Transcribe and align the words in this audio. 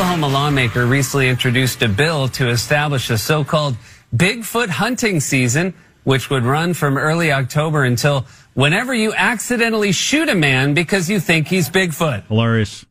Oklahoma 0.00 0.28
lawmaker 0.28 0.86
recently 0.86 1.28
introduced 1.28 1.82
a 1.82 1.88
bill 1.88 2.26
to 2.28 2.48
establish 2.48 3.10
a 3.10 3.18
so-called 3.18 3.76
Bigfoot 4.16 4.68
hunting 4.70 5.20
season, 5.20 5.74
which 6.04 6.30
would 6.30 6.42
run 6.42 6.72
from 6.72 6.96
early 6.96 7.30
October 7.30 7.84
until 7.84 8.24
whenever 8.54 8.94
you 8.94 9.12
accidentally 9.12 9.92
shoot 9.92 10.30
a 10.30 10.34
man 10.34 10.72
because 10.72 11.10
you 11.10 11.20
think 11.20 11.48
he's 11.48 11.68
Bigfoot. 11.68 12.26
Hilarious. 12.28 12.86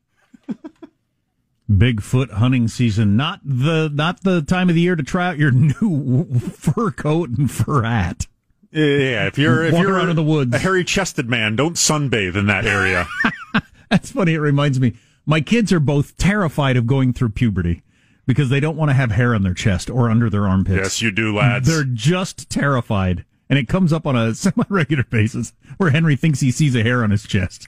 Bigfoot 1.68 2.30
hunting 2.30 2.68
season, 2.68 3.18
not 3.18 3.40
the 3.44 3.90
not 3.92 4.22
the 4.22 4.44
time 4.44 4.70
of 4.70 4.76
the 4.76 4.82
year 4.82 4.96
to 4.96 5.02
try 5.02 5.30
out 5.30 5.40
your 5.40 5.50
new 5.50 6.26
fur 6.40 6.92
coat 6.92 7.32
and 7.32 7.50
fur 7.50 7.82
hat. 7.82 8.28
Yeah, 8.72 9.26
if 9.26 9.40
you're 9.40 9.66
if 9.66 9.74
Walk 9.74 9.82
you're 9.82 9.96
around 9.96 10.10
in 10.12 10.16
the 10.16 10.22
woods. 10.22 10.54
a 10.54 10.60
hairy 10.60 10.84
chested 10.84 11.28
man, 11.28 11.56
don't 11.56 11.74
sunbathe 11.74 12.36
in 12.36 12.46
that 12.46 12.68
area. 12.68 13.08
That's 13.90 14.12
funny. 14.12 14.36
It 14.36 14.42
reminds 14.42 14.80
me. 14.80 14.94
My 15.26 15.42
kids 15.42 15.72
are 15.72 15.80
both 15.80 16.18
terrified 16.18 16.78
of 16.78 16.88
going 16.88 17.14
through 17.14 17.30
puberty 17.30 17.84
because 18.26 18.50
they 18.50 18.60
don't 18.60 18.78
want 18.78 18.90
to 18.90 18.96
have 18.96 19.12
hair 19.12 19.36
on 19.36 19.44
their 19.44 19.54
chest 19.54 19.90
or 19.90 20.10
under 20.10 20.30
their 20.30 20.48
armpits. 20.48 20.78
yes, 20.78 21.02
you 21.02 21.12
do, 21.12 21.36
lads. 21.36 21.68
They're 21.68 21.84
just 21.84 22.50
terrified. 22.50 23.26
And 23.50 23.58
it 23.58 23.68
comes 23.68 23.92
up 23.92 24.06
on 24.06 24.16
a 24.16 24.36
semi 24.44 24.64
regular 24.70 25.04
basis 25.04 25.54
where 25.78 25.90
Henry 25.92 26.16
thinks 26.16 26.40
he 26.40 26.52
sees 26.52 26.76
a 26.76 26.84
hair 26.84 27.04
on 27.04 27.12
his 27.12 27.24
chest. 27.24 27.68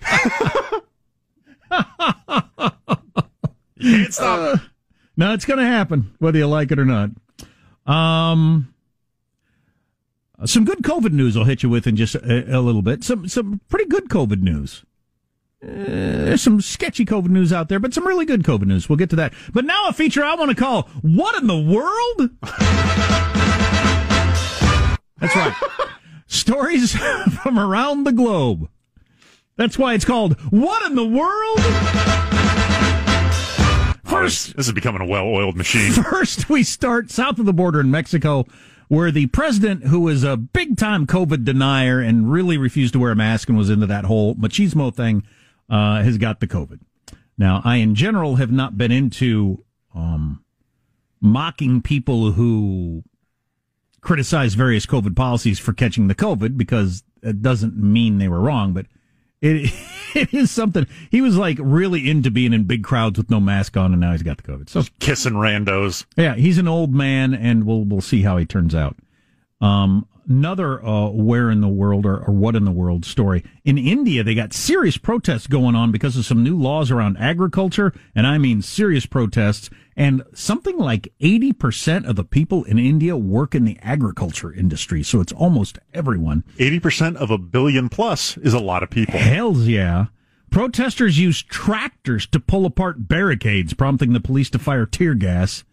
You 1.72 1.72
can't 3.98 4.14
stop. 4.14 4.56
it. 4.56 4.62
No, 5.18 5.34
it's 5.34 5.46
going 5.46 5.60
to 5.60 5.66
happen, 5.66 6.14
whether 6.20 6.38
you 6.38 6.48
like 6.48 6.72
it 6.72 6.80
or 6.80 6.86
not. 6.86 7.10
Um, 7.86 8.74
some 10.46 10.66
good 10.66 10.80
COVID 10.80 11.12
news 11.12 11.36
I'll 11.36 11.44
hit 11.46 11.64
you 11.64 11.70
with 11.70 11.88
in 11.88 11.96
just 11.96 12.16
a, 12.16 12.58
a 12.58 12.62
little 12.62 12.82
bit. 12.82 13.04
Some 13.04 13.28
some 13.28 13.60
pretty 13.70 13.86
good 13.86 14.10
COVID 14.10 14.42
news. 14.42 14.84
Uh, 15.64 15.68
there's 15.68 16.42
some 16.42 16.60
sketchy 16.60 17.06
COVID 17.06 17.30
news 17.30 17.54
out 17.54 17.70
there, 17.70 17.80
but 17.80 17.94
some 17.94 18.08
really 18.08 18.26
good 18.26 18.42
COVID 18.42 18.66
news. 18.66 18.90
We'll 18.90 18.98
get 18.98 19.12
to 19.12 19.16
that. 19.18 19.34
But 19.54 19.64
now 19.64 19.88
a 19.90 19.94
feature 19.94 20.24
I 20.24 20.34
want 20.34 20.50
to 20.50 20.56
call 20.56 20.90
"What 21.04 21.40
in 21.40 21.46
the 21.46 21.60
World." 21.60 22.32
That's 25.20 25.36
right. 25.36 25.54
Stories 26.26 26.96
from 27.44 27.60
around 27.60 28.06
the 28.06 28.12
globe. 28.12 28.70
That's 29.56 29.78
why 29.78 29.94
it's 29.94 30.06
called 30.06 30.40
"What 30.50 30.84
in 30.90 30.96
the 30.96 31.06
World." 31.06 31.60
First, 34.04 34.58
this 34.58 34.66
is 34.66 34.74
becoming 34.74 35.02
a 35.02 35.06
well-oiled 35.06 35.56
machine. 35.56 35.92
First, 36.04 36.50
we 36.50 36.64
start 36.64 37.12
south 37.12 37.38
of 37.38 37.46
the 37.46 37.54
border 37.54 37.80
in 37.80 37.92
Mexico, 37.92 38.46
where 38.88 39.12
the 39.12 39.28
president, 39.28 39.86
who 39.86 40.08
is 40.08 40.24
a 40.24 40.36
big 40.38 40.76
time 40.76 41.06
COVID 41.06 41.46
denier 41.46 42.00
and 42.00 42.32
really 42.32 42.58
refused 42.58 42.94
to 42.94 43.00
wear 43.00 43.12
a 43.12 43.16
mask 43.16 43.48
and 43.48 43.58
was 43.58 43.70
into 43.70 43.86
that 43.86 44.06
whole 44.06 44.34
machismo 44.36 44.94
thing, 44.94 45.24
uh, 45.72 46.04
has 46.04 46.18
got 46.18 46.40
the 46.42 46.48
COVID. 46.48 46.80
Now, 47.38 47.62
I 47.64 47.78
in 47.78 47.96
general 47.96 48.36
have 48.36 48.52
not 48.52 48.78
been 48.78 48.92
into 48.92 49.64
um, 49.96 50.44
mocking 51.20 51.82
people 51.82 52.34
who 52.34 53.04
criticize 54.02 54.54
various 54.54 54.86
COVID 54.86 55.16
policies 55.16 55.58
for 55.58 55.74
catching 55.74 56.08
the 56.08 56.16
COVID 56.16 56.58
because 56.58 57.04
it 57.24 57.42
doesn't 57.42 57.78
mean 57.78 58.18
they 58.18 58.28
were 58.28 58.42
wrong, 58.42 58.74
but 58.74 58.86
it 59.42 59.72
it 60.16 60.34
is 60.34 60.52
something. 60.52 60.86
He 61.10 61.22
was 61.22 61.38
like 61.38 61.58
really 61.60 62.10
into 62.10 62.30
being 62.30 62.54
in 62.54 62.66
big 62.66 62.84
crowds 62.84 63.18
with 63.18 63.30
no 63.30 63.40
mask 63.40 63.78
on, 63.78 63.94
and 63.94 64.02
now 64.02 64.12
he's 64.12 64.24
got 64.24 64.38
the 64.38 64.44
COVID. 64.44 64.70
So 64.70 64.84
Kissing 65.00 65.34
randos. 65.34 66.06
yeah, 66.18 66.36
he's 66.36 66.58
an 66.58 66.68
old 66.68 66.94
man, 66.94 67.34
and 67.34 67.66
we'll 67.66 67.86
we'll 67.86 68.02
see 68.02 68.22
how 68.22 68.38
he 68.38 68.46
turns 68.46 68.76
out. 68.76 68.98
Um, 69.62 70.08
another 70.28 70.84
uh, 70.86 71.10
where 71.10 71.50
in 71.50 71.62
the 71.62 71.68
world 71.68 72.06
or, 72.06 72.18
or 72.18 72.34
what 72.34 72.56
in 72.56 72.66
the 72.66 72.72
world 72.72 73.06
story 73.06 73.44
in 73.64 73.78
India, 73.78 74.24
they 74.24 74.36
got 74.36 74.54
serious 74.54 74.98
protests 74.98 75.48
going 75.48 75.76
on 75.76 75.92
because 75.92 76.18
of 76.18 76.26
some 76.26 76.44
new 76.44 76.58
laws 76.58 76.92
around 76.92 77.18
agriculture, 77.18 77.94
and 78.16 78.26
I 78.28 78.38
mean 78.38 78.62
serious 78.62 79.06
protests. 79.06 79.70
And 79.96 80.24
something 80.34 80.78
like 80.78 81.14
eighty 81.20 81.52
percent 81.52 82.06
of 82.06 82.16
the 82.16 82.24
people 82.24 82.64
in 82.64 82.80
India 82.80 83.18
work 83.18 83.54
in 83.54 83.66
the 83.66 83.78
agriculture 83.82 84.54
industry, 84.54 85.04
so 85.04 85.20
it's 85.20 85.34
almost 85.34 85.80
everyone. 85.94 86.44
80% 86.58 87.18
of 87.18 87.30
a 87.30 87.38
billion 87.38 87.90
plus 87.90 88.38
is 88.38 88.54
a 88.54 88.60
lot 88.60 88.84
of 88.84 88.90
people. 88.90 89.20
Hells 89.20 89.68
yeah. 89.68 90.06
Protesters 90.50 91.18
used 91.18 91.48
tractors 91.48 92.28
to 92.28 92.40
pull 92.40 92.66
apart 92.66 93.08
barricades, 93.08 93.74
prompting 93.74 94.14
the 94.14 94.20
police 94.20 94.50
to 94.50 94.60
fire 94.60 94.86
tear 94.86 95.14
gas. 95.14 95.64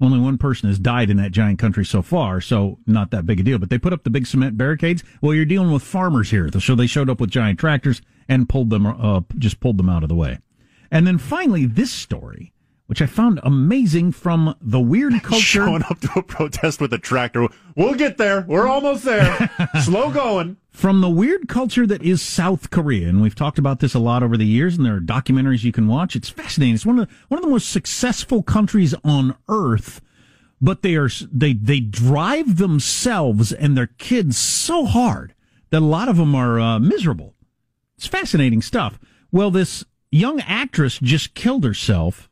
Only 0.00 0.18
one 0.18 0.36
person 0.36 0.68
has 0.68 0.78
died 0.78 1.08
in 1.08 1.16
that 1.16 1.32
giant 1.32 1.58
country 1.58 1.84
so 1.84 2.02
far, 2.02 2.40
so 2.40 2.78
not 2.86 3.10
that 3.12 3.24
big 3.24 3.40
a 3.40 3.42
deal. 3.42 3.58
But 3.58 3.70
they 3.70 3.78
put 3.78 3.92
up 3.92 4.04
the 4.04 4.10
big 4.10 4.26
cement 4.26 4.58
barricades. 4.58 5.02
Well, 5.22 5.34
you're 5.34 5.46
dealing 5.46 5.72
with 5.72 5.82
farmers 5.82 6.30
here, 6.30 6.50
so 6.60 6.74
they 6.74 6.86
showed 6.86 7.08
up 7.08 7.20
with 7.20 7.30
giant 7.30 7.58
tractors 7.58 8.02
and 8.28 8.48
pulled 8.48 8.70
them, 8.70 8.86
uh, 8.86 9.22
just 9.38 9.60
pulled 9.60 9.78
them 9.78 9.88
out 9.88 10.02
of 10.02 10.08
the 10.08 10.14
way. 10.14 10.38
And 10.90 11.06
then 11.06 11.18
finally, 11.18 11.64
this 11.64 11.90
story, 11.90 12.52
which 12.86 13.02
I 13.02 13.06
found 13.06 13.40
amazing 13.42 14.12
from 14.12 14.56
the 14.60 14.80
weird 14.80 15.14
culture. 15.22 15.64
Showing 15.64 15.82
up 15.82 16.00
to 16.00 16.18
a 16.18 16.22
protest 16.22 16.80
with 16.80 16.92
a 16.92 16.98
tractor. 16.98 17.48
We'll 17.74 17.94
get 17.94 18.16
there. 18.16 18.44
We're 18.46 18.68
almost 18.68 19.04
there. 19.04 19.50
Slow 19.82 20.10
going. 20.10 20.56
From 20.70 21.00
the 21.00 21.10
weird 21.10 21.48
culture 21.48 21.86
that 21.86 22.02
is 22.02 22.20
South 22.20 22.70
Korea, 22.70 23.08
and 23.08 23.22
we've 23.22 23.34
talked 23.34 23.58
about 23.58 23.80
this 23.80 23.94
a 23.94 23.98
lot 23.98 24.22
over 24.22 24.36
the 24.36 24.46
years, 24.46 24.76
and 24.76 24.84
there 24.84 24.96
are 24.96 25.00
documentaries 25.00 25.64
you 25.64 25.72
can 25.72 25.88
watch. 25.88 26.14
It's 26.14 26.28
fascinating. 26.28 26.74
It's 26.74 26.86
one 26.86 26.98
of 26.98 27.08
the, 27.08 27.14
one 27.28 27.38
of 27.38 27.44
the 27.44 27.50
most 27.50 27.70
successful 27.70 28.42
countries 28.42 28.94
on 29.02 29.36
earth, 29.48 30.00
but 30.60 30.82
they 30.82 30.94
are 30.96 31.08
they 31.32 31.54
they 31.54 31.80
drive 31.80 32.58
themselves 32.58 33.52
and 33.52 33.76
their 33.76 33.86
kids 33.86 34.36
so 34.36 34.84
hard 34.84 35.34
that 35.70 35.80
a 35.80 35.84
lot 35.84 36.08
of 36.08 36.18
them 36.18 36.34
are 36.34 36.60
uh, 36.60 36.78
miserable. 36.78 37.34
It's 37.96 38.06
fascinating 38.06 38.60
stuff. 38.62 38.98
Well, 39.32 39.50
this 39.50 39.84
young 40.10 40.40
actress 40.40 40.98
just 40.98 41.34
killed 41.34 41.64
herself. 41.64 42.28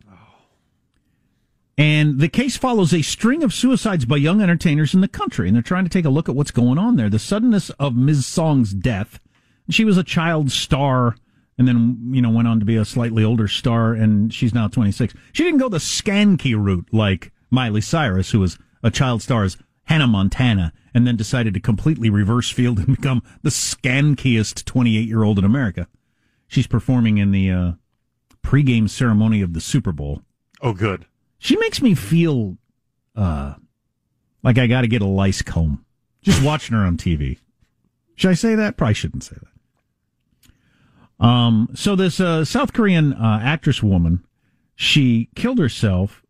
And 1.76 2.20
the 2.20 2.28
case 2.28 2.56
follows 2.56 2.94
a 2.94 3.02
string 3.02 3.42
of 3.42 3.52
suicides 3.52 4.04
by 4.04 4.16
young 4.16 4.40
entertainers 4.40 4.94
in 4.94 5.00
the 5.00 5.08
country, 5.08 5.48
and 5.48 5.56
they're 5.56 5.62
trying 5.62 5.84
to 5.84 5.90
take 5.90 6.04
a 6.04 6.10
look 6.10 6.28
at 6.28 6.36
what's 6.36 6.52
going 6.52 6.78
on 6.78 6.96
there. 6.96 7.10
The 7.10 7.18
suddenness 7.18 7.70
of 7.70 7.96
Ms. 7.96 8.26
Song's 8.26 8.72
death. 8.72 9.18
She 9.70 9.84
was 9.84 9.98
a 9.98 10.04
child 10.04 10.52
star, 10.52 11.16
and 11.58 11.66
then 11.66 11.98
you 12.12 12.22
know 12.22 12.30
went 12.30 12.46
on 12.46 12.60
to 12.60 12.64
be 12.64 12.76
a 12.76 12.84
slightly 12.84 13.24
older 13.24 13.48
star, 13.48 13.92
and 13.92 14.32
she's 14.32 14.54
now 14.54 14.68
26. 14.68 15.14
She 15.32 15.42
didn't 15.42 15.58
go 15.58 15.68
the 15.68 15.78
skanky 15.78 16.54
route 16.56 16.86
like 16.92 17.32
Miley 17.50 17.80
Cyrus, 17.80 18.30
who 18.30 18.40
was 18.40 18.56
a 18.84 18.90
child 18.90 19.22
star 19.22 19.42
as 19.42 19.56
Hannah 19.84 20.06
Montana, 20.06 20.72
and 20.92 21.06
then 21.06 21.16
decided 21.16 21.54
to 21.54 21.60
completely 21.60 22.08
reverse 22.08 22.50
field 22.50 22.78
and 22.86 22.96
become 22.96 23.22
the 23.42 23.50
skankiest 23.50 24.64
28 24.64 25.08
year 25.08 25.24
old 25.24 25.40
in 25.40 25.44
America. 25.44 25.88
She's 26.46 26.66
performing 26.68 27.18
in 27.18 27.32
the 27.32 27.50
uh, 27.50 27.72
pregame 28.44 28.88
ceremony 28.88 29.40
of 29.40 29.54
the 29.54 29.60
Super 29.60 29.90
Bowl. 29.90 30.22
Oh, 30.60 30.72
good. 30.72 31.06
She 31.44 31.58
makes 31.58 31.82
me 31.82 31.94
feel 31.94 32.56
uh, 33.14 33.52
like 34.42 34.56
I 34.56 34.66
got 34.66 34.80
to 34.80 34.88
get 34.88 35.02
a 35.02 35.06
lice 35.06 35.42
comb 35.42 35.84
just 36.22 36.42
watching 36.42 36.74
her 36.74 36.82
on 36.82 36.96
TV. 36.96 37.36
Should 38.16 38.30
I 38.30 38.34
say 38.34 38.54
that? 38.54 38.78
Probably 38.78 38.94
shouldn't 38.94 39.24
say 39.24 39.36
that. 41.20 41.24
Um, 41.24 41.68
so 41.74 41.94
this 41.96 42.18
uh, 42.18 42.46
South 42.46 42.72
Korean 42.72 43.12
uh, 43.12 43.40
actress 43.42 43.82
woman, 43.82 44.24
she 44.74 45.28
killed 45.34 45.58
herself, 45.58 46.24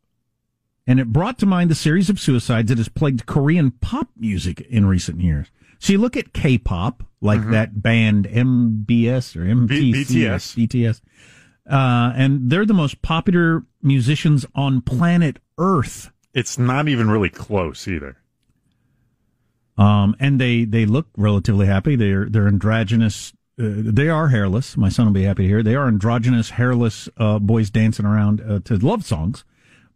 and 0.84 0.98
it 0.98 1.12
brought 1.12 1.38
to 1.38 1.46
mind 1.46 1.70
the 1.70 1.74
series 1.76 2.10
of 2.10 2.18
suicides 2.18 2.68
that 2.70 2.78
has 2.78 2.88
plagued 2.88 3.24
Korean 3.24 3.70
pop 3.70 4.08
music 4.16 4.62
in 4.62 4.84
recent 4.86 5.20
years. 5.20 5.46
So 5.78 5.92
you 5.92 5.98
look 6.00 6.16
at 6.16 6.32
K-pop, 6.32 7.04
like 7.20 7.40
Mm-hmm. 7.40 7.50
that 7.52 7.82
band 7.82 8.26
MBS 8.26 9.36
or 9.36 9.44
MTC, 9.44 9.92
BTS. 9.94 10.66
BTS, 10.68 11.00
uh, 11.68 12.12
and 12.14 12.50
they're 12.50 12.66
the 12.66 12.74
most 12.74 13.02
popular 13.02 13.64
musicians 13.82 14.44
on 14.54 14.80
planet 14.80 15.38
Earth. 15.58 16.10
It's 16.32 16.58
not 16.58 16.88
even 16.88 17.10
really 17.10 17.30
close 17.30 17.86
either. 17.88 18.16
Um, 19.76 20.14
and 20.20 20.40
they, 20.40 20.64
they 20.64 20.86
look 20.86 21.06
relatively 21.16 21.66
happy. 21.66 21.96
They're, 21.96 22.26
they're 22.26 22.48
androgynous. 22.48 23.32
Uh, 23.58 23.70
they 23.76 24.08
are 24.08 24.28
hairless. 24.28 24.76
My 24.76 24.88
son 24.88 25.06
will 25.06 25.12
be 25.12 25.24
happy 25.24 25.44
to 25.44 25.48
hear. 25.48 25.62
They 25.62 25.74
are 25.74 25.88
androgynous, 25.88 26.50
hairless, 26.50 27.08
uh, 27.16 27.38
boys 27.38 27.70
dancing 27.70 28.06
around, 28.06 28.40
uh, 28.40 28.60
to 28.64 28.76
love 28.76 29.04
songs. 29.04 29.44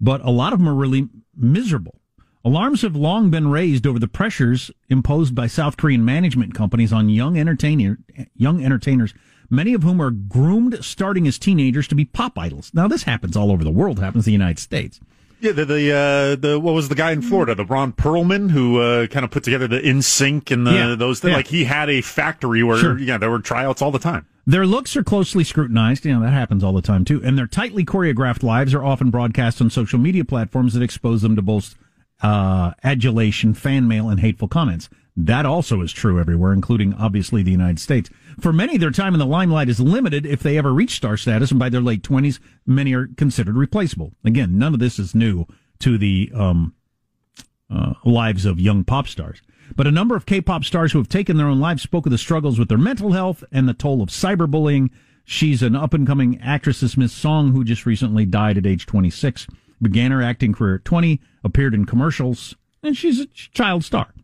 But 0.00 0.20
a 0.22 0.30
lot 0.30 0.52
of 0.52 0.60
them 0.60 0.68
are 0.68 0.74
really 0.74 1.08
miserable. 1.36 2.00
Alarms 2.44 2.82
have 2.82 2.96
long 2.96 3.30
been 3.30 3.50
raised 3.50 3.86
over 3.86 3.98
the 3.98 4.08
pressures 4.08 4.70
imposed 4.88 5.34
by 5.34 5.48
South 5.48 5.76
Korean 5.76 6.04
management 6.04 6.54
companies 6.54 6.92
on 6.92 7.08
young 7.08 7.36
entertainer, 7.36 7.98
young 8.34 8.64
entertainers, 8.64 9.12
many 9.50 9.74
of 9.74 9.82
whom 9.82 10.00
are 10.00 10.10
groomed 10.10 10.84
starting 10.84 11.26
as 11.26 11.38
teenagers 11.38 11.88
to 11.88 11.94
be 11.94 12.04
pop 12.04 12.38
idols. 12.38 12.70
Now, 12.74 12.88
this 12.88 13.04
happens 13.04 13.36
all 13.36 13.50
over 13.50 13.64
the 13.64 13.70
world, 13.70 13.98
happens 13.98 14.26
in 14.26 14.30
the 14.30 14.32
United 14.32 14.58
States. 14.58 15.00
Yeah, 15.40 15.52
the 15.52 15.64
the 15.64 15.92
uh, 15.92 16.34
the 16.36 16.58
what 16.58 16.74
was 16.74 16.88
the 16.88 16.96
guy 16.96 17.12
in 17.12 17.22
Florida, 17.22 17.54
the 17.54 17.64
Ron 17.64 17.92
Perlman, 17.92 18.50
who 18.50 18.80
uh, 18.80 19.06
kind 19.06 19.24
of 19.24 19.30
put 19.30 19.44
together 19.44 19.68
the 19.68 19.78
NSYNC 19.78 20.50
and 20.50 20.66
the 20.66 20.72
Yeah, 20.72 20.94
those 20.96 21.20
things. 21.20 21.30
yeah. 21.30 21.36
Like 21.36 21.46
he 21.46 21.62
had 21.64 21.88
a 21.88 22.00
factory 22.00 22.64
where 22.64 22.76
Sure. 22.78 22.98
yeah, 22.98 23.18
there 23.18 23.30
were 23.30 23.38
tryouts 23.38 23.80
all 23.80 23.92
the 23.92 24.00
time. 24.00 24.26
Their 24.48 24.66
looks 24.66 24.96
are 24.96 25.04
closely 25.04 25.44
scrutinized. 25.44 26.04
You 26.04 26.14
know, 26.14 26.22
that 26.22 26.32
happens 26.32 26.64
all 26.64 26.72
the 26.72 26.82
time 26.82 27.04
too. 27.04 27.22
And 27.22 27.38
their 27.38 27.46
tightly 27.46 27.84
choreographed 27.84 28.42
lives 28.42 28.74
are 28.74 28.82
often 28.84 29.10
broadcast 29.10 29.60
on 29.60 29.70
social 29.70 30.00
media 30.00 30.24
platforms 30.24 30.74
that 30.74 30.82
expose 30.82 31.22
them 31.22 31.36
to 31.36 31.42
both 31.42 31.76
uh, 32.20 32.72
adulation, 32.82 33.54
fan 33.54 33.86
mail, 33.86 34.08
and 34.08 34.18
hateful 34.18 34.48
comments. 34.48 34.88
That 35.20 35.44
also 35.44 35.80
is 35.80 35.90
true 35.90 36.20
everywhere, 36.20 36.52
including 36.52 36.94
obviously 36.94 37.42
the 37.42 37.50
United 37.50 37.80
States. 37.80 38.08
For 38.40 38.52
many, 38.52 38.76
their 38.76 38.92
time 38.92 39.14
in 39.14 39.18
the 39.18 39.26
limelight 39.26 39.68
is 39.68 39.80
limited 39.80 40.24
if 40.24 40.44
they 40.44 40.56
ever 40.56 40.72
reach 40.72 40.94
star 40.94 41.16
status, 41.16 41.50
and 41.50 41.58
by 41.58 41.68
their 41.68 41.80
late 41.80 42.02
20s, 42.02 42.38
many 42.64 42.94
are 42.94 43.08
considered 43.08 43.56
replaceable. 43.56 44.12
Again, 44.24 44.58
none 44.58 44.74
of 44.74 44.80
this 44.80 44.96
is 44.96 45.16
new 45.16 45.44
to 45.80 45.98
the 45.98 46.30
um, 46.32 46.72
uh, 47.68 47.94
lives 48.04 48.44
of 48.44 48.60
young 48.60 48.84
pop 48.84 49.08
stars. 49.08 49.42
But 49.74 49.88
a 49.88 49.90
number 49.90 50.14
of 50.14 50.24
K-pop 50.24 50.62
stars 50.62 50.92
who 50.92 50.98
have 50.98 51.08
taken 51.08 51.36
their 51.36 51.48
own 51.48 51.58
lives 51.58 51.82
spoke 51.82 52.06
of 52.06 52.12
the 52.12 52.18
struggles 52.18 52.56
with 52.56 52.68
their 52.68 52.78
mental 52.78 53.10
health 53.10 53.42
and 53.50 53.68
the 53.68 53.74
toll 53.74 54.02
of 54.02 54.10
cyberbullying. 54.10 54.88
She's 55.24 55.64
an 55.64 55.74
up-and-coming 55.74 56.40
actress, 56.40 56.78
this 56.78 56.96
Miss 56.96 57.12
Song, 57.12 57.50
who 57.50 57.64
just 57.64 57.86
recently 57.86 58.24
died 58.24 58.56
at 58.56 58.66
age 58.66 58.86
26. 58.86 59.48
Began 59.82 60.12
her 60.12 60.22
acting 60.22 60.52
career 60.52 60.76
at 60.76 60.84
20, 60.84 61.20
appeared 61.42 61.74
in 61.74 61.86
commercials, 61.86 62.54
and 62.84 62.96
she's 62.96 63.18
a 63.18 63.26
child 63.26 63.82
star. 63.82 64.14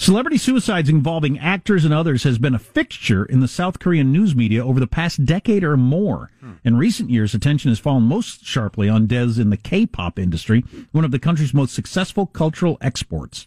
Celebrity 0.00 0.38
suicides 0.38 0.88
involving 0.88 1.38
actors 1.38 1.84
and 1.84 1.92
others 1.92 2.22
has 2.22 2.38
been 2.38 2.54
a 2.54 2.58
fixture 2.58 3.22
in 3.22 3.40
the 3.40 3.46
South 3.46 3.78
Korean 3.78 4.10
news 4.10 4.34
media 4.34 4.64
over 4.64 4.80
the 4.80 4.86
past 4.86 5.26
decade 5.26 5.62
or 5.62 5.76
more. 5.76 6.30
In 6.64 6.78
recent 6.78 7.10
years, 7.10 7.34
attention 7.34 7.70
has 7.70 7.78
fallen 7.78 8.04
most 8.04 8.42
sharply 8.42 8.88
on 8.88 9.06
deaths 9.06 9.36
in 9.36 9.50
the 9.50 9.58
K-pop 9.58 10.18
industry, 10.18 10.64
one 10.92 11.04
of 11.04 11.10
the 11.10 11.18
country's 11.18 11.52
most 11.52 11.74
successful 11.74 12.24
cultural 12.24 12.78
exports. 12.80 13.46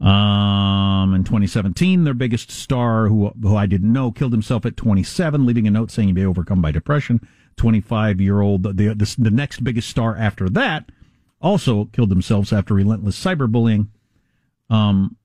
Um, 0.00 1.12
in 1.12 1.22
2017, 1.22 2.04
their 2.04 2.14
biggest 2.14 2.50
star, 2.50 3.08
who 3.08 3.30
who 3.42 3.56
I 3.56 3.66
didn't 3.66 3.92
know, 3.92 4.12
killed 4.12 4.32
himself 4.32 4.64
at 4.64 4.78
27, 4.78 5.44
leaving 5.44 5.66
a 5.66 5.70
note 5.70 5.90
saying 5.90 6.08
he'd 6.08 6.14
be 6.14 6.24
overcome 6.24 6.62
by 6.62 6.70
depression. 6.70 7.20
25 7.58 8.22
year 8.22 8.40
old, 8.40 8.62
the, 8.62 8.72
the 8.72 9.16
the 9.18 9.30
next 9.30 9.62
biggest 9.62 9.90
star 9.90 10.16
after 10.16 10.48
that, 10.48 10.90
also 11.42 11.84
killed 11.92 12.08
themselves 12.08 12.54
after 12.54 12.72
relentless 12.72 13.22
cyberbullying. 13.22 13.88
Um, 14.70 15.16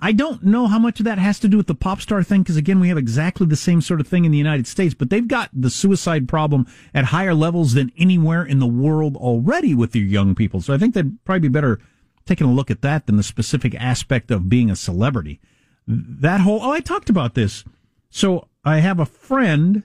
I 0.00 0.12
don't 0.12 0.44
know 0.44 0.68
how 0.68 0.78
much 0.78 1.00
of 1.00 1.04
that 1.04 1.18
has 1.18 1.40
to 1.40 1.48
do 1.48 1.56
with 1.56 1.66
the 1.66 1.74
pop 1.74 2.00
star 2.00 2.22
thing, 2.22 2.42
because 2.42 2.56
again, 2.56 2.78
we 2.78 2.88
have 2.88 2.98
exactly 2.98 3.46
the 3.46 3.56
same 3.56 3.80
sort 3.80 4.00
of 4.00 4.06
thing 4.06 4.24
in 4.24 4.30
the 4.30 4.38
United 4.38 4.66
States, 4.66 4.94
but 4.94 5.10
they've 5.10 5.26
got 5.26 5.50
the 5.52 5.70
suicide 5.70 6.28
problem 6.28 6.66
at 6.94 7.06
higher 7.06 7.34
levels 7.34 7.74
than 7.74 7.90
anywhere 7.98 8.44
in 8.44 8.60
the 8.60 8.66
world 8.66 9.16
already 9.16 9.74
with 9.74 9.92
their 9.92 10.02
young 10.02 10.34
people. 10.36 10.60
So 10.60 10.72
I 10.72 10.78
think 10.78 10.94
they'd 10.94 11.24
probably 11.24 11.48
be 11.48 11.52
better 11.52 11.80
taking 12.26 12.46
a 12.46 12.52
look 12.52 12.70
at 12.70 12.82
that 12.82 13.06
than 13.06 13.16
the 13.16 13.22
specific 13.22 13.74
aspect 13.74 14.30
of 14.30 14.48
being 14.48 14.70
a 14.70 14.76
celebrity. 14.76 15.40
That 15.86 16.42
whole, 16.42 16.60
oh, 16.62 16.70
I 16.70 16.80
talked 16.80 17.10
about 17.10 17.34
this. 17.34 17.64
So 18.10 18.48
I 18.64 18.78
have 18.78 19.00
a 19.00 19.06
friend 19.06 19.82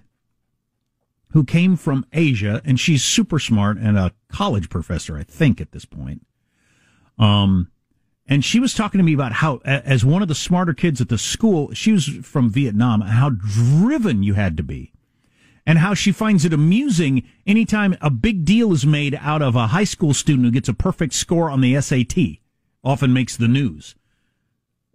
who 1.32 1.44
came 1.44 1.76
from 1.76 2.06
Asia, 2.14 2.62
and 2.64 2.80
she's 2.80 3.04
super 3.04 3.40
smart 3.40 3.78
and 3.78 3.98
a 3.98 4.14
college 4.28 4.70
professor, 4.70 5.18
I 5.18 5.24
think, 5.24 5.60
at 5.60 5.72
this 5.72 5.86
point. 5.86 6.28
Um, 7.18 7.72
and 8.28 8.44
she 8.44 8.60
was 8.60 8.74
talking 8.74 9.00
to 9.00 9.04
me 9.04 9.14
about 9.14 9.34
how, 9.34 9.58
as 9.66 10.06
one 10.06 10.22
of 10.22 10.30
the 10.30 10.36
smarter 10.36 10.74
kids 10.74 11.02
at 11.02 11.10
the 11.10 11.18
school, 11.18 11.74
she 11.74 11.92
was 11.92 12.08
from 12.08 12.50
Vietnam, 12.50 13.02
how 13.02 13.30
driven 13.30 14.24
you 14.24 14.34
had 14.34 14.56
to 14.58 14.64
be. 14.64 14.94
And 15.66 15.80
how 15.80 15.94
she 15.94 16.12
finds 16.12 16.46
it 16.46 16.54
amusing 16.54 17.24
anytime 17.46 17.98
a 18.02 18.10
big 18.10 18.46
deal 18.46 18.74
is 18.74 18.86
made 18.86 19.18
out 19.22 19.42
of 19.42 19.56
a 19.56 19.68
high 19.68 19.84
school 19.84 20.14
student 20.14 20.46
who 20.46 20.52
gets 20.52 20.70
a 20.70 20.74
perfect 20.74 21.14
score 21.14 21.50
on 21.50 21.62
the 21.62 21.80
SAT, 21.80 22.18
often 22.84 23.14
makes 23.14 23.36
the 23.36 23.48
news. 23.48 23.96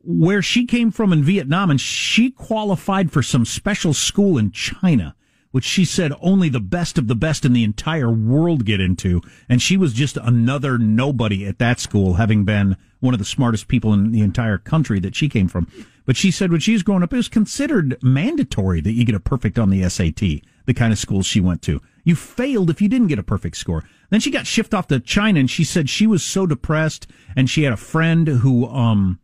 Where 0.02 0.42
she 0.42 0.64
came 0.66 0.90
from 0.90 1.12
in 1.12 1.22
Vietnam, 1.22 1.70
and 1.70 1.80
she 1.80 2.30
qualified 2.30 3.12
for 3.12 3.22
some 3.22 3.44
special 3.44 3.92
school 3.92 4.38
in 4.38 4.52
China, 4.52 5.14
which 5.50 5.64
she 5.64 5.84
said 5.84 6.12
only 6.20 6.48
the 6.48 6.60
best 6.60 6.98
of 6.98 7.08
the 7.08 7.14
best 7.14 7.44
in 7.44 7.52
the 7.52 7.64
entire 7.64 8.10
world 8.10 8.64
get 8.64 8.80
into. 8.80 9.20
And 9.48 9.60
she 9.60 9.76
was 9.76 9.92
just 9.92 10.16
another 10.18 10.78
nobody 10.78 11.46
at 11.46 11.58
that 11.58 11.80
school, 11.80 12.14
having 12.14 12.44
been 12.44 12.76
one 13.00 13.14
of 13.14 13.18
the 13.18 13.24
smartest 13.24 13.68
people 13.68 13.92
in 13.92 14.12
the 14.12 14.20
entire 14.20 14.58
country 14.58 15.00
that 15.00 15.14
she 15.14 15.28
came 15.28 15.48
from. 15.48 15.70
But 16.04 16.16
she 16.16 16.30
said 16.30 16.50
when 16.50 16.60
she 16.60 16.72
was 16.72 16.82
growing 16.82 17.02
up, 17.02 17.12
it 17.12 17.16
was 17.16 17.28
considered 17.28 17.98
mandatory 18.02 18.80
that 18.80 18.92
you 18.92 19.04
get 19.04 19.14
a 19.14 19.20
perfect 19.20 19.58
on 19.58 19.70
the 19.70 19.88
SAT, 19.88 20.42
the 20.66 20.74
kind 20.74 20.92
of 20.92 20.98
schools 20.98 21.26
she 21.26 21.40
went 21.40 21.62
to. 21.62 21.80
You 22.04 22.16
failed 22.16 22.70
if 22.70 22.80
you 22.80 22.88
didn't 22.88 23.08
get 23.08 23.18
a 23.18 23.22
perfect 23.22 23.56
score. 23.56 23.84
Then 24.10 24.20
she 24.20 24.30
got 24.30 24.46
shipped 24.46 24.72
off 24.72 24.86
to 24.88 25.00
China 25.00 25.40
and 25.40 25.50
she 25.50 25.64
said 25.64 25.90
she 25.90 26.06
was 26.06 26.22
so 26.22 26.46
depressed 26.46 27.06
and 27.36 27.50
she 27.50 27.64
had 27.64 27.72
a 27.72 27.76
friend 27.76 28.26
who, 28.26 28.66
um, 28.68 29.20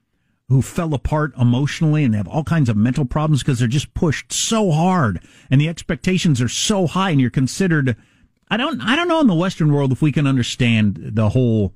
who 0.49 0.61
fell 0.61 0.93
apart 0.93 1.33
emotionally 1.39 2.05
and 2.05 2.13
they 2.13 2.19
have 2.19 2.29
all 2.29 2.45
kinds 2.45 2.69
of 2.69 2.77
mental 2.77 3.05
problems 3.05 3.43
because 3.43 3.59
they're 3.59 3.69
just 3.69 3.95
pushed 3.95 4.33
so 4.33 4.71
hard 4.71 5.21
and 5.51 5.61
the 5.61 5.69
expectations 5.69 6.41
are 6.41 6.49
so 6.49 6.87
high 6.87 7.11
and 7.11 7.21
you're 7.21 7.31
considered 7.31 7.97
I 8.51 8.57
don't 8.57 8.81
I 8.83 8.95
don't 8.95 9.09
know 9.09 9.21
in 9.21 9.27
the 9.27 9.35
western 9.35 9.73
world 9.73 9.91
if 9.91 10.03
we 10.03 10.13
can 10.13 10.27
understand 10.27 10.99
the 11.01 11.31
whole 11.31 11.73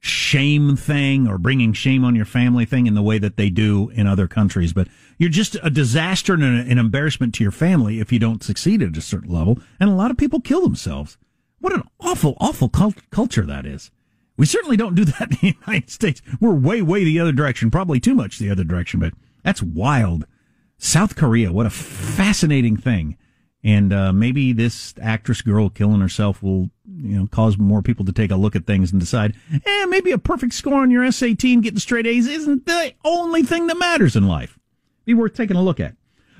shame 0.00 0.76
thing 0.76 1.26
or 1.26 1.38
bringing 1.38 1.72
shame 1.72 2.04
on 2.04 2.14
your 2.14 2.24
family 2.24 2.64
thing 2.64 2.86
in 2.86 2.94
the 2.94 3.02
way 3.02 3.18
that 3.18 3.36
they 3.36 3.50
do 3.50 3.88
in 3.90 4.06
other 4.06 4.28
countries 4.28 4.72
but 4.72 4.86
you're 5.18 5.28
just 5.28 5.56
a 5.62 5.70
disaster 5.70 6.34
and 6.34 6.44
an 6.44 6.78
embarrassment 6.78 7.34
to 7.34 7.42
your 7.42 7.50
family 7.50 7.98
if 7.98 8.12
you 8.12 8.18
don't 8.18 8.44
succeed 8.44 8.80
at 8.80 8.96
a 8.96 9.00
certain 9.00 9.32
level 9.32 9.58
and 9.80 9.90
a 9.90 9.94
lot 9.94 10.10
of 10.10 10.16
people 10.16 10.40
kill 10.40 10.62
themselves 10.62 11.18
What 11.60 11.72
an 11.74 11.82
awful, 11.98 12.36
awful 12.38 12.68
cult- 12.68 13.10
culture 13.10 13.44
that 13.44 13.66
is. 13.66 13.90
We 14.36 14.46
certainly 14.46 14.76
don't 14.76 14.94
do 14.94 15.04
that 15.18 15.30
in 15.32 15.38
the 15.40 15.56
United 15.66 15.90
States. 15.90 16.22
We're 16.40 16.54
way, 16.54 16.80
way 16.80 17.02
the 17.02 17.18
other 17.18 17.32
direction, 17.32 17.70
probably 17.72 17.98
too 17.98 18.14
much 18.14 18.38
the 18.38 18.50
other 18.50 18.62
direction, 18.62 19.00
but 19.00 19.14
that's 19.42 19.60
wild. 19.62 20.24
South 20.76 21.16
Korea, 21.16 21.52
what 21.52 21.66
a 21.66 21.70
fascinating 21.70 22.76
thing. 22.76 23.16
And 23.64 23.92
uh, 23.92 24.12
maybe 24.12 24.52
this 24.52 24.94
actress 25.02 25.42
girl 25.42 25.68
killing 25.68 26.00
herself 26.00 26.40
will, 26.40 26.70
you 27.00 27.18
know, 27.18 27.26
cause 27.28 27.56
more 27.58 27.82
people 27.82 28.04
to 28.04 28.12
take 28.12 28.30
a 28.30 28.36
look 28.36 28.56
at 28.56 28.66
things 28.66 28.90
and 28.90 29.00
decide, 29.00 29.34
eh, 29.52 29.86
maybe 29.86 30.10
a 30.10 30.18
perfect 30.18 30.54
score 30.54 30.82
on 30.82 30.90
your 30.90 31.10
SAT 31.10 31.44
and 31.44 31.62
getting 31.62 31.78
straight 31.78 32.06
A's 32.06 32.26
isn't 32.26 32.66
the 32.66 32.92
only 33.04 33.42
thing 33.42 33.66
that 33.68 33.78
matters 33.78 34.16
in 34.16 34.26
life. 34.26 34.58
Be 35.04 35.14
worth 35.14 35.34
taking 35.34 35.56
a 35.56 35.62
look 35.62 35.80
at. 35.80 35.94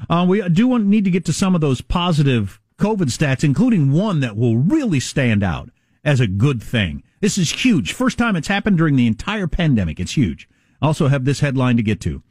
Uh, 0.09 0.25
we 0.29 0.47
do 0.49 0.69
want, 0.69 0.87
need 0.87 1.05
to 1.05 1.11
get 1.11 1.25
to 1.27 1.33
some 1.33 1.55
of 1.55 1.61
those 1.61 1.81
positive 1.81 2.61
COVID 2.79 3.07
stats, 3.07 3.45
including 3.45 3.93
one 3.93 4.21
that 4.21 4.37
will 4.37 4.57
really 4.57 5.01
stand 5.01 5.43
out 5.43 5.71
as 6.05 6.21
a 6.21 6.27
good 6.27 6.63
thing. 6.63 7.03
This 7.21 7.39
is 7.39 7.65
huge. 7.65 7.93
First 7.93 8.19
time 8.19 8.37
it's 8.37 8.49
happened 8.49 8.79
during 8.79 8.97
the 8.97 9.07
entire 9.07 9.49
pandemic. 9.49 9.99
It's 9.99 10.17
huge. 10.17 10.49
Also 10.81 11.09
have 11.09 11.25
this 11.25 11.41
headline 11.41 11.77
to 11.77 11.83
get 11.83 12.01
to. 12.03 12.23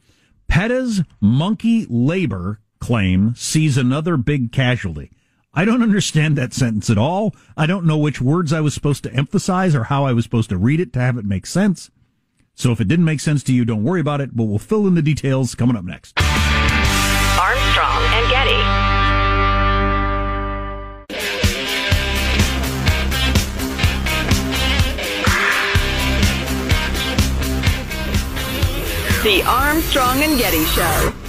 PETA's 0.47 1.03
monkey 1.19 1.85
labor 1.89 2.59
claim 2.79 3.35
sees 3.35 3.77
another 3.77 4.15
big 4.15 4.51
casualty. 4.51 5.11
I 5.57 5.65
don't 5.65 5.81
understand 5.81 6.37
that 6.37 6.53
sentence 6.53 6.87
at 6.87 6.99
all. 6.99 7.35
I 7.57 7.65
don't 7.65 7.87
know 7.87 7.97
which 7.97 8.21
words 8.21 8.53
I 8.53 8.61
was 8.61 8.75
supposed 8.75 9.01
to 9.05 9.11
emphasize 9.11 9.73
or 9.73 9.85
how 9.85 10.05
I 10.05 10.13
was 10.13 10.23
supposed 10.23 10.51
to 10.51 10.57
read 10.57 10.79
it 10.79 10.93
to 10.93 10.99
have 10.99 11.17
it 11.17 11.25
make 11.25 11.47
sense. 11.47 11.89
So 12.53 12.71
if 12.71 12.79
it 12.79 12.87
didn't 12.87 13.05
make 13.05 13.19
sense 13.19 13.41
to 13.45 13.53
you, 13.53 13.65
don't 13.65 13.83
worry 13.83 13.99
about 13.99 14.21
it, 14.21 14.37
but 14.37 14.43
we'll 14.43 14.59
fill 14.59 14.85
in 14.85 14.93
the 14.93 15.01
details 15.01 15.55
coming 15.55 15.75
up 15.75 15.83
next. 15.83 16.13
Armstrong 16.19 18.03
and 18.13 18.29
Getty. 18.29 18.61
The 29.23 29.41
Armstrong 29.43 30.21
and 30.21 30.37
Getty 30.37 30.65
Show. 30.65 31.26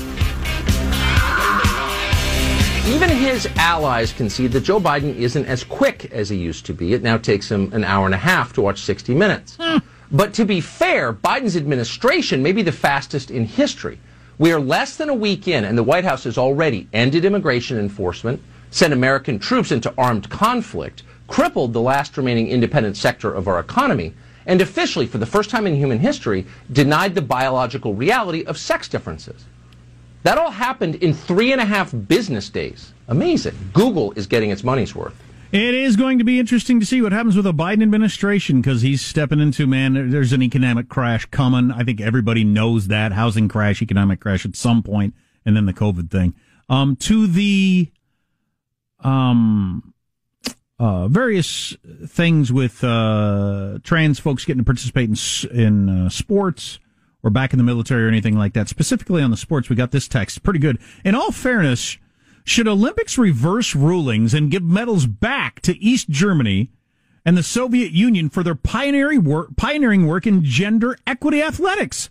Even 2.88 3.10
his 3.10 3.46
allies 3.56 4.14
concede 4.14 4.52
that 4.52 4.62
Joe 4.62 4.80
Biden 4.80 5.14
isn't 5.14 5.44
as 5.44 5.62
quick 5.62 6.10
as 6.10 6.30
he 6.30 6.38
used 6.38 6.64
to 6.64 6.72
be. 6.72 6.94
It 6.94 7.02
now 7.02 7.18
takes 7.18 7.50
him 7.50 7.70
an 7.74 7.84
hour 7.84 8.06
and 8.06 8.14
a 8.14 8.18
half 8.18 8.54
to 8.54 8.62
watch 8.62 8.80
60 8.80 9.14
Minutes. 9.14 9.58
Hmm. 9.60 9.78
But 10.10 10.32
to 10.34 10.46
be 10.46 10.62
fair, 10.62 11.12
Biden's 11.12 11.54
administration 11.54 12.42
may 12.42 12.52
be 12.52 12.62
the 12.62 12.72
fastest 12.72 13.30
in 13.30 13.44
history. 13.44 13.98
We 14.38 14.52
are 14.52 14.58
less 14.58 14.96
than 14.96 15.10
a 15.10 15.14
week 15.14 15.46
in, 15.46 15.66
and 15.66 15.76
the 15.76 15.82
White 15.82 16.04
House 16.04 16.24
has 16.24 16.38
already 16.38 16.88
ended 16.94 17.26
immigration 17.26 17.78
enforcement, 17.78 18.42
sent 18.70 18.94
American 18.94 19.38
troops 19.38 19.70
into 19.70 19.92
armed 19.98 20.30
conflict, 20.30 21.02
crippled 21.26 21.74
the 21.74 21.82
last 21.82 22.16
remaining 22.16 22.48
independent 22.48 22.96
sector 22.96 23.30
of 23.30 23.48
our 23.48 23.60
economy, 23.60 24.14
and 24.46 24.62
officially, 24.62 25.06
for 25.06 25.18
the 25.18 25.26
first 25.26 25.50
time 25.50 25.66
in 25.66 25.76
human 25.76 25.98
history, 25.98 26.46
denied 26.72 27.14
the 27.14 27.20
biological 27.20 27.92
reality 27.92 28.44
of 28.44 28.56
sex 28.56 28.88
differences. 28.88 29.44
That 30.22 30.38
all 30.38 30.50
happened 30.50 30.96
in 30.96 31.14
three 31.14 31.52
and 31.52 31.60
a 31.60 31.64
half 31.64 31.94
business 32.06 32.50
days. 32.50 32.92
Amazing. 33.08 33.56
Google 33.72 34.12
is 34.12 34.26
getting 34.26 34.50
its 34.50 34.64
money's 34.64 34.94
worth. 34.94 35.14
It 35.50 35.74
is 35.74 35.96
going 35.96 36.18
to 36.18 36.24
be 36.24 36.38
interesting 36.38 36.78
to 36.80 36.84
see 36.84 37.00
what 37.00 37.12
happens 37.12 37.34
with 37.34 37.44
the 37.44 37.54
Biden 37.54 37.82
administration 37.82 38.60
because 38.60 38.82
he's 38.82 39.00
stepping 39.00 39.40
into, 39.40 39.66
man, 39.66 40.10
there's 40.10 40.34
an 40.34 40.42
economic 40.42 40.90
crash 40.90 41.24
coming. 41.26 41.72
I 41.72 41.84
think 41.84 42.02
everybody 42.02 42.44
knows 42.44 42.88
that. 42.88 43.12
Housing 43.12 43.48
crash, 43.48 43.80
economic 43.80 44.20
crash 44.20 44.44
at 44.44 44.56
some 44.56 44.82
point, 44.82 45.14
and 45.46 45.56
then 45.56 45.64
the 45.64 45.72
COVID 45.72 46.10
thing. 46.10 46.34
Um, 46.68 46.96
to 46.96 47.26
the, 47.26 47.90
um, 49.00 49.94
uh, 50.78 51.08
various 51.08 51.74
things 52.06 52.52
with 52.52 52.84
uh, 52.84 53.78
trans 53.82 54.18
folks 54.18 54.44
getting 54.44 54.62
to 54.62 54.66
participate 54.66 55.08
in, 55.08 55.58
in 55.58 55.88
uh, 55.88 56.08
sports 56.10 56.78
or 57.22 57.30
back 57.30 57.52
in 57.52 57.58
the 57.58 57.64
military 57.64 58.04
or 58.04 58.08
anything 58.08 58.38
like 58.38 58.52
that. 58.52 58.68
Specifically 58.68 59.22
on 59.22 59.30
the 59.30 59.36
sports, 59.36 59.68
we 59.68 59.76
got 59.76 59.90
this 59.90 60.08
text. 60.08 60.42
Pretty 60.42 60.58
good. 60.58 60.78
In 61.04 61.14
all 61.14 61.32
fairness, 61.32 61.98
should 62.44 62.68
Olympics 62.68 63.18
reverse 63.18 63.74
rulings 63.74 64.34
and 64.34 64.50
give 64.50 64.62
medals 64.62 65.06
back 65.06 65.60
to 65.62 65.78
East 65.82 66.08
Germany 66.08 66.70
and 67.24 67.36
the 67.36 67.42
Soviet 67.42 67.92
Union 67.92 68.30
for 68.30 68.42
their 68.42 68.54
pioneering 68.54 69.24
work, 69.24 69.56
pioneering 69.56 70.06
work 70.06 70.26
in 70.26 70.44
gender 70.44 70.96
equity 71.06 71.42
athletics? 71.42 72.08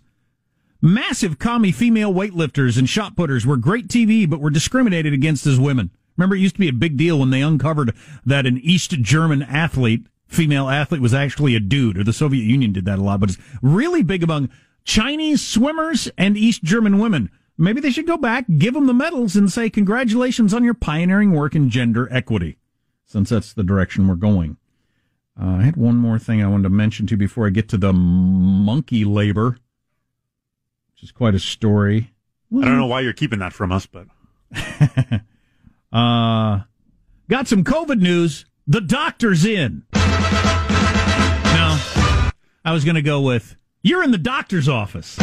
Massive 0.80 1.40
commie 1.40 1.72
female 1.72 2.14
weightlifters 2.14 2.78
and 2.78 2.88
shot 2.88 3.16
putters 3.16 3.44
were 3.44 3.56
great 3.56 3.88
TV, 3.88 4.30
but 4.30 4.40
were 4.40 4.50
discriminated 4.50 5.12
against 5.12 5.44
as 5.44 5.58
women. 5.58 5.90
Remember, 6.16 6.36
it 6.36 6.40
used 6.40 6.54
to 6.54 6.60
be 6.60 6.68
a 6.68 6.72
big 6.72 6.96
deal 6.96 7.18
when 7.18 7.30
they 7.30 7.42
uncovered 7.42 7.94
that 8.24 8.46
an 8.46 8.58
East 8.58 8.90
German 8.90 9.42
athlete, 9.42 10.06
female 10.28 10.68
athlete, 10.68 11.00
was 11.00 11.14
actually 11.14 11.56
a 11.56 11.60
dude, 11.60 11.98
or 11.98 12.04
the 12.04 12.12
Soviet 12.12 12.44
Union 12.44 12.72
did 12.72 12.84
that 12.84 12.98
a 12.98 13.02
lot, 13.02 13.18
but 13.18 13.30
it's 13.30 13.38
really 13.60 14.04
big 14.04 14.22
among 14.22 14.50
Chinese 14.88 15.46
swimmers 15.46 16.10
and 16.16 16.34
East 16.34 16.64
German 16.64 16.98
women. 16.98 17.30
Maybe 17.58 17.78
they 17.78 17.90
should 17.90 18.06
go 18.06 18.16
back, 18.16 18.46
give 18.56 18.72
them 18.72 18.86
the 18.86 18.94
medals, 18.94 19.36
and 19.36 19.52
say, 19.52 19.68
congratulations 19.68 20.54
on 20.54 20.64
your 20.64 20.72
pioneering 20.72 21.32
work 21.32 21.54
in 21.54 21.68
gender 21.68 22.08
equity, 22.10 22.56
since 23.04 23.28
that's 23.28 23.52
the 23.52 23.62
direction 23.62 24.08
we're 24.08 24.14
going. 24.14 24.56
Uh, 25.38 25.56
I 25.56 25.62
had 25.62 25.76
one 25.76 25.96
more 25.96 26.18
thing 26.18 26.42
I 26.42 26.48
wanted 26.48 26.62
to 26.62 26.70
mention 26.70 27.06
to 27.06 27.10
you 27.12 27.16
before 27.18 27.46
I 27.46 27.50
get 27.50 27.68
to 27.68 27.76
the 27.76 27.92
monkey 27.92 29.04
labor, 29.04 29.58
which 30.94 31.02
is 31.02 31.12
quite 31.12 31.34
a 31.34 31.38
story. 31.38 32.14
I 32.50 32.64
don't 32.64 32.78
know 32.78 32.86
why 32.86 33.02
you're 33.02 33.12
keeping 33.12 33.40
that 33.40 33.52
from 33.52 33.70
us, 33.70 33.86
but. 33.86 34.06
Uh, 35.90 36.60
got 37.30 37.48
some 37.48 37.64
COVID 37.64 37.98
news. 37.98 38.44
The 38.66 38.82
doctor's 38.82 39.46
in. 39.46 39.84
No, 39.94 40.00
I 42.62 42.72
was 42.74 42.84
going 42.84 42.96
to 42.96 43.00
go 43.00 43.22
with 43.22 43.56
you're 43.88 44.02
in 44.04 44.10
the 44.10 44.18
doctor's 44.18 44.68
office. 44.68 45.16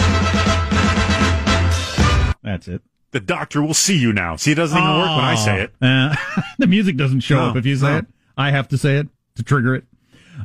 That's 2.44 2.68
it. 2.68 2.82
The 3.12 3.20
doctor 3.20 3.62
will 3.62 3.74
see 3.74 3.98
you 3.98 4.12
now. 4.14 4.36
See, 4.36 4.52
it 4.52 4.56
doesn't 4.56 4.78
even 4.78 4.90
work 4.90 5.10
when 5.16 5.26
I 5.26 5.36
say 5.36 5.62
it. 5.62 5.74
Uh, 5.82 6.16
the 6.60 6.68
music 6.68 6.98
doesn't 6.98 7.22
show 7.22 7.38
No, 7.38 7.50
up 7.50 7.56
if 7.56 7.66
you 7.66 7.76
say 7.76 7.88
no. 7.92 7.98
it. 8.00 8.06
I 8.38 8.52
have 8.52 8.68
to 8.70 8.78
say 8.78 8.98
it 8.98 9.08
to 9.36 9.44
trigger 9.44 9.76
it. 9.76 9.86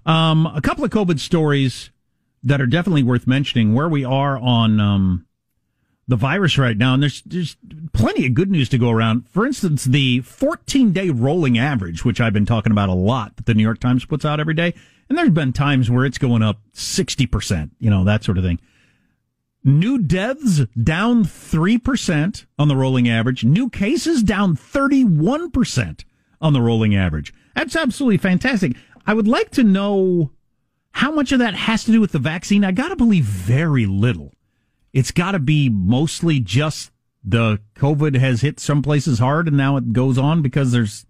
Um, 0.07 0.47
a 0.47 0.61
couple 0.61 0.85
of 0.85 0.91
COVID 0.91 1.19
stories 1.19 1.91
that 2.45 2.61
are 2.61 2.67
definitely 2.67 3.03
worth 3.03 3.27
mentioning. 3.27 3.75
Where 3.75 3.89
we 3.89 4.05
are 4.05 4.39
on 4.39 4.79
um, 4.81 5.27
the 6.07 6.17
virus 6.17 6.57
right 6.59 6.77
now, 6.77 6.95
and 6.95 7.03
there's 7.03 7.23
there's 7.23 7.57
plenty 7.93 8.25
of 8.27 8.35
good 8.35 8.51
news 8.51 8.69
to 8.71 8.79
go 8.79 8.91
around. 8.91 9.29
For 9.29 9.45
instance, 9.45 9.85
the 9.85 10.21
14 10.21 10.93
day 10.93 11.11
rolling 11.11 11.59
average, 11.59 12.05
which 12.05 12.21
I've 12.21 12.33
been 12.33 12.47
talking 12.47 12.71
about 12.73 12.89
a 12.89 12.95
lot, 12.95 13.37
that 13.37 13.47
the 13.47 13.55
New 13.55 13.65
York 13.65 13.81
Times 13.81 14.05
puts 14.05 14.25
out 14.25 14.39
every 14.41 14.55
day, 14.55 14.75
and 15.11 15.19
there's 15.19 15.31
been 15.31 15.53
times 15.53 15.91
where 15.91 16.07
it's 16.07 16.17
going 16.17 16.43
up 16.43 16.61
60 16.73 17.27
percent, 17.27 17.73
you 17.79 17.91
know 17.91 18.05
that 18.05 18.25
sort 18.25 18.39
of 18.39 18.45
thing. 18.45 18.59
New 19.63 19.99
deaths 19.99 20.63
down 20.83 21.23
3% 21.25 22.47
on 22.59 22.69
the 22.69 22.77
rolling 22.77 23.11
average. 23.11 23.45
New 23.45 23.69
cases 23.69 24.23
down 24.23 24.57
31% 24.57 26.05
on 26.41 26.53
the 26.55 26.63
rolling 26.63 26.97
average. 26.97 27.35
That's 27.55 27.77
absolutely 27.77 28.17
fantastic. 28.17 28.75
I 29.07 29.13
would 29.13 29.29
like 29.29 29.51
to 29.51 29.63
know 29.63 30.31
how 30.93 31.13
much 31.13 31.33
of 31.33 31.41
that 31.41 31.55
has 31.55 31.85
to 31.85 31.93
do 31.93 32.01
with 32.01 32.13
the 32.13 32.19
vaccine. 32.19 32.65
I 32.65 32.73
got 32.73 32.89
to 32.89 32.97
believe 32.97 33.25
very 33.25 33.85
little. 33.85 34.33
It's 34.93 35.11
got 35.11 35.33
to 35.33 35.39
be 35.39 35.69
mostly 35.69 36.41
just 36.41 36.91
the 37.23 37.61
COVID 37.77 38.17
has 38.17 38.41
hit 38.41 38.59
some 38.59 38.81
places 38.81 39.19
hard 39.19 39.47
and 39.47 39.57
now 39.57 39.77
it 39.77 39.93
goes 39.93 40.17
on 40.17 40.41
because 40.41 40.73
there's 40.73 41.05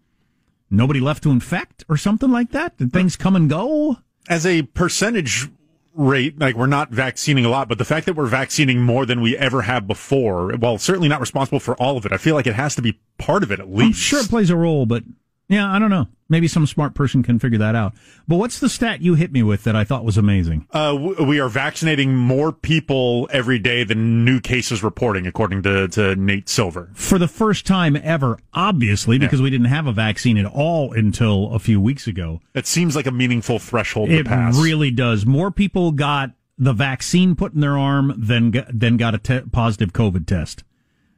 nobody 0.70 1.00
left 1.00 1.22
to 1.24 1.30
infect 1.30 1.84
or 1.88 1.96
something 1.96 2.30
like 2.30 2.52
that. 2.52 2.76
Did 2.78 2.92
things 2.92 3.16
come 3.16 3.36
and 3.36 3.48
go? 3.48 3.98
As 4.28 4.46
a 4.46 4.62
percentage 4.62 5.48
rate, 5.94 6.38
like 6.38 6.54
we're 6.54 6.66
not 6.66 6.90
vaccinating 6.90 7.44
a 7.44 7.48
lot, 7.48 7.68
but 7.68 7.78
the 7.78 7.84
fact 7.84 8.06
that 8.06 8.14
we're 8.14 8.26
vaccinating 8.26 8.80
more 8.80 9.04
than 9.04 9.20
we 9.20 9.36
ever 9.36 9.62
have 9.62 9.86
before, 9.86 10.56
well, 10.56 10.78
certainly 10.78 11.08
not 11.08 11.20
responsible 11.20 11.60
for 11.60 11.74
all 11.76 11.96
of 11.96 12.06
it. 12.06 12.12
I 12.12 12.16
feel 12.16 12.34
like 12.34 12.46
it 12.46 12.54
has 12.54 12.74
to 12.76 12.82
be 12.82 13.00
part 13.18 13.42
of 13.42 13.50
it 13.50 13.60
at 13.60 13.70
least. 13.70 13.86
I'm 13.86 13.92
sure 13.92 14.20
it 14.20 14.28
plays 14.28 14.50
a 14.50 14.56
role, 14.56 14.86
but 14.86 15.02
yeah, 15.50 15.70
I 15.70 15.80
don't 15.80 15.90
know. 15.90 16.06
Maybe 16.28 16.46
some 16.46 16.64
smart 16.64 16.94
person 16.94 17.24
can 17.24 17.40
figure 17.40 17.58
that 17.58 17.74
out. 17.74 17.92
But 18.28 18.36
what's 18.36 18.60
the 18.60 18.68
stat 18.68 19.02
you 19.02 19.14
hit 19.14 19.32
me 19.32 19.42
with 19.42 19.64
that 19.64 19.74
I 19.74 19.82
thought 19.82 20.04
was 20.04 20.16
amazing? 20.16 20.64
Uh, 20.70 20.96
we 21.26 21.40
are 21.40 21.48
vaccinating 21.48 22.14
more 22.14 22.52
people 22.52 23.28
every 23.32 23.58
day 23.58 23.82
than 23.82 24.24
new 24.24 24.38
cases 24.40 24.84
reporting, 24.84 25.26
according 25.26 25.64
to, 25.64 25.88
to 25.88 26.14
Nate 26.14 26.48
Silver. 26.48 26.90
For 26.94 27.18
the 27.18 27.26
first 27.26 27.66
time 27.66 27.96
ever, 27.96 28.38
obviously, 28.54 29.18
because 29.18 29.42
we 29.42 29.50
didn't 29.50 29.66
have 29.66 29.88
a 29.88 29.92
vaccine 29.92 30.38
at 30.38 30.46
all 30.46 30.92
until 30.92 31.52
a 31.52 31.58
few 31.58 31.80
weeks 31.80 32.06
ago. 32.06 32.40
It 32.54 32.68
seems 32.68 32.94
like 32.94 33.06
a 33.06 33.10
meaningful 33.12 33.58
threshold 33.58 34.08
It 34.10 34.18
to 34.22 34.24
pass. 34.24 34.56
really 34.56 34.92
does. 34.92 35.26
More 35.26 35.50
people 35.50 35.90
got 35.90 36.30
the 36.56 36.72
vaccine 36.72 37.34
put 37.34 37.54
in 37.54 37.60
their 37.60 37.76
arm 37.76 38.14
than 38.16 38.52
got, 38.52 38.66
than 38.72 38.96
got 38.98 39.16
a 39.16 39.18
te- 39.18 39.40
positive 39.50 39.92
COVID 39.92 40.26
test 40.28 40.62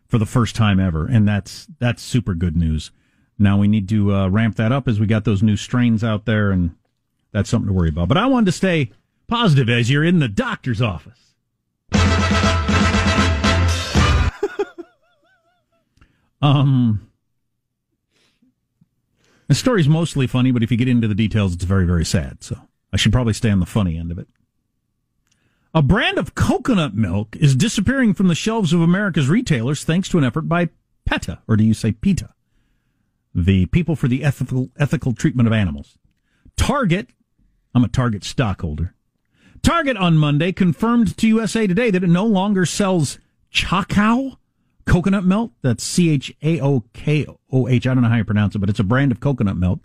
for 0.09 0.17
the 0.17 0.25
first 0.25 0.57
time 0.57 0.81
ever, 0.81 1.07
and 1.07 1.29
that's 1.29 1.67
that's 1.79 2.03
super 2.03 2.33
good 2.33 2.57
news. 2.57 2.93
Now 3.43 3.59
we 3.59 3.69
need 3.69 3.89
to 3.89 4.15
uh, 4.15 4.29
ramp 4.29 4.57
that 4.57 4.73
up 4.73 4.87
as 4.87 5.01
we 5.01 5.07
got 5.07 5.25
those 5.25 5.43
new 5.43 5.57
strains 5.57 6.05
out 6.05 6.25
there, 6.25 6.51
and 6.51 6.77
that's 7.33 7.51
something 7.51 7.67
to 7.67 7.73
worry 7.73 7.89
about. 7.89 8.09
But 8.09 8.17
I 8.17 8.27
wanted 8.27 8.47
to 8.47 8.53
stay 8.53 8.91
positive 9.27 9.69
as 9.69 9.91
you're 9.91 10.05
in 10.05 10.21
the 10.21 10.29
doctor's 10.29 10.81
office. 10.81 11.35
um, 16.43 17.09
The 19.53 19.57
story's 19.57 19.89
mostly 19.89 20.27
funny, 20.27 20.51
but 20.51 20.63
if 20.63 20.71
you 20.71 20.79
get 20.79 20.89
into 20.89 21.07
the 21.07 21.15
details, 21.15 21.53
it's 21.53 21.65
very, 21.65 21.85
very 21.85 22.07
sad. 22.07 22.43
So 22.43 22.57
I 22.91 22.97
should 22.97 23.13
probably 23.13 23.35
stay 23.35 23.51
on 23.51 23.61
the 23.61 23.67
funny 23.67 23.99
end 23.99 24.11
of 24.11 24.19
it. 24.19 24.29
A 25.75 25.83
brand 25.83 26.17
of 26.17 26.35
coconut 26.35 26.95
milk 26.95 27.37
is 27.37 27.55
disappearing 27.55 28.15
from 28.15 28.29
the 28.29 28.35
shelves 28.35 28.73
of 28.73 28.81
America's 28.81 29.29
retailers 29.29 29.85
thanks 29.85 30.09
to 30.09 30.19
an 30.19 30.25
effort 30.25 30.43
by 30.43 30.71
PETA, 31.05 31.43
or 31.49 31.57
do 31.57 31.65
you 31.65 31.75
say 31.75 31.93
PETA? 31.93 32.31
The 33.35 33.67
People 33.67 33.97
for 33.97 34.09
the 34.09 34.23
Ethical, 34.25 34.69
Ethical 34.79 35.15
Treatment 35.15 35.47
of 35.47 35.53
Animals. 35.53 35.99
Target, 36.57 37.11
I'm 37.75 37.85
a 37.85 37.89
Target 37.89 38.25
stockholder. 38.25 38.95
Target 39.63 39.97
on 39.97 40.19
Monday 40.19 40.53
confirmed 40.53 41.17
to 41.17 41.29
USA 41.29 41.67
Today 41.67 41.91
that 41.91 42.05
it 42.05 42.09
no 42.09 42.27
longer 42.27 42.67
sells 42.67 43.19
Chaokoh 43.53 44.37
coconut 44.85 45.25
milk. 45.25 45.53
That's 45.63 45.85
C 45.85 46.11
H 46.11 46.35
A 46.43 46.61
O 46.61 46.85
K 46.93 47.27
O 47.51 47.69
H. 47.69 47.87
I 47.87 47.95
don't 47.95 48.03
know 48.03 48.09
how 48.09 48.17
you 48.17 48.25
pronounce 48.25 48.55
it, 48.55 48.59
but 48.59 48.69
it's 48.69 48.81
a 48.81 48.85
brand 48.85 49.13
of 49.13 49.21
coconut 49.21 49.57
milk. 49.57 49.81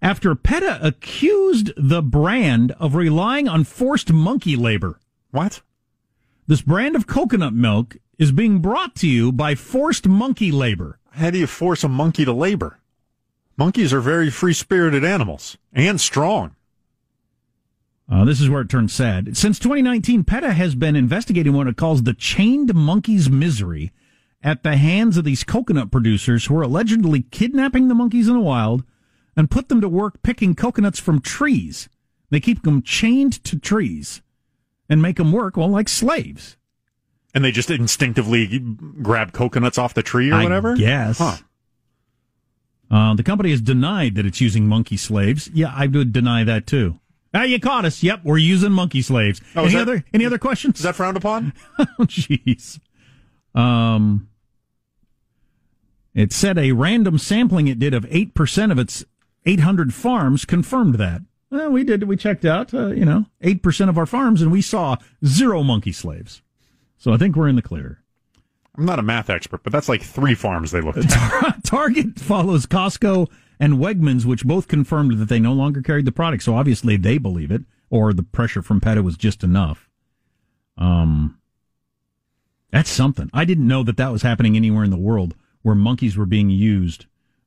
After 0.00 0.34
PETA 0.34 0.78
accused 0.80 1.72
the 1.76 2.02
brand 2.02 2.72
of 2.72 2.94
relying 2.94 3.48
on 3.48 3.64
forced 3.64 4.12
monkey 4.12 4.56
labor. 4.56 5.00
What? 5.30 5.60
This 6.46 6.62
brand 6.62 6.96
of 6.96 7.06
coconut 7.06 7.52
milk 7.52 7.96
is 8.16 8.32
being 8.32 8.60
brought 8.60 8.94
to 8.96 9.08
you 9.08 9.30
by 9.30 9.54
forced 9.54 10.08
monkey 10.08 10.50
labor. 10.50 10.98
How 11.12 11.30
do 11.30 11.38
you 11.38 11.46
force 11.46 11.84
a 11.84 11.88
monkey 11.88 12.24
to 12.24 12.32
labor? 12.32 12.78
Monkeys 13.58 13.92
are 13.92 14.00
very 14.00 14.30
free 14.30 14.52
spirited 14.52 15.04
animals 15.04 15.58
and 15.72 16.00
strong. 16.00 16.54
Uh, 18.10 18.24
this 18.24 18.40
is 18.40 18.48
where 18.48 18.62
it 18.62 18.70
turns 18.70 18.92
sad. 18.92 19.36
Since 19.36 19.58
2019, 19.58 20.22
PETA 20.22 20.52
has 20.52 20.76
been 20.76 20.94
investigating 20.94 21.52
what 21.52 21.66
it 21.66 21.76
calls 21.76 22.04
the 22.04 22.14
chained 22.14 22.72
monkey's 22.72 23.28
misery 23.28 23.90
at 24.42 24.62
the 24.62 24.76
hands 24.76 25.16
of 25.16 25.24
these 25.24 25.42
coconut 25.42 25.90
producers 25.90 26.46
who 26.46 26.56
are 26.56 26.62
allegedly 26.62 27.22
kidnapping 27.22 27.88
the 27.88 27.96
monkeys 27.96 28.28
in 28.28 28.34
the 28.34 28.40
wild 28.40 28.84
and 29.36 29.50
put 29.50 29.68
them 29.68 29.80
to 29.80 29.88
work 29.88 30.22
picking 30.22 30.54
coconuts 30.54 31.00
from 31.00 31.20
trees. 31.20 31.88
They 32.30 32.38
keep 32.40 32.62
them 32.62 32.80
chained 32.80 33.42
to 33.44 33.58
trees 33.58 34.22
and 34.88 35.02
make 35.02 35.16
them 35.16 35.32
work, 35.32 35.56
well, 35.56 35.68
like 35.68 35.88
slaves. 35.88 36.56
And 37.34 37.44
they 37.44 37.50
just 37.50 37.70
instinctively 37.70 38.58
grab 38.58 39.32
coconuts 39.32 39.78
off 39.78 39.94
the 39.94 40.02
tree 40.02 40.30
or 40.30 40.42
whatever? 40.42 40.76
Yes. 40.76 41.18
Huh. 41.18 41.36
Uh, 42.90 43.14
the 43.14 43.22
company 43.22 43.50
has 43.50 43.60
denied 43.60 44.14
that 44.14 44.24
it's 44.24 44.40
using 44.40 44.66
monkey 44.66 44.96
slaves. 44.96 45.50
Yeah, 45.52 45.72
I 45.74 45.86
would 45.86 46.12
deny 46.12 46.44
that 46.44 46.66
too. 46.66 46.98
Ah, 47.34 47.42
you 47.42 47.60
caught 47.60 47.84
us. 47.84 48.02
Yep, 48.02 48.20
we're 48.24 48.38
using 48.38 48.72
monkey 48.72 49.02
slaves. 49.02 49.40
Oh, 49.54 49.64
any 49.64 49.74
that, 49.74 49.82
other 49.82 50.04
any 50.14 50.24
other 50.24 50.38
questions? 50.38 50.78
Is 50.78 50.82
that 50.84 50.96
frowned 50.96 51.16
upon? 51.16 51.52
oh, 51.78 51.86
jeez. 52.00 52.80
Um, 53.54 54.28
it 56.14 56.32
said 56.32 56.56
a 56.56 56.72
random 56.72 57.18
sampling 57.18 57.68
it 57.68 57.78
did 57.78 57.92
of 57.92 58.06
eight 58.08 58.34
percent 58.34 58.72
of 58.72 58.78
its 58.78 59.04
800 59.48 59.94
farms 59.94 60.44
confirmed 60.44 60.96
that. 60.96 61.22
Well, 61.50 61.70
we 61.70 61.82
did. 61.82 62.04
We 62.04 62.16
checked 62.16 62.44
out, 62.44 62.74
uh, 62.74 62.88
you 62.88 63.06
know, 63.06 63.24
eight 63.40 63.62
percent 63.62 63.88
of 63.88 63.96
our 63.96 64.04
farms, 64.04 64.42
and 64.42 64.52
we 64.52 64.60
saw 64.60 64.96
zero 65.24 65.62
monkey 65.62 65.92
slaves. 65.92 66.42
So 66.98 67.12
I 67.12 67.16
think 67.16 67.36
we're 67.36 67.48
in 67.48 67.56
the 67.56 67.62
clear. 67.62 68.02
I'm 68.78 68.84
not 68.84 69.00
a 69.00 69.02
math 69.02 69.28
expert, 69.28 69.64
but 69.64 69.72
that's 69.72 69.88
like 69.88 70.02
three 70.02 70.34
farms 70.34 70.70
they 70.70 70.80
looked 70.80 70.98
at. 70.98 71.54
Target 71.64 72.20
follows 72.20 72.64
Costco 72.64 73.28
and 73.58 73.74
Wegmans, 73.74 74.24
which 74.24 74.44
both 74.44 74.68
confirmed 74.68 75.18
that 75.18 75.28
they 75.28 75.40
no 75.40 75.52
longer 75.52 75.82
carried 75.82 76.04
the 76.04 76.12
product. 76.12 76.44
So 76.44 76.54
obviously 76.54 76.96
they 76.96 77.18
believe 77.18 77.50
it, 77.50 77.62
or 77.90 78.12
the 78.12 78.22
pressure 78.22 78.62
from 78.62 78.80
PETA 78.80 79.02
was 79.02 79.16
just 79.16 79.42
enough. 79.42 79.90
Um, 80.76 81.38
that's 82.70 82.90
something. 82.90 83.28
I 83.34 83.44
didn't 83.44 83.66
know 83.66 83.82
that 83.82 83.96
that 83.96 84.12
was 84.12 84.22
happening 84.22 84.54
anywhere 84.54 84.84
in 84.84 84.90
the 84.90 84.96
world 84.96 85.34
where 85.62 85.74
monkeys 85.74 86.16
were 86.16 86.26
being 86.26 86.48
used. 86.48 87.06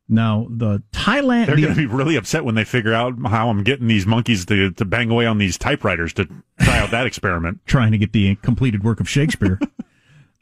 Now 0.09 0.47
the 0.49 0.83
Thailand, 0.91 1.45
they're 1.45 1.55
going 1.55 1.69
to 1.69 1.75
be 1.75 1.85
really 1.85 2.17
upset 2.17 2.43
when 2.43 2.55
they 2.55 2.65
figure 2.65 2.93
out 2.93 3.13
how 3.27 3.49
I'm 3.49 3.63
getting 3.63 3.87
these 3.87 4.05
monkeys 4.05 4.45
to 4.47 4.71
to 4.71 4.83
bang 4.83 5.09
away 5.09 5.25
on 5.25 5.37
these 5.37 5.57
typewriters 5.57 6.11
to 6.13 6.27
try 6.59 6.79
out 6.79 6.91
that 6.91 7.07
experiment. 7.07 7.61
Trying 7.65 7.93
to 7.93 7.97
get 7.97 8.11
the 8.11 8.35
completed 8.35 8.83
work 8.83 8.99
of 8.99 9.07
Shakespeare. 9.07 9.57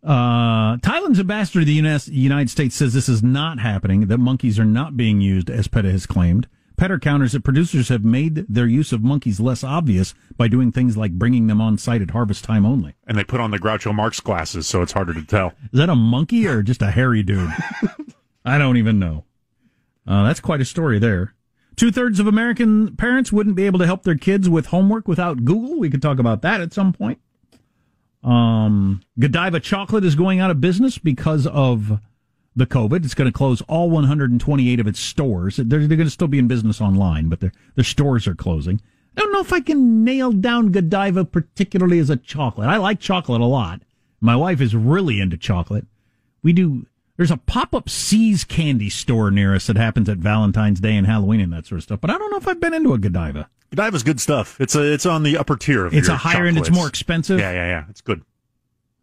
Uh, 0.04 0.78
Thailand's 0.78 1.20
ambassador 1.20 1.60
to 1.60 1.66
the 1.66 1.74
United 1.74 2.50
States 2.50 2.76
says 2.76 2.94
this 2.94 3.10
is 3.10 3.22
not 3.22 3.60
happening, 3.60 4.08
that 4.08 4.18
monkeys 4.18 4.58
are 4.58 4.66
not 4.66 4.96
being 4.96 5.22
used, 5.22 5.50
as 5.50 5.68
PETA 5.68 5.92
has 5.92 6.06
claimed. 6.06 6.48
PETA 6.78 7.00
counters 7.00 7.34
that 7.34 7.44
producers 7.44 7.90
have 7.90 8.06
made 8.06 8.46
their 8.48 8.66
use 8.66 8.94
of 8.94 9.04
monkeys 9.04 9.42
less 9.42 9.66
obvious 9.66 10.14
by 10.38 10.48
doing 10.48 10.72
things 10.72 10.96
like 10.96 11.12
bringing 11.12 11.48
them 11.48 11.60
on 11.60 11.78
site 11.78 12.02
at 12.02 12.12
harvest 12.12 12.46
time 12.46 12.66
only. 12.66 12.96
And 13.06 13.18
they 13.18 13.26
put 13.26 13.42
on 13.42 13.52
the 13.52 13.60
Groucho 13.60 13.94
Marx 13.94 14.22
glasses, 14.22 14.66
so 14.66 14.82
it's 14.82 14.94
harder 14.94 15.14
to 15.14 15.26
tell. 15.26 15.48
Is 15.74 15.80
that 15.80 15.90
a 15.90 15.96
monkey 15.96 16.48
or 16.48 16.64
just 16.64 16.82
a 16.82 16.92
hairy 16.92 17.22
dude? 17.22 17.52
I 18.46 18.58
don't 18.58 18.78
even 18.78 18.98
know. 18.98 19.26
Uh, 20.08 20.24
that's 20.24 20.40
quite 20.40 20.62
a 20.62 20.66
story 20.66 21.00
there. 21.00 21.36
Two 21.76 21.92
thirds 21.92 22.20
of 22.20 22.28
American 22.28 22.96
parents 22.96 23.32
wouldn't 23.32 23.58
be 23.58 23.66
able 23.66 23.80
to 23.80 23.86
help 23.86 24.04
their 24.04 24.18
kids 24.18 24.48
with 24.48 24.68
homework 24.68 25.08
without 25.08 25.44
Google. 25.44 25.80
We 25.80 25.90
could 25.90 26.02
talk 26.02 26.18
about 26.18 26.42
that 26.44 26.62
at 26.62 26.74
some 26.74 26.94
point. 26.94 27.20
Um, 28.24 29.02
Godiva 29.18 29.60
Chocolate 29.60 30.04
is 30.04 30.16
going 30.16 30.40
out 30.40 30.52
of 30.52 30.60
business 30.60 30.98
because 30.98 31.48
of 31.48 32.00
the 32.56 32.66
COVID. 32.66 33.06
It's 33.06 33.14
going 33.14 33.32
to 33.32 33.38
close 33.38 33.62
all 33.64 33.90
128 33.90 34.80
of 34.80 34.88
its 34.88 35.00
stores. 35.00 35.58
They're, 35.58 35.88
they're 35.88 35.98
going 35.98 36.08
to 36.08 36.10
still 36.10 36.28
be 36.28 36.40
in 36.40 36.48
business 36.48 36.82
online, 36.82 37.30
but 37.30 37.40
their 37.40 37.52
their 37.76 37.84
stores 37.84 38.28
are 38.28 38.36
closing. 38.36 38.82
I 39.18 39.22
don't 39.22 39.34
know 39.34 39.42
if 39.42 39.54
I 39.54 39.60
can 39.60 40.04
nail 40.04 40.32
down 40.32 40.72
Godiva 40.72 41.26
particularly 41.26 42.00
as 42.00 42.10
a 42.10 42.16
chocolate. 42.16 42.70
I 42.70 42.78
like 42.78 43.00
chocolate 43.00 43.42
a 43.42 43.46
lot. 43.46 43.82
My 44.22 44.36
wife 44.36 44.62
is 44.62 44.76
really 44.76 45.20
into 45.20 45.38
chocolate. 45.38 45.86
We 46.44 46.54
do. 46.54 46.86
There's 47.20 47.32
a 47.32 47.36
pop 47.38 47.76
up 47.76 47.90
See's 47.90 48.46
candy 48.46 48.90
store 48.90 49.30
near 49.30 49.54
us 49.54 49.68
that 49.68 49.76
happens 49.76 50.08
at 50.08 50.20
Valentine's 50.20 50.80
Day 50.80 50.96
and 50.96 51.06
Halloween 51.06 51.42
and 51.42 51.52
that 51.52 51.66
sort 51.66 51.80
of 51.80 51.84
stuff. 51.84 52.00
But 52.00 52.12
I 52.12 52.18
don't 52.18 52.32
know 52.32 52.38
if 52.38 52.48
I've 52.48 52.62
been 52.62 52.74
into 52.74 52.94
a 52.94 52.98
Godiva. 52.98 53.50
Godiva's 53.76 54.04
good 54.04 54.22
stuff. 54.22 54.56
It's 54.62 54.74
a 54.74 54.94
it's 54.94 55.06
on 55.06 55.24
the 55.24 55.38
upper 55.38 55.58
tier 55.58 55.86
of 55.86 55.94
It's 55.94 56.08
your 56.08 56.16
a 56.16 56.18
higher 56.18 56.46
end. 56.46 56.58
It's 56.58 56.72
more 56.72 56.88
expensive. 56.88 57.38
Yeah, 57.38 57.52
yeah, 57.52 57.68
yeah. 57.68 57.84
It's 57.90 58.00
good. 58.00 58.22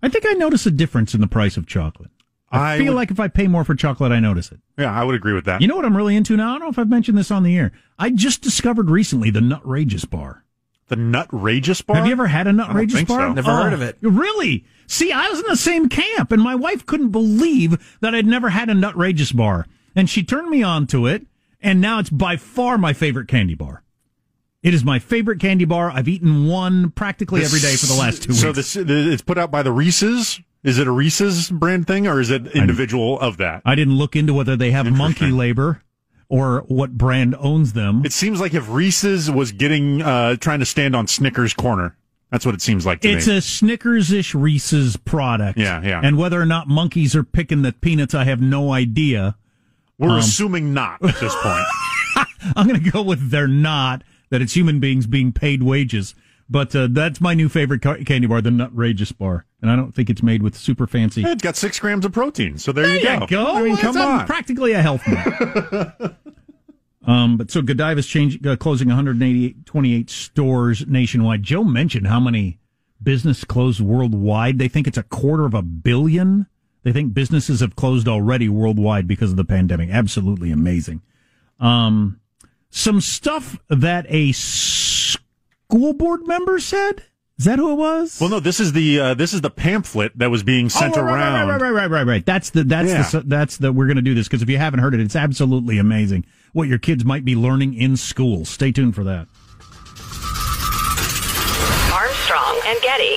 I 0.03 0.09
think 0.09 0.25
I 0.27 0.33
notice 0.33 0.65
a 0.65 0.71
difference 0.71 1.13
in 1.13 1.21
the 1.21 1.27
price 1.27 1.59
of 1.59 1.67
chocolate. 1.67 2.11
I, 2.51 2.77
I 2.77 2.79
feel 2.79 2.87
would- 2.87 2.95
like 2.95 3.11
if 3.11 3.21
I 3.21 3.29
pay 3.29 3.49
more 3.49 3.65
for 3.65 3.75
chocolate, 3.75 4.13
I 4.13 4.21
notice 4.21 4.51
it. 4.51 4.61
Yeah, 4.79 4.99
I 4.99 5.05
would 5.05 5.15
agree 5.15 5.35
with 5.35 5.45
that. 5.45 5.61
You 5.61 5.69
know 5.69 5.77
what 5.77 5.85
I'm 5.85 5.95
really 5.95 6.17
into 6.17 6.39
now? 6.39 6.49
I 6.49 6.53
don't 6.53 6.61
know 6.63 6.69
if 6.71 6.79
I've 6.79 6.89
mentioned 6.89 7.19
this 7.19 7.31
on 7.31 7.43
the 7.43 7.55
air. 7.59 7.73
I 7.99 8.09
just 8.09 8.41
discovered 8.41 8.89
recently 8.89 9.29
the 9.29 9.41
Nutrageous 9.41 10.09
bar. 10.09 10.43
the 10.89 10.97
Nutrageous 10.97 11.85
bar. 11.85 11.97
Have 11.99 12.07
you 12.07 12.13
ever 12.13 12.29
had 12.29 12.47
a 12.47 12.51
I 12.51 12.53
don't 12.55 12.69
Nutrageous 12.71 12.93
think 12.93 13.09
bar? 13.09 13.29
so. 13.29 13.33
Never 13.35 13.51
heard 13.51 13.75
of 13.75 13.83
oh, 13.83 13.85
it. 13.85 13.99
Really? 14.01 14.65
See, 14.87 15.13
I 15.13 15.29
was 15.29 15.41
in 15.41 15.47
the 15.49 15.57
same 15.57 15.89
camp, 15.89 16.33
and 16.33 16.43
my 16.43 16.55
wife 16.55 16.87
couldn't 16.87 17.11
believe 17.11 17.97
that 18.01 18.15
I'd 18.15 18.27
never 18.27 18.51
had 18.51 18.71
a 18.71 18.75
Nutrageous 18.75 19.35
bar, 19.35 19.67
and 19.95 20.09
she 20.09 20.23
turned 20.23 20.49
me 20.49 20.63
on 20.63 20.87
to 20.89 21.07
it, 21.07 21.27
and 21.61 21.81
now 21.81 21.99
it's 21.99 22.11
by 22.11 22.37
far 22.37 22.79
my 22.79 22.93
favorite 22.93 23.29
candy 23.29 23.55
bar. 23.55 23.83
It 24.63 24.75
is 24.75 24.85
my 24.85 24.99
favorite 24.99 25.39
candy 25.39 25.65
bar. 25.65 25.91
I've 25.91 26.09
eaten 26.09 26.47
one 26.47 26.91
practically 26.91 27.45
every 27.45 27.61
day 27.61 27.77
for 27.77 27.87
the 27.87 27.95
last 27.95 28.25
two 28.25 28.31
weeks. 28.31 28.67
So 28.69 28.83
it's 28.85 29.23
put 29.23 29.39
out 29.39 29.51
by 29.51 29.63
the 29.63 29.71
Reese's. 29.71 30.41
Is 30.65 30.79
it 30.79 30.89
a 30.89 30.91
Reese's 30.91 31.51
brand 31.51 31.87
thing 31.87 32.09
or 32.09 32.19
is 32.21 32.31
it 32.31 32.49
individual 32.49 33.21
of 33.21 33.37
that? 33.37 33.63
I 33.65 33.77
didn't 33.77 33.95
look 33.95 34.17
into 34.17 34.35
whether 34.35 34.57
they 34.57 34.73
have 34.73 34.91
monkey 34.91 35.31
labor 35.31 35.83
or 36.29 36.65
what 36.67 36.99
brand 36.99 37.37
owns 37.39 37.75
them. 37.75 38.05
It 38.05 38.13
seems 38.13 38.41
like 38.41 38.55
if 38.55 38.69
Reese's 38.69 39.31
was 39.31 39.53
getting 39.53 40.03
uh 40.03 40.35
trying 40.37 40.59
to 40.59 40.67
stand 40.67 40.97
on 40.97 41.07
Snickers' 41.07 41.55
corner. 41.55 41.97
That's 42.31 42.45
what 42.45 42.55
it 42.55 42.61
seems 42.61 42.85
like 42.85 43.01
to 43.03 43.09
It's 43.09 43.27
me. 43.29 43.37
a 43.37 43.41
Snickers-ish 43.41 44.35
Reese's 44.35 44.97
product. 44.97 45.59
Yeah, 45.59 45.81
yeah. 45.83 46.01
And 46.03 46.19
whether 46.19 46.41
or 46.41 46.47
not 46.47 46.67
monkeys 46.69 47.15
are 47.15 47.23
picking 47.23 47.63
the 47.63 47.73
peanuts, 47.73 48.15
I 48.15 48.25
have 48.25 48.41
no 48.41 48.73
idea. 48.73 49.37
We're 49.99 50.11
um, 50.11 50.17
assuming 50.19 50.75
not 50.75 51.03
at 51.05 51.15
this 51.21 51.35
point. 51.43 51.65
I'm 52.57 52.67
going 52.69 52.83
to 52.83 52.91
go 52.91 53.01
with 53.03 53.31
they're 53.31 53.47
not, 53.49 54.03
that 54.31 54.43
it's 54.43 54.55
human 54.57 54.81
beings 54.81 55.07
being 55.07 55.33
paid 55.33 55.63
wages. 55.63 56.15
But 56.51 56.75
uh, 56.77 56.89
that's 56.91 57.21
my 57.21 57.35
new 57.35 57.49
favorite 57.49 57.83
ca- 57.83 58.05
candy 58.05 58.27
bar, 58.27 58.41
the 58.41 58.51
Nutrageous 58.51 59.17
bar. 59.17 59.47
And 59.63 59.71
I 59.71 59.75
don't 59.77 59.93
think 59.95 60.11
it's 60.11 60.23
made 60.23 60.43
with 60.43 60.57
super 60.57 60.87
fancy. 60.87 61.23
it's 61.25 61.43
got 61.43 61.57
six 61.57 61.79
grams 61.81 62.05
of 62.05 62.13
protein, 62.13 62.59
so 62.59 62.71
there, 62.73 62.85
There 62.87 62.95
you 62.97 63.01
you 63.11 63.21
go. 63.21 63.27
go. 63.27 63.55
I 63.57 63.63
mean, 63.63 63.71
That's 63.71 63.83
come 63.83 63.97
a- 63.97 64.01
on. 64.01 64.27
practically 64.27 64.73
a 64.73 64.83
health 64.83 65.03
nut. 65.09 66.17
um, 67.07 67.37
but 67.37 67.51
so 67.51 67.63
Godiva's 67.63 68.07
change, 68.07 68.45
uh, 68.45 68.57
closing 68.57 68.89
128 68.89 70.11
stores 70.11 70.87
nationwide. 70.87 71.43
Joe 71.43 71.65
mentioned 71.65 72.09
how 72.09 72.21
many 72.21 72.59
business 73.03 73.45
closed 73.45 73.81
worldwide. 73.81 74.59
They 74.59 74.69
think 74.69 74.87
it's 74.87 74.99
a 74.99 75.05
quarter 75.05 75.45
of 75.45 75.55
a 75.55 75.63
billion. 75.63 76.47
They 76.83 76.93
think 76.93 77.15
businesses 77.15 77.61
have 77.61 77.77
closed 77.77 78.09
already 78.09 78.49
worldwide 78.49 79.07
because 79.07 79.31
of 79.31 79.37
the 79.37 79.45
pandemic. 79.45 79.91
Absolutely 79.91 80.51
amazing. 80.51 81.03
Um, 81.61 82.21
some 82.71 83.01
stuff 83.01 83.59
that 83.69 84.07
a 84.09 84.33
school 84.33 85.93
board 85.95 86.27
member 86.27 86.59
said. 86.59 87.05
Is 87.39 87.45
that 87.45 87.59
who 87.59 87.71
it 87.73 87.75
was? 87.75 88.19
Well, 88.19 88.31
no, 88.31 88.41
this 88.41 88.61
is 88.61 88.73
the 88.73 88.99
uh, 88.99 89.15
this 89.15 89.35
is 89.35 89.43
the 89.43 89.51
pamphlet 89.51 90.13
that 90.17 90.31
was 90.31 90.43
being 90.43 90.71
sent 90.71 90.97
Oh, 90.97 91.03
right, 91.03 91.13
around. 91.13 91.49
Right, 91.51 91.61
right, 91.61 91.71
right, 91.71 91.81
right, 91.83 91.91
right, 91.91 92.07
right. 92.07 92.25
That's 92.27 92.49
the 92.51 92.65
that's 92.65 92.89
Yeah. 92.89 93.03
the 93.21 93.27
that's 93.27 93.59
the 93.59 93.73
we're 93.75 93.87
going 93.87 93.97
to 93.97 94.03
do 94.03 94.15
this 94.15 94.27
because 94.27 94.41
if 94.41 94.49
you 94.49 94.57
haven't 94.57 94.81
heard 94.81 94.95
it, 94.95 95.01
it's 95.01 95.15
absolutely 95.17 95.77
amazing 95.77 96.25
what 96.55 96.67
your 96.67 96.79
kids 96.79 97.05
might 97.05 97.27
be 97.27 97.37
learning 97.37 97.75
in 97.75 97.99
school. 97.99 98.47
Stay 98.47 98.73
tuned 98.73 98.95
for 98.95 99.05
that. 99.05 99.29
Armstrong 101.93 102.59
and 102.67 102.81
Getty. 102.81 103.17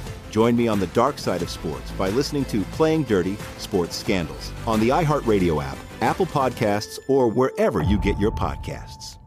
Join 0.31 0.55
me 0.55 0.69
on 0.69 0.79
the 0.79 0.87
dark 0.87 1.17
side 1.17 1.41
of 1.41 1.49
sports 1.49 1.91
by 1.91 2.09
listening 2.09 2.45
to 2.45 2.61
Playing 2.71 3.03
Dirty 3.03 3.35
Sports 3.57 3.97
Scandals 3.97 4.53
on 4.65 4.79
the 4.79 4.87
iHeartRadio 4.87 5.61
app, 5.61 5.77
Apple 5.99 6.25
Podcasts, 6.25 6.97
or 7.09 7.27
wherever 7.27 7.83
you 7.83 7.99
get 7.99 8.17
your 8.17 8.31
podcasts. 8.31 9.17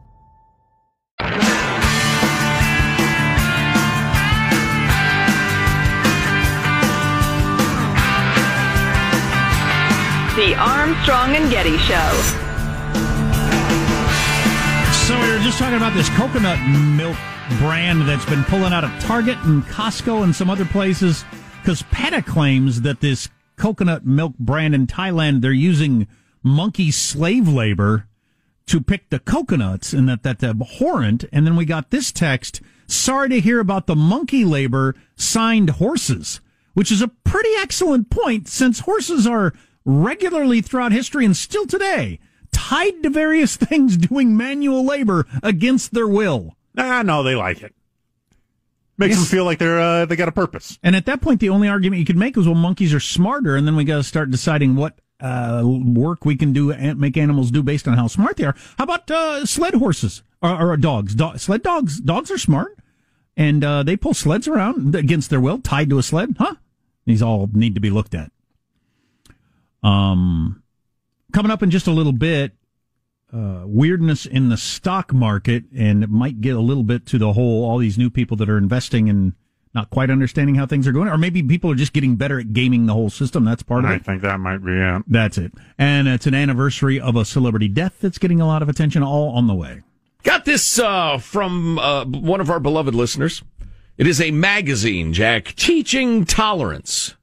The 10.34 10.54
Armstrong 10.56 11.36
and 11.36 11.50
Getty 11.50 11.76
Show. 11.76 12.10
So 15.06 15.20
we 15.20 15.28
were 15.28 15.38
just 15.40 15.58
talking 15.58 15.76
about 15.76 15.92
this 15.92 16.08
coconut 16.16 16.58
milk 16.96 17.18
brand 17.58 18.08
that's 18.08 18.24
been 18.26 18.44
pulling 18.44 18.72
out 18.72 18.84
of 18.84 18.90
Target 19.00 19.38
and 19.42 19.62
Costco 19.64 20.22
and 20.22 20.34
some 20.34 20.48
other 20.48 20.64
places 20.64 21.24
because 21.60 21.82
PETA 21.90 22.22
claims 22.22 22.82
that 22.82 23.00
this 23.00 23.28
coconut 23.56 24.04
milk 24.04 24.36
brand 24.38 24.74
in 24.74 24.86
Thailand 24.86 25.40
they're 25.40 25.52
using 25.52 26.06
monkey 26.42 26.90
slave 26.90 27.48
labor 27.48 28.06
to 28.66 28.80
pick 28.80 29.10
the 29.10 29.18
coconuts 29.18 29.92
and 29.92 30.08
that 30.08 30.22
that's 30.22 30.42
abhorrent. 30.42 31.24
And 31.32 31.46
then 31.46 31.56
we 31.56 31.64
got 31.64 31.90
this 31.90 32.12
text: 32.12 32.60
"Sorry 32.86 33.28
to 33.28 33.40
hear 33.40 33.60
about 33.60 33.86
the 33.86 33.96
monkey 33.96 34.44
labor 34.44 34.94
signed 35.16 35.70
horses." 35.70 36.40
Which 36.72 36.90
is 36.90 37.02
a 37.02 37.08
pretty 37.08 37.50
excellent 37.60 38.10
point 38.10 38.48
since 38.48 38.80
horses 38.80 39.26
are 39.26 39.52
regularly 39.84 40.60
throughout 40.60 40.90
history 40.90 41.24
and 41.24 41.36
still 41.36 41.66
today 41.66 42.18
tied 42.52 43.02
to 43.02 43.10
various 43.10 43.56
things 43.68 43.96
doing 43.96 44.36
manual 44.36 44.84
labor 44.84 45.26
against 45.42 45.92
their 45.92 46.08
will. 46.08 46.56
Ah, 46.76 47.02
no, 47.02 47.22
they 47.22 47.34
like 47.34 47.62
it. 47.62 47.74
Makes 48.96 49.16
them 49.16 49.24
feel 49.24 49.44
like 49.44 49.58
they're 49.58 49.80
uh, 49.80 50.04
they 50.06 50.14
got 50.14 50.28
a 50.28 50.32
purpose. 50.32 50.78
And 50.82 50.94
at 50.94 51.06
that 51.06 51.20
point, 51.20 51.40
the 51.40 51.48
only 51.48 51.68
argument 51.68 51.98
you 51.98 52.06
could 52.06 52.16
make 52.16 52.36
was, 52.36 52.46
well, 52.46 52.54
monkeys 52.54 52.94
are 52.94 53.00
smarter, 53.00 53.56
and 53.56 53.66
then 53.66 53.74
we 53.74 53.84
got 53.84 53.96
to 53.96 54.02
start 54.04 54.30
deciding 54.30 54.76
what 54.76 55.00
uh, 55.20 55.62
work 55.64 56.24
we 56.24 56.36
can 56.36 56.52
do 56.52 56.70
and 56.70 57.00
make 57.00 57.16
animals 57.16 57.50
do 57.50 57.62
based 57.62 57.88
on 57.88 57.96
how 57.96 58.06
smart 58.06 58.36
they 58.36 58.44
are. 58.44 58.54
How 58.78 58.84
about 58.84 59.10
uh, 59.10 59.46
sled 59.46 59.74
horses 59.74 60.22
or, 60.40 60.72
or 60.72 60.76
dogs? 60.76 61.16
Do- 61.16 61.36
sled 61.38 61.64
dogs. 61.64 61.98
Dogs 62.00 62.30
are 62.30 62.38
smart, 62.38 62.78
and 63.36 63.64
uh, 63.64 63.82
they 63.82 63.96
pull 63.96 64.14
sleds 64.14 64.46
around 64.46 64.94
against 64.94 65.28
their 65.28 65.40
will, 65.40 65.58
tied 65.58 65.90
to 65.90 65.98
a 65.98 66.02
sled. 66.02 66.36
Huh? 66.38 66.54
These 67.04 67.22
all 67.22 67.50
need 67.52 67.74
to 67.74 67.80
be 67.80 67.90
looked 67.90 68.14
at. 68.14 68.30
Um, 69.82 70.62
coming 71.32 71.50
up 71.50 71.64
in 71.64 71.70
just 71.70 71.88
a 71.88 71.92
little 71.92 72.12
bit, 72.12 72.52
uh, 73.34 73.64
weirdness 73.66 74.26
in 74.26 74.48
the 74.48 74.56
stock 74.56 75.12
market, 75.12 75.64
and 75.76 76.04
it 76.04 76.10
might 76.10 76.40
get 76.40 76.54
a 76.54 76.60
little 76.60 76.84
bit 76.84 77.04
to 77.06 77.18
the 77.18 77.32
whole 77.32 77.64
all 77.64 77.78
these 77.78 77.98
new 77.98 78.10
people 78.10 78.36
that 78.36 78.48
are 78.48 78.58
investing 78.58 79.08
and 79.08 79.32
not 79.74 79.90
quite 79.90 80.08
understanding 80.08 80.54
how 80.54 80.66
things 80.66 80.86
are 80.86 80.92
going, 80.92 81.08
or 81.08 81.18
maybe 81.18 81.42
people 81.42 81.68
are 81.70 81.74
just 81.74 81.92
getting 81.92 82.14
better 82.14 82.38
at 82.38 82.52
gaming 82.52 82.86
the 82.86 82.92
whole 82.92 83.10
system. 83.10 83.44
That's 83.44 83.64
part 83.64 83.84
of 83.84 83.90
I 83.90 83.94
it. 83.94 83.96
I 83.96 83.98
think 83.98 84.22
that 84.22 84.38
might 84.38 84.64
be 84.64 84.72
it. 84.72 85.02
That's 85.08 85.36
it. 85.36 85.52
And 85.76 86.06
it's 86.06 86.26
an 86.26 86.34
anniversary 86.34 87.00
of 87.00 87.16
a 87.16 87.24
celebrity 87.24 87.66
death 87.66 87.96
that's 88.00 88.18
getting 88.18 88.40
a 88.40 88.46
lot 88.46 88.62
of 88.62 88.68
attention, 88.68 89.02
all 89.02 89.30
on 89.30 89.48
the 89.48 89.54
way. 89.54 89.82
Got 90.22 90.44
this 90.44 90.78
uh, 90.78 91.18
from 91.18 91.78
uh, 91.80 92.04
one 92.04 92.40
of 92.40 92.50
our 92.50 92.60
beloved 92.60 92.94
listeners. 92.94 93.42
It 93.98 94.06
is 94.06 94.20
a 94.20 94.30
magazine, 94.30 95.12
Jack, 95.12 95.54
Teaching 95.56 96.24
Tolerance. 96.24 97.16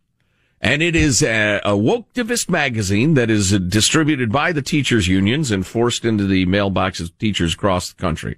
And 0.61 0.83
it 0.83 0.95
is 0.95 1.23
a, 1.23 1.59
a 1.65 1.71
woketivist 1.71 2.47
magazine 2.47 3.15
that 3.15 3.31
is 3.31 3.51
distributed 3.59 4.31
by 4.31 4.51
the 4.51 4.61
teachers' 4.61 5.07
unions 5.07 5.49
and 5.49 5.65
forced 5.65 6.05
into 6.05 6.27
the 6.27 6.45
mailboxes 6.45 7.09
of 7.09 7.17
teachers 7.17 7.55
across 7.55 7.91
the 7.91 7.99
country. 7.99 8.37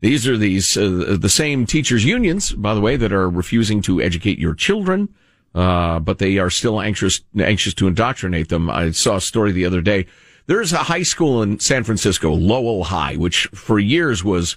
These 0.00 0.26
are 0.26 0.36
these 0.36 0.76
uh, 0.76 1.16
the 1.20 1.28
same 1.28 1.66
teachers' 1.66 2.04
unions, 2.04 2.52
by 2.52 2.74
the 2.74 2.80
way, 2.80 2.96
that 2.96 3.12
are 3.12 3.30
refusing 3.30 3.82
to 3.82 4.00
educate 4.00 4.38
your 4.38 4.54
children, 4.54 5.10
uh, 5.54 6.00
but 6.00 6.18
they 6.18 6.38
are 6.38 6.50
still 6.50 6.80
anxious 6.80 7.20
anxious 7.38 7.74
to 7.74 7.86
indoctrinate 7.86 8.48
them. 8.48 8.68
I 8.68 8.90
saw 8.90 9.16
a 9.16 9.20
story 9.20 9.52
the 9.52 9.66
other 9.66 9.80
day. 9.80 10.06
There's 10.46 10.72
a 10.72 10.78
high 10.78 11.04
school 11.04 11.42
in 11.42 11.60
San 11.60 11.84
Francisco, 11.84 12.32
Lowell 12.32 12.84
High, 12.84 13.14
which 13.14 13.46
for 13.54 13.78
years 13.78 14.24
was 14.24 14.56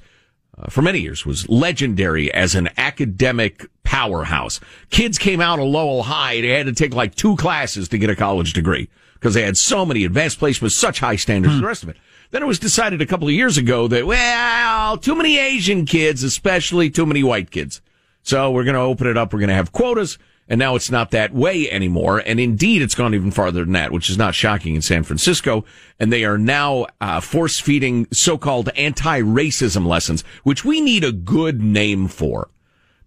uh, 0.58 0.70
for 0.70 0.82
many 0.82 1.00
years 1.00 1.26
was 1.26 1.48
legendary 1.50 2.34
as 2.34 2.56
an 2.56 2.70
academic 2.78 3.66
powerhouse. 3.84 4.60
Kids 4.90 5.18
came 5.18 5.42
out 5.42 5.60
of 5.60 5.66
Lowell 5.66 6.04
High, 6.04 6.42
they 6.42 6.50
had 6.50 6.66
to 6.68 6.74
take 6.74 6.94
like 6.94 7.16
two 7.16 7.36
classes 7.36 7.88
to 7.90 7.98
get 7.98 8.10
a 8.10 8.16
college 8.16 8.54
degree 8.54 8.90
because 9.16 9.34
they 9.34 9.44
had 9.44 9.58
so 9.58 9.86
many 9.86 10.04
advanced 10.04 10.40
placements, 10.40 10.72
such 10.72 11.00
high 11.00 11.16
standards, 11.16 11.60
the 11.60 11.66
rest 11.66 11.84
of 11.84 11.90
it. 11.90 11.98
Then 12.32 12.42
it 12.42 12.48
was 12.48 12.60
decided 12.60 13.02
a 13.02 13.06
couple 13.06 13.28
of 13.28 13.34
years 13.34 13.58
ago 13.58 13.88
that, 13.88 14.08
well, 14.08 14.98
too 14.98 15.16
many 15.16 15.38
Asian 15.38 15.86
kids, 15.86 16.24
especially 16.24 16.90
too 16.90 17.06
many 17.06 17.24
white 17.24 17.52
kids. 17.52 17.80
So 18.24 18.52
we're 18.52 18.64
going 18.64 18.74
to 18.74 18.82
open 18.82 19.06
it 19.08 19.18
up. 19.18 19.32
We're 19.32 19.40
going 19.40 19.50
to 19.50 19.56
have 19.56 19.72
quotas. 19.72 20.18
And 20.50 20.60
now 20.60 20.76
it's 20.76 20.92
not 20.92 21.12
that 21.12 21.34
way 21.34 21.72
anymore. 21.72 22.22
And 22.26 22.40
indeed, 22.40 22.82
it's 22.82 22.96
gone 22.96 23.16
even 23.16 23.32
farther 23.32 23.64
than 23.64 23.74
that, 23.74 23.92
which 23.92 24.10
is 24.10 24.18
not 24.18 24.36
shocking 24.36 24.76
in 24.76 24.82
San 24.82 25.04
Francisco. 25.04 25.64
And 26.00 26.12
they 26.12 26.26
are 26.26 26.38
now 26.38 26.88
uh, 27.00 27.22
force 27.22 27.60
feeding 27.60 28.08
so-called 28.12 28.70
anti-racism 28.76 29.86
lessons, 29.88 30.24
which 30.44 30.66
we 30.66 30.82
need 30.82 31.04
a 31.04 31.14
good 31.14 31.62
name 31.62 32.08
for 32.08 32.50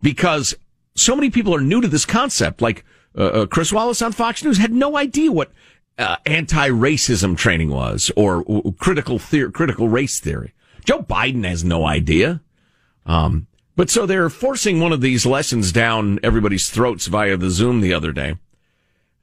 because 0.01 0.55
so 0.94 1.14
many 1.14 1.31
people 1.31 1.55
are 1.55 1.61
new 1.61 1.81
to 1.83 1.88
this 1.88 2.07
concept. 2.07 2.62
Like 2.62 2.85
uh, 3.16 3.25
uh, 3.25 3.46
Chris 3.46 3.72
Wallace 3.72 4.01
on 4.01 4.12
Fox 4.12 4.42
News 4.42 4.59
had 4.59 4.72
no 4.72 4.96
idea 4.96 5.31
what 5.31 5.53
uh, 5.99 6.16
anti-racism 6.25 7.37
training 7.37 7.70
was 7.70 8.11
or 8.16 8.44
critical 8.79 9.18
theory, 9.18 9.53
critical 9.53 9.88
race 9.88 10.20
theory. 10.20 10.55
Joe 10.85 11.03
Biden 11.03 11.46
has 11.46 11.64
no 11.64 11.85
idea. 11.85 12.40
Um, 13.05 13.46
but 13.76 13.90
so 13.90 14.06
they're 14.06 14.30
forcing 14.30 14.80
one 14.80 14.92
of 14.92 15.00
these 15.00 15.26
lessons 15.26 15.70
down 15.70 16.18
everybody's 16.22 16.68
throats 16.68 17.06
via 17.06 17.36
the 17.36 17.50
Zoom 17.50 17.80
the 17.80 17.94
other 17.94 18.10
day. 18.10 18.36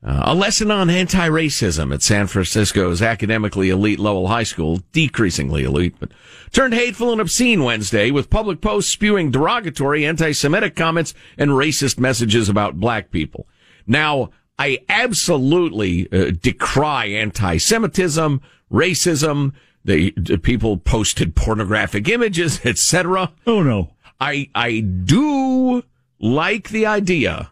Uh, 0.06 0.22
a 0.26 0.36
lesson 0.36 0.70
on 0.70 0.90
anti-racism 0.90 1.94
at 1.94 2.02
San 2.02 2.28
Francisco's 2.28 3.02
academically 3.02 3.70
elite 3.70 4.00
Lowell 4.00 4.28
High 4.28 4.44
School, 4.44 4.82
decreasingly 4.92 5.64
elite, 5.64 5.96
but 5.98 6.12
turned 6.52 6.74
hateful 6.74 7.14
and 7.14 7.22
obscene 7.22 7.64
Wednesday 7.64 8.12
with 8.12 8.30
public 8.30 8.60
posts 8.60 8.92
spewing 8.92 9.32
derogatory 9.32 10.06
anti-Semitic 10.06 10.76
comments 10.76 11.14
and 11.38 11.52
racist 11.52 11.98
messages 12.00 12.50
about 12.50 12.82
black 12.82 13.12
people. 13.12 13.48
Now, 13.88 14.32
I 14.60 14.80
absolutely 14.90 16.12
uh, 16.12 16.32
decry 16.32 17.06
anti-Semitism, 17.06 18.42
racism. 18.72 19.54
The, 19.86 20.14
the 20.18 20.38
people 20.38 20.78
posted 20.78 21.34
pornographic 21.34 22.10
images, 22.10 22.60
etc. 22.66 23.32
Oh 23.48 23.64
no. 23.64 23.92
I 24.24 24.50
I 24.56 24.80
do 24.80 25.84
like 26.18 26.70
the 26.70 26.86
idea 26.86 27.52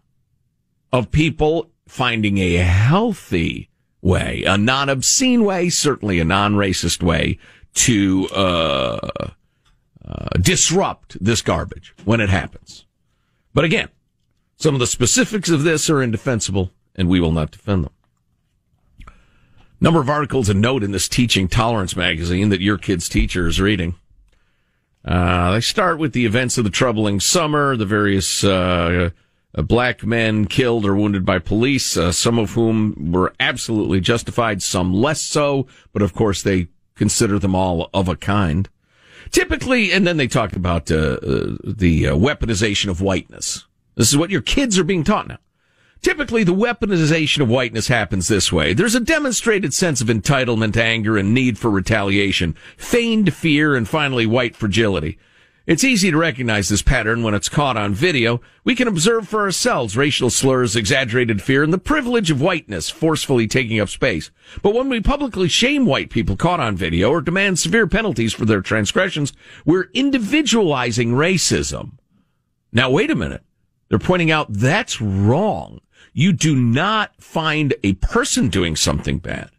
of 0.93 1.11
people 1.11 1.69
finding 1.85 2.37
a 2.37 2.57
healthy 2.57 3.69
way, 4.01 4.43
a 4.47 4.57
non-obscene 4.57 5.43
way, 5.43 5.69
certainly 5.69 6.21
a 6.21 6.23
non-racist 6.23 7.03
way 7.03 7.37
to 7.73 8.29
uh, 8.29 9.09
uh, 10.07 10.29
disrupt 10.39 11.21
this 11.23 11.41
garbage 11.41 11.93
when 12.05 12.21
it 12.21 12.29
happens. 12.29 12.85
But 13.53 13.65
again, 13.65 13.89
some 14.55 14.73
of 14.73 14.79
the 14.79 14.87
specifics 14.87 15.49
of 15.49 15.63
this 15.63 15.89
are 15.89 16.01
indefensible, 16.01 16.71
and 16.95 17.09
we 17.09 17.19
will 17.19 17.33
not 17.33 17.51
defend 17.51 17.83
them. 17.83 17.93
Number 19.81 19.99
of 19.99 20.09
articles 20.09 20.47
and 20.47 20.61
note 20.61 20.83
in 20.83 20.91
this 20.91 21.09
teaching 21.09 21.49
tolerance 21.49 21.97
magazine 21.97 22.47
that 22.47 22.61
your 22.61 22.77
kid's 22.77 23.09
teacher 23.09 23.45
is 23.47 23.59
reading. 23.59 23.95
Uh, 25.03 25.51
they 25.51 25.61
start 25.61 25.97
with 25.97 26.13
the 26.13 26.25
events 26.25 26.57
of 26.57 26.63
the 26.63 26.69
troubling 26.69 27.19
summer, 27.19 27.75
the 27.75 27.85
various 27.85 28.43
uh, 28.43 29.09
uh, 29.55 29.61
black 29.63 30.05
men 30.05 30.45
killed 30.45 30.85
or 30.85 30.95
wounded 30.95 31.25
by 31.25 31.39
police, 31.39 31.97
uh, 31.97 32.11
some 32.11 32.37
of 32.37 32.51
whom 32.51 33.11
were 33.11 33.33
absolutely 33.39 33.99
justified, 33.99 34.61
some 34.61 34.93
less 34.93 35.21
so, 35.23 35.65
but 35.91 36.01
of 36.01 36.13
course 36.13 36.43
they 36.43 36.67
consider 36.95 37.39
them 37.39 37.55
all 37.55 37.89
of 37.93 38.07
a 38.07 38.15
kind. 38.15 38.69
Typically, 39.31 39.91
and 39.91 40.05
then 40.05 40.17
they 40.17 40.27
talk 40.27 40.55
about 40.55 40.91
uh, 40.91 40.95
uh, 40.95 41.57
the 41.63 42.03
weaponization 42.03 42.89
of 42.89 43.01
whiteness. 43.01 43.65
This 43.95 44.09
is 44.09 44.17
what 44.17 44.29
your 44.29 44.41
kids 44.41 44.77
are 44.77 44.83
being 44.83 45.03
taught 45.03 45.27
now. 45.27 45.37
Typically, 46.01 46.43
the 46.43 46.53
weaponization 46.53 47.41
of 47.41 47.49
whiteness 47.49 47.87
happens 47.87 48.27
this 48.27 48.51
way. 48.51 48.73
There's 48.73 48.95
a 48.95 48.99
demonstrated 48.99 49.71
sense 49.71 50.01
of 50.01 50.07
entitlement, 50.07 50.75
anger, 50.75 51.15
and 51.15 51.31
need 51.31 51.59
for 51.59 51.69
retaliation, 51.69 52.55
feigned 52.75 53.35
fear, 53.35 53.75
and 53.75 53.87
finally 53.87 54.25
white 54.25 54.55
fragility. 54.55 55.19
It's 55.67 55.83
easy 55.83 56.09
to 56.09 56.17
recognize 56.17 56.69
this 56.69 56.81
pattern 56.81 57.21
when 57.21 57.35
it's 57.35 57.47
caught 57.47 57.77
on 57.77 57.93
video. 57.93 58.41
We 58.63 58.73
can 58.73 58.87
observe 58.87 59.27
for 59.27 59.41
ourselves 59.41 59.95
racial 59.95 60.31
slurs, 60.31 60.75
exaggerated 60.75 61.39
fear, 61.39 61.61
and 61.61 61.71
the 61.71 61.77
privilege 61.77 62.31
of 62.31 62.41
whiteness 62.41 62.89
forcefully 62.89 63.45
taking 63.45 63.79
up 63.79 63.89
space. 63.89 64.31
But 64.63 64.73
when 64.73 64.89
we 64.89 65.01
publicly 65.01 65.49
shame 65.49 65.85
white 65.85 66.09
people 66.09 66.35
caught 66.35 66.59
on 66.59 66.75
video 66.75 67.11
or 67.11 67.21
demand 67.21 67.59
severe 67.59 67.85
penalties 67.85 68.33
for 68.33 68.45
their 68.45 68.61
transgressions, 68.61 69.33
we're 69.63 69.89
individualizing 69.93 71.11
racism. 71.11 71.91
Now, 72.73 72.89
wait 72.89 73.11
a 73.11 73.15
minute. 73.15 73.43
They're 73.89 73.99
pointing 73.99 74.31
out 74.31 74.51
that's 74.51 74.99
wrong. 74.99 75.79
You 76.13 76.33
do 76.33 76.55
not 76.55 77.15
find 77.21 77.73
a 77.83 77.93
person 77.93 78.49
doing 78.49 78.75
something 78.75 79.19
bad. 79.19 79.49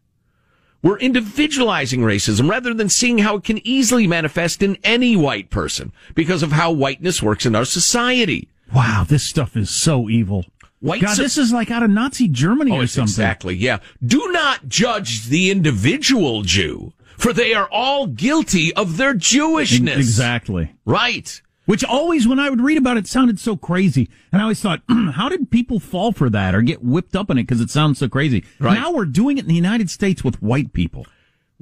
We're 0.83 0.99
individualizing 0.99 2.01
racism 2.01 2.51
rather 2.51 2.75
than 2.75 2.89
seeing 2.89 3.19
how 3.19 3.37
it 3.37 3.45
can 3.45 3.65
easily 3.67 4.07
manifest 4.07 4.63
in 4.63 4.77
any 4.83 5.17
white 5.17 5.49
person 5.49 5.93
because 6.15 6.43
of 6.43 6.53
how 6.53 6.73
whiteness 6.73 7.23
works 7.23 7.47
in 7.47 7.55
our 7.55 7.65
society. 7.65 8.49
Wow, 8.75 9.05
this 9.09 9.23
stuff 9.23 9.57
is 9.57 9.71
so 9.71 10.11
evil. 10.11 10.45
White 10.81 11.03
God, 11.03 11.17
this 11.17 11.39
is 11.39 11.53
like 11.53 11.71
out 11.71 11.85
of 11.85 11.91
Nazi 11.91 12.27
Germany 12.27 12.73
oh, 12.73 12.81
or 12.81 12.87
something. 12.89 13.05
Exactly, 13.05 13.55
yeah. 13.55 13.79
Do 14.05 14.33
not 14.33 14.69
judge 14.69 15.27
the 15.27 15.53
individual 15.53 16.43
Jew, 16.43 16.93
for 17.17 17.33
they 17.33 17.55
are 17.55 17.69
all 17.71 18.09
guilty 18.09 18.75
of 18.75 18.97
their 18.97 19.15
Jewishness. 19.15 19.97
Exactly. 19.97 20.75
Right. 20.85 21.41
Which 21.65 21.85
always, 21.85 22.27
when 22.27 22.41
I 22.41 22.51
would 22.51 22.61
read 22.61 22.79
about 22.79 22.97
it, 22.97 23.07
sounded 23.07 23.39
so 23.39 23.57
crazy. 23.57 24.09
And 24.33 24.41
I 24.41 24.45
always 24.45 24.61
thought, 24.61 24.83
how 24.89 25.29
did 25.29 25.51
people 25.51 25.79
fall 25.79 26.11
for 26.13 26.29
that 26.29 26.55
or 26.55 26.63
get 26.63 26.83
whipped 26.83 27.15
up 27.15 27.31
in 27.31 27.39
it 27.39 27.45
because 27.45 27.61
it 27.61 27.71
sounds 27.71 27.99
so 27.99 28.09
crazy? 28.09 28.45
Right. 28.59 28.75
Now 28.75 28.93
we're 28.93 29.05
doing 29.05 29.39
it 29.39 29.43
in 29.43 29.49
the 29.49 29.55
United 29.55 29.89
States 29.89 30.25
with 30.25 30.43
white 30.43 30.73
people. 30.73 31.07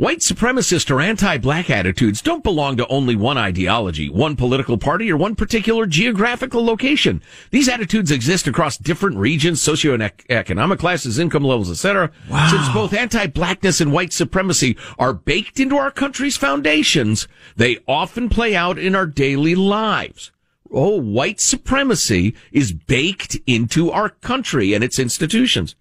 White 0.01 0.21
supremacist 0.21 0.91
or 0.91 1.03
anti-black 1.03 1.69
attitudes 1.69 2.23
don't 2.23 2.43
belong 2.43 2.79
to 2.79 2.87
only 2.87 3.15
one 3.15 3.37
ideology, 3.37 4.09
one 4.09 4.35
political 4.35 4.79
party, 4.79 5.13
or 5.13 5.19
one 5.19 5.37
particular 5.37 5.85
geographical 5.85 6.65
location. 6.65 7.23
These 7.51 7.69
attitudes 7.69 8.11
exist 8.11 8.47
across 8.47 8.79
different 8.79 9.19
regions, 9.19 9.61
socioeconomic 9.61 10.79
classes, 10.79 11.19
income 11.19 11.45
levels, 11.45 11.71
etc. 11.71 12.11
Wow. 12.31 12.49
Since 12.49 12.71
both 12.71 12.95
anti-blackness 12.95 13.83
and 13.83 13.93
white 13.93 14.15
supremacy 14.15 14.79
are 14.99 15.13
baked 15.13 15.61
into 15.61 15.77
our 15.77 15.91
country's 15.91 16.39
foundations, 16.39 17.29
they 17.57 17.77
often 17.87 18.31
play 18.31 18.57
out 18.57 18.79
in 18.79 18.95
our 18.95 19.05
daily 19.05 19.55
lives. 19.55 20.33
Oh, 20.73 20.99
white 20.99 21.41
supremacy 21.41 22.35
is 22.53 22.73
baked 22.73 23.37
into 23.47 23.91
our 23.91 24.09
country 24.09 24.73
and 24.73 24.83
its 24.83 24.99
institutions. 24.99 25.77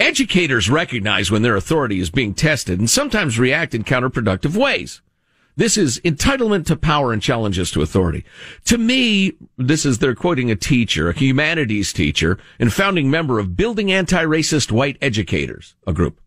Educators 0.00 0.70
recognize 0.70 1.30
when 1.30 1.42
their 1.42 1.56
authority 1.56 2.00
is 2.00 2.08
being 2.08 2.32
tested 2.32 2.78
and 2.78 2.88
sometimes 2.88 3.38
react 3.38 3.74
in 3.74 3.84
counterproductive 3.84 4.56
ways. 4.56 5.02
This 5.56 5.76
is 5.76 6.00
entitlement 6.00 6.64
to 6.66 6.76
power 6.76 7.12
and 7.12 7.20
challenges 7.20 7.70
to 7.72 7.82
authority. 7.82 8.24
To 8.64 8.78
me, 8.78 9.34
this 9.58 9.84
is 9.84 9.98
they're 9.98 10.14
quoting 10.14 10.50
a 10.50 10.56
teacher, 10.56 11.10
a 11.10 11.12
humanities 11.12 11.92
teacher 11.92 12.38
and 12.58 12.72
founding 12.72 13.10
member 13.10 13.38
of 13.38 13.58
Building 13.58 13.92
Anti-Racist 13.92 14.72
White 14.72 14.96
Educators, 15.02 15.74
a 15.86 15.92
group. 15.92 16.18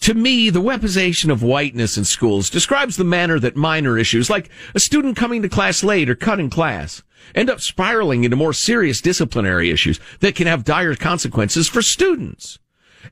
To 0.00 0.12
me, 0.12 0.50
the 0.50 0.60
weaponization 0.60 1.32
of 1.32 1.42
whiteness 1.42 1.96
in 1.96 2.04
schools 2.04 2.50
describes 2.50 2.98
the 2.98 3.04
manner 3.04 3.38
that 3.38 3.56
minor 3.56 3.96
issues, 3.96 4.28
like 4.28 4.50
a 4.74 4.78
student 4.78 5.16
coming 5.16 5.40
to 5.40 5.48
class 5.48 5.82
late 5.82 6.10
or 6.10 6.16
cutting 6.16 6.50
class, 6.50 7.02
end 7.34 7.48
up 7.48 7.62
spiraling 7.62 8.24
into 8.24 8.36
more 8.36 8.52
serious 8.52 9.00
disciplinary 9.00 9.70
issues 9.70 9.98
that 10.20 10.34
can 10.34 10.46
have 10.46 10.64
dire 10.64 10.94
consequences 10.94 11.66
for 11.66 11.80
students. 11.80 12.58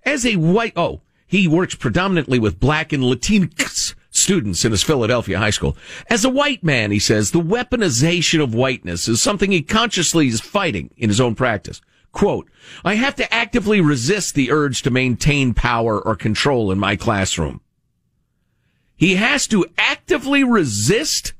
As 0.04 0.24
a 0.24 0.36
white, 0.36 0.72
oh, 0.76 1.00
he 1.26 1.48
works 1.48 1.74
predominantly 1.74 2.38
with 2.38 2.60
black 2.60 2.92
and 2.92 3.02
Latinx 3.02 3.94
students 4.10 4.64
in 4.64 4.70
his 4.70 4.82
Philadelphia 4.82 5.38
high 5.38 5.50
school. 5.50 5.76
As 6.08 6.24
a 6.24 6.30
white 6.30 6.62
man, 6.62 6.90
he 6.90 6.98
says, 6.98 7.30
the 7.30 7.40
weaponization 7.40 8.42
of 8.42 8.54
whiteness 8.54 9.08
is 9.08 9.20
something 9.20 9.50
he 9.50 9.62
consciously 9.62 10.28
is 10.28 10.40
fighting 10.40 10.90
in 10.96 11.10
his 11.10 11.20
own 11.20 11.34
practice. 11.34 11.80
Quote, 12.12 12.48
I 12.84 12.94
have 12.94 13.16
to 13.16 13.34
actively 13.34 13.80
resist 13.80 14.36
the 14.36 14.52
urge 14.52 14.82
to 14.82 14.90
maintain 14.90 15.52
power 15.52 16.00
or 16.00 16.14
control 16.14 16.70
in 16.70 16.78
my 16.78 16.94
classroom. 16.94 17.60
He 18.96 19.16
has 19.16 19.48
to 19.48 19.66
actively 19.76 20.44
resist 20.44 21.32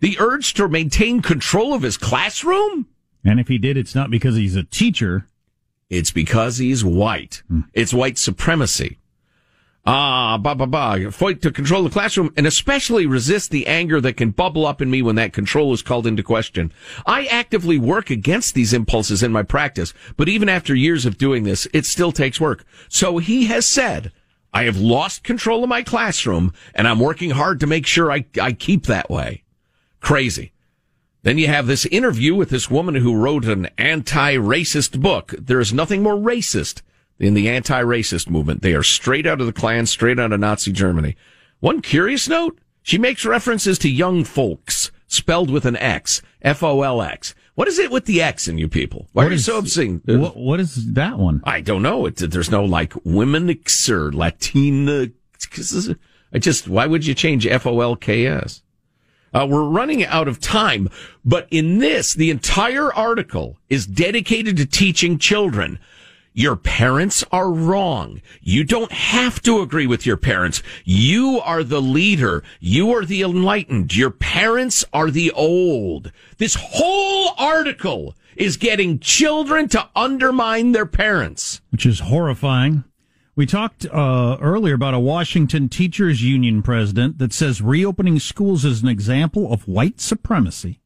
the 0.00 0.18
urge 0.18 0.54
to 0.54 0.68
maintain 0.68 1.22
control 1.22 1.72
of 1.72 1.82
his 1.82 1.96
classroom? 1.96 2.88
And 3.24 3.38
if 3.38 3.48
he 3.48 3.58
did, 3.58 3.76
it's 3.76 3.94
not 3.94 4.10
because 4.10 4.36
he's 4.36 4.56
a 4.56 4.64
teacher. 4.64 5.26
It's 5.90 6.12
because 6.12 6.58
he's 6.58 6.84
white. 6.84 7.42
Hmm. 7.48 7.62
It's 7.74 7.92
white 7.92 8.16
supremacy. 8.16 8.98
Ah, 9.86 10.36
ba 10.38 10.54
ba 10.54 10.66
ba. 10.66 11.10
Fight 11.10 11.40
to 11.42 11.50
control 11.50 11.82
the 11.82 11.90
classroom 11.90 12.32
and 12.36 12.46
especially 12.46 13.06
resist 13.06 13.50
the 13.50 13.66
anger 13.66 14.00
that 14.00 14.16
can 14.16 14.30
bubble 14.30 14.66
up 14.66 14.80
in 14.80 14.90
me 14.90 15.00
when 15.02 15.16
that 15.16 15.32
control 15.32 15.72
is 15.72 15.82
called 15.82 16.06
into 16.06 16.22
question. 16.22 16.70
I 17.06 17.24
actively 17.26 17.78
work 17.78 18.10
against 18.10 18.54
these 18.54 18.72
impulses 18.72 19.22
in 19.22 19.32
my 19.32 19.42
practice, 19.42 19.94
but 20.16 20.28
even 20.28 20.48
after 20.48 20.74
years 20.74 21.06
of 21.06 21.18
doing 21.18 21.44
this, 21.44 21.66
it 21.72 21.86
still 21.86 22.12
takes 22.12 22.40
work. 22.40 22.64
So 22.88 23.18
he 23.18 23.46
has 23.46 23.66
said, 23.66 24.12
I 24.52 24.64
have 24.64 24.76
lost 24.76 25.24
control 25.24 25.62
of 25.64 25.70
my 25.70 25.82
classroom 25.82 26.52
and 26.74 26.86
I'm 26.86 27.00
working 27.00 27.30
hard 27.30 27.58
to 27.60 27.66
make 27.66 27.86
sure 27.86 28.12
I, 28.12 28.26
I 28.40 28.52
keep 28.52 28.84
that 28.86 29.10
way. 29.10 29.44
Crazy. 30.00 30.52
Then 31.22 31.36
you 31.38 31.48
have 31.48 31.66
this 31.66 31.84
interview 31.86 32.34
with 32.34 32.48
this 32.50 32.70
woman 32.70 32.94
who 32.94 33.14
wrote 33.14 33.44
an 33.44 33.68
anti-racist 33.76 35.00
book. 35.00 35.34
There 35.38 35.60
is 35.60 35.72
nothing 35.72 36.02
more 36.02 36.14
racist 36.16 36.82
in 37.18 37.34
the 37.34 37.48
anti-racist 37.48 38.30
movement. 38.30 38.62
They 38.62 38.72
are 38.74 38.82
straight 38.82 39.26
out 39.26 39.40
of 39.40 39.46
the 39.46 39.52
Klan, 39.52 39.86
straight 39.86 40.18
out 40.18 40.32
of 40.32 40.40
Nazi 40.40 40.72
Germany. 40.72 41.16
One 41.60 41.82
curious 41.82 42.28
note, 42.28 42.58
she 42.82 42.96
makes 42.96 43.26
references 43.26 43.78
to 43.80 43.90
young 43.90 44.24
folks, 44.24 44.90
spelled 45.06 45.50
with 45.50 45.66
an 45.66 45.76
X, 45.76 46.22
F-O-L-X. 46.40 47.34
What 47.54 47.68
is 47.68 47.78
it 47.78 47.90
with 47.90 48.06
the 48.06 48.22
X 48.22 48.48
in 48.48 48.56
you 48.56 48.68
people? 48.68 49.06
Why 49.12 49.24
What 49.24 49.26
are 49.28 49.34
you 49.34 49.36
is- 49.36 49.44
so 49.44 49.58
obscene? 49.58 50.00
What, 50.06 50.38
what 50.38 50.60
is 50.60 50.94
that 50.94 51.18
one? 51.18 51.42
I 51.44 51.60
don't 51.60 51.82
know. 51.82 52.06
It, 52.06 52.16
there's 52.16 52.50
no 52.50 52.64
like 52.64 52.94
womenix 53.04 53.90
or 53.90 54.10
Latina. 54.10 55.08
I 56.32 56.38
just, 56.38 56.68
why 56.68 56.86
would 56.86 57.04
you 57.04 57.12
change 57.14 57.46
F 57.46 57.66
O 57.66 57.80
L 57.82 57.96
K 57.96 58.24
S? 58.26 58.62
Uh, 59.32 59.46
we're 59.48 59.68
running 59.68 60.04
out 60.04 60.28
of 60.28 60.40
time, 60.40 60.88
but 61.24 61.46
in 61.50 61.78
this, 61.78 62.14
the 62.14 62.30
entire 62.30 62.92
article 62.92 63.56
is 63.68 63.86
dedicated 63.86 64.56
to 64.56 64.66
teaching 64.66 65.18
children. 65.18 65.78
Your 66.32 66.56
parents 66.56 67.24
are 67.32 67.50
wrong. 67.50 68.22
You 68.40 68.62
don't 68.64 68.92
have 68.92 69.42
to 69.42 69.60
agree 69.60 69.86
with 69.86 70.06
your 70.06 70.16
parents. 70.16 70.62
You 70.84 71.40
are 71.44 71.64
the 71.64 71.82
leader. 71.82 72.44
You 72.60 72.92
are 72.92 73.04
the 73.04 73.22
enlightened. 73.22 73.96
Your 73.96 74.10
parents 74.10 74.84
are 74.92 75.10
the 75.10 75.32
old. 75.32 76.12
This 76.38 76.56
whole 76.58 77.34
article 77.36 78.14
is 78.36 78.56
getting 78.56 79.00
children 79.00 79.68
to 79.70 79.88
undermine 79.96 80.72
their 80.72 80.86
parents. 80.86 81.60
which 81.70 81.84
is 81.84 82.00
horrifying. 82.00 82.84
We 83.36 83.46
talked 83.46 83.86
uh, 83.86 84.38
earlier 84.40 84.74
about 84.74 84.94
a 84.94 84.98
Washington 84.98 85.68
teachers 85.68 86.22
union 86.22 86.62
president 86.62 87.18
that 87.18 87.32
says 87.32 87.62
reopening 87.62 88.18
schools 88.18 88.64
is 88.64 88.82
an 88.82 88.88
example 88.88 89.52
of 89.52 89.68
white 89.68 90.00
supremacy. 90.00 90.80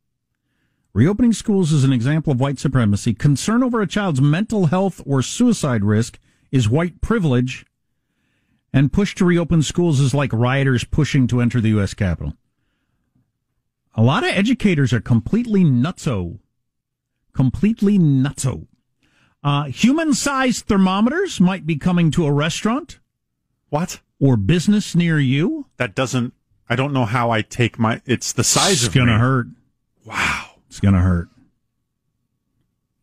Reopening 0.92 1.33
schools 1.33 1.72
is 1.72 1.85
an 1.85 1.92
example 1.92 2.33
of 2.33 2.40
white 2.40 2.59
supremacy. 2.59 3.14
Concern 3.14 3.62
over 3.62 3.80
a 3.80 3.87
child's 3.87 4.20
mental 4.20 4.66
health 4.66 5.00
or 5.07 5.22
suicide 5.22 5.85
risk 5.85 6.20
is 6.52 6.68
white 6.68 7.00
privilege. 7.00 7.66
And 8.72 8.92
push 8.92 9.14
to 9.16 9.24
reopen 9.24 9.62
schools 9.62 9.98
is 9.98 10.14
like 10.14 10.33
rioters 10.33 10.85
pushing 10.85 11.26
to 11.28 11.40
enter 11.40 11.61
the 11.61 11.70
U.S. 11.70 11.94
Capitol. 11.94 12.35
A 13.94 14.02
lot 14.02 14.22
of 14.22 14.30
educators 14.30 14.92
are 14.92 15.00
completely 15.00 15.64
nutso. 15.64 16.40
Completely 17.33 17.98
nutso. 17.98 18.66
Uh, 19.44 19.64
human 19.64 20.14
sized 20.14 20.64
thermometers 20.64 21.38
might 21.38 21.66
be 21.66 21.76
coming 21.76 22.11
to 22.11 22.24
a 22.24 22.33
restaurant. 22.33 22.98
What? 23.68 24.00
Or 24.18 24.38
business 24.38 24.94
near 24.94 25.20
you. 25.20 25.66
That 25.76 25.94
doesn't. 25.94 26.33
I 26.68 26.76
don't 26.76 26.94
know 26.94 27.04
how 27.04 27.30
I 27.30 27.42
take 27.42 27.78
my. 27.78 28.00
It's 28.07 28.33
the 28.33 28.42
size 28.42 28.72
It's 28.72 28.83
of 28.85 28.87
It's 28.88 28.94
gonna 28.96 29.18
hurt. 29.18 29.48
Wow. 30.04 30.52
It's 30.68 30.80
gonna 30.80 31.00
hurt. 31.00 31.28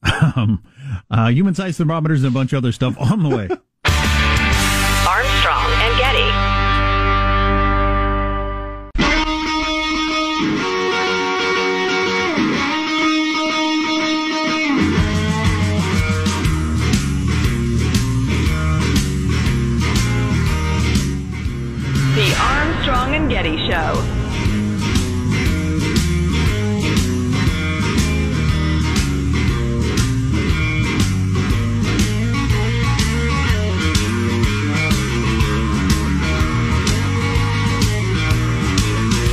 um, 0.36 0.64
uh, 1.12 1.28
human 1.30 1.54
sized 1.54 1.78
thermometers 1.78 2.24
and 2.24 2.34
a 2.34 2.34
bunch 2.34 2.54
of 2.54 2.58
other 2.58 2.72
stuff 2.72 2.96
on 3.00 3.22
the 3.22 3.30
way. 3.30 3.50
Getty 23.30 23.58
Show. 23.70 24.11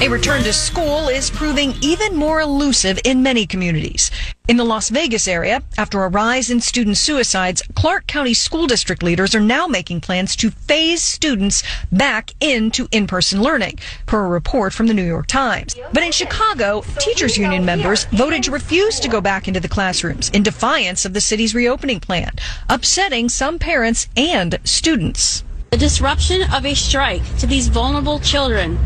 A 0.01 0.09
return 0.09 0.45
to 0.45 0.53
school 0.53 1.09
is 1.09 1.29
proving 1.29 1.75
even 1.83 2.15
more 2.15 2.41
elusive 2.41 3.01
in 3.05 3.21
many 3.21 3.47
communities. 3.47 4.13
In 4.47 4.57
the 4.57 4.65
Las 4.65 4.91
Vegas 4.91 5.27
area, 5.27 5.61
after 5.77 6.05
a 6.05 6.09
rise 6.09 6.51
in 6.51 6.61
student 6.61 6.97
suicides, 6.97 7.65
Clark 7.75 8.07
County 8.07 8.33
school 8.33 8.69
district 8.69 9.03
leaders 9.03 9.35
are 9.35 9.41
now 9.41 9.67
making 9.67 10.01
plans 10.01 10.37
to 10.37 10.53
phase 10.53 11.03
students 11.03 11.65
back 11.91 12.31
into 12.39 12.87
in-person 12.93 13.43
learning, 13.43 13.81
per 14.07 14.25
a 14.25 14.29
report 14.29 14.73
from 14.73 14.87
the 14.87 14.95
New 14.95 15.05
York 15.05 15.27
Times. 15.27 15.75
But 15.93 16.05
in 16.05 16.13
Chicago, 16.13 16.85
teachers 17.01 17.37
union 17.37 17.65
members 17.65 18.05
voted 18.13 18.45
to 18.45 18.53
refuse 18.53 19.01
to 19.01 19.09
go 19.09 19.21
back 19.21 19.49
into 19.49 19.59
the 19.59 19.69
classrooms 19.69 20.29
in 20.31 20.45
defiance 20.45 21.07
of 21.07 21.13
the 21.13 21.21
city's 21.21 21.57
reopening 21.57 21.99
plan, 21.99 22.31
upsetting 22.69 23.29
some 23.29 23.59
parents 23.59 24.07
and 24.17 24.61
students. 24.63 25.43
The 25.71 25.77
disruption 25.77 26.43
of 26.55 26.65
a 26.65 26.73
strike 26.75 27.23
to 27.39 27.47
these 27.47 27.69
vulnerable 27.69 28.21
children 28.21 28.79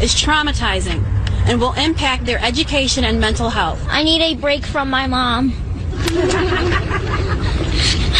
is 0.00 0.14
traumatizing 0.14 1.04
and 1.48 1.60
will 1.60 1.72
impact 1.72 2.24
their 2.24 2.38
education 2.38 3.02
and 3.02 3.18
mental 3.18 3.50
health. 3.50 3.84
I 3.88 4.04
need 4.04 4.22
a 4.22 4.36
break 4.36 4.64
from 4.64 4.88
my 4.88 5.08
mom. 5.08 5.52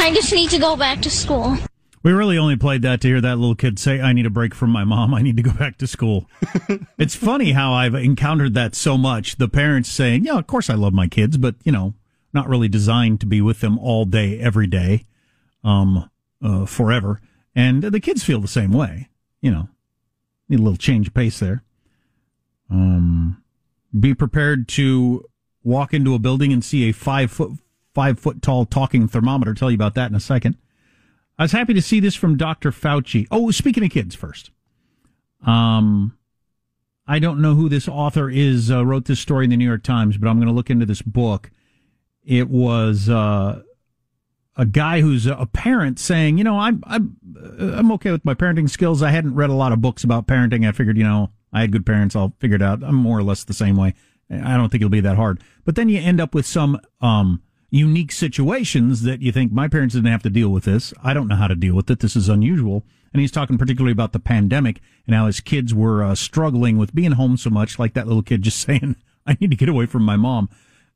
I 0.02 0.10
just 0.12 0.32
need 0.32 0.50
to 0.50 0.58
go 0.58 0.74
back 0.74 1.02
to 1.02 1.10
school. 1.10 1.56
We 2.02 2.10
really 2.10 2.36
only 2.36 2.56
played 2.56 2.82
that 2.82 3.00
to 3.02 3.08
hear 3.08 3.20
that 3.20 3.38
little 3.38 3.54
kid 3.54 3.78
say, 3.78 4.00
I 4.00 4.12
need 4.12 4.26
a 4.26 4.30
break 4.30 4.56
from 4.56 4.70
my 4.70 4.82
mom. 4.82 5.14
I 5.14 5.22
need 5.22 5.36
to 5.36 5.42
go 5.44 5.52
back 5.52 5.78
to 5.78 5.86
school. 5.86 6.26
it's 6.98 7.14
funny 7.14 7.52
how 7.52 7.72
I've 7.74 7.94
encountered 7.94 8.54
that 8.54 8.74
so 8.74 8.98
much. 8.98 9.36
The 9.36 9.48
parents 9.48 9.88
saying, 9.88 10.24
Yeah, 10.24 10.36
of 10.38 10.48
course 10.48 10.68
I 10.68 10.74
love 10.74 10.94
my 10.94 11.06
kids, 11.06 11.36
but, 11.36 11.54
you 11.62 11.70
know, 11.70 11.94
not 12.32 12.48
really 12.48 12.68
designed 12.68 13.20
to 13.20 13.26
be 13.26 13.40
with 13.40 13.60
them 13.60 13.78
all 13.78 14.04
day, 14.04 14.40
every 14.40 14.66
day, 14.66 15.04
um, 15.62 16.10
uh, 16.42 16.66
forever. 16.66 17.20
And 17.54 17.82
the 17.82 18.00
kids 18.00 18.22
feel 18.22 18.40
the 18.40 18.48
same 18.48 18.72
way, 18.72 19.08
you 19.40 19.50
know, 19.50 19.68
need 20.48 20.60
a 20.60 20.62
little 20.62 20.76
change 20.76 21.08
of 21.08 21.14
pace 21.14 21.38
there. 21.38 21.62
Um, 22.70 23.42
be 23.98 24.14
prepared 24.14 24.68
to 24.68 25.24
walk 25.64 25.92
into 25.92 26.14
a 26.14 26.18
building 26.18 26.52
and 26.52 26.64
see 26.64 26.88
a 26.88 26.92
five 26.92 27.30
foot, 27.30 27.52
five 27.92 28.18
foot 28.18 28.42
tall 28.42 28.64
talking 28.64 29.08
thermometer. 29.08 29.54
Tell 29.54 29.70
you 29.70 29.74
about 29.74 29.94
that 29.94 30.10
in 30.10 30.16
a 30.16 30.20
second. 30.20 30.56
I 31.38 31.44
was 31.44 31.52
happy 31.52 31.74
to 31.74 31.82
see 31.82 32.00
this 32.00 32.14
from 32.14 32.36
Dr. 32.36 32.70
Fauci. 32.70 33.26
Oh, 33.30 33.50
speaking 33.50 33.84
of 33.84 33.90
kids 33.90 34.14
first. 34.14 34.50
Um, 35.44 36.16
I 37.06 37.18
don't 37.18 37.40
know 37.40 37.54
who 37.54 37.68
this 37.68 37.88
author 37.88 38.30
is, 38.30 38.70
uh, 38.70 38.84
wrote 38.84 39.06
this 39.06 39.20
story 39.20 39.44
in 39.44 39.50
the 39.50 39.56
New 39.56 39.66
York 39.66 39.82
Times, 39.82 40.16
but 40.16 40.28
I'm 40.28 40.36
going 40.36 40.48
to 40.48 40.54
look 40.54 40.70
into 40.70 40.86
this 40.86 41.02
book. 41.02 41.50
It 42.24 42.48
was, 42.48 43.08
uh, 43.08 43.62
a 44.60 44.66
guy 44.66 45.00
who's 45.00 45.26
a 45.26 45.48
parent 45.50 45.98
saying, 45.98 46.36
you 46.36 46.44
know, 46.44 46.58
I'm, 46.58 46.82
I'm, 46.86 47.16
uh, 47.34 47.78
I'm 47.78 47.90
okay 47.92 48.10
with 48.10 48.26
my 48.26 48.34
parenting 48.34 48.68
skills. 48.68 49.02
I 49.02 49.10
hadn't 49.10 49.34
read 49.34 49.48
a 49.48 49.54
lot 49.54 49.72
of 49.72 49.80
books 49.80 50.04
about 50.04 50.26
parenting. 50.26 50.68
I 50.68 50.72
figured, 50.72 50.98
you 50.98 51.02
know, 51.02 51.30
I 51.50 51.62
had 51.62 51.72
good 51.72 51.86
parents. 51.86 52.14
I'll 52.14 52.34
figure 52.40 52.56
it 52.56 52.62
out. 52.62 52.84
I'm 52.84 52.94
more 52.94 53.18
or 53.18 53.22
less 53.22 53.42
the 53.42 53.54
same 53.54 53.76
way. 53.76 53.94
I 54.30 54.58
don't 54.58 54.68
think 54.68 54.82
it'll 54.82 54.90
be 54.90 55.00
that 55.00 55.16
hard. 55.16 55.42
But 55.64 55.76
then 55.76 55.88
you 55.88 55.98
end 55.98 56.20
up 56.20 56.34
with 56.34 56.44
some, 56.44 56.78
um, 57.00 57.42
unique 57.70 58.12
situations 58.12 59.02
that 59.02 59.22
you 59.22 59.32
think 59.32 59.50
my 59.50 59.66
parents 59.66 59.94
didn't 59.94 60.10
have 60.10 60.24
to 60.24 60.30
deal 60.30 60.50
with 60.50 60.64
this. 60.64 60.92
I 61.02 61.14
don't 61.14 61.28
know 61.28 61.36
how 61.36 61.48
to 61.48 61.54
deal 61.54 61.74
with 61.74 61.88
it. 61.90 62.00
This 62.00 62.14
is 62.14 62.28
unusual. 62.28 62.84
And 63.14 63.22
he's 63.22 63.32
talking 63.32 63.56
particularly 63.56 63.92
about 63.92 64.12
the 64.12 64.18
pandemic 64.18 64.82
and 65.06 65.16
how 65.16 65.26
his 65.26 65.40
kids 65.40 65.72
were 65.72 66.04
uh, 66.04 66.14
struggling 66.14 66.76
with 66.76 66.94
being 66.94 67.12
home 67.12 67.38
so 67.38 67.48
much, 67.48 67.78
like 67.78 67.94
that 67.94 68.06
little 68.06 68.22
kid 68.22 68.42
just 68.42 68.60
saying, 68.66 68.96
I 69.26 69.38
need 69.40 69.52
to 69.52 69.56
get 69.56 69.70
away 69.70 69.86
from 69.86 70.02
my 70.02 70.16
mom. 70.16 70.50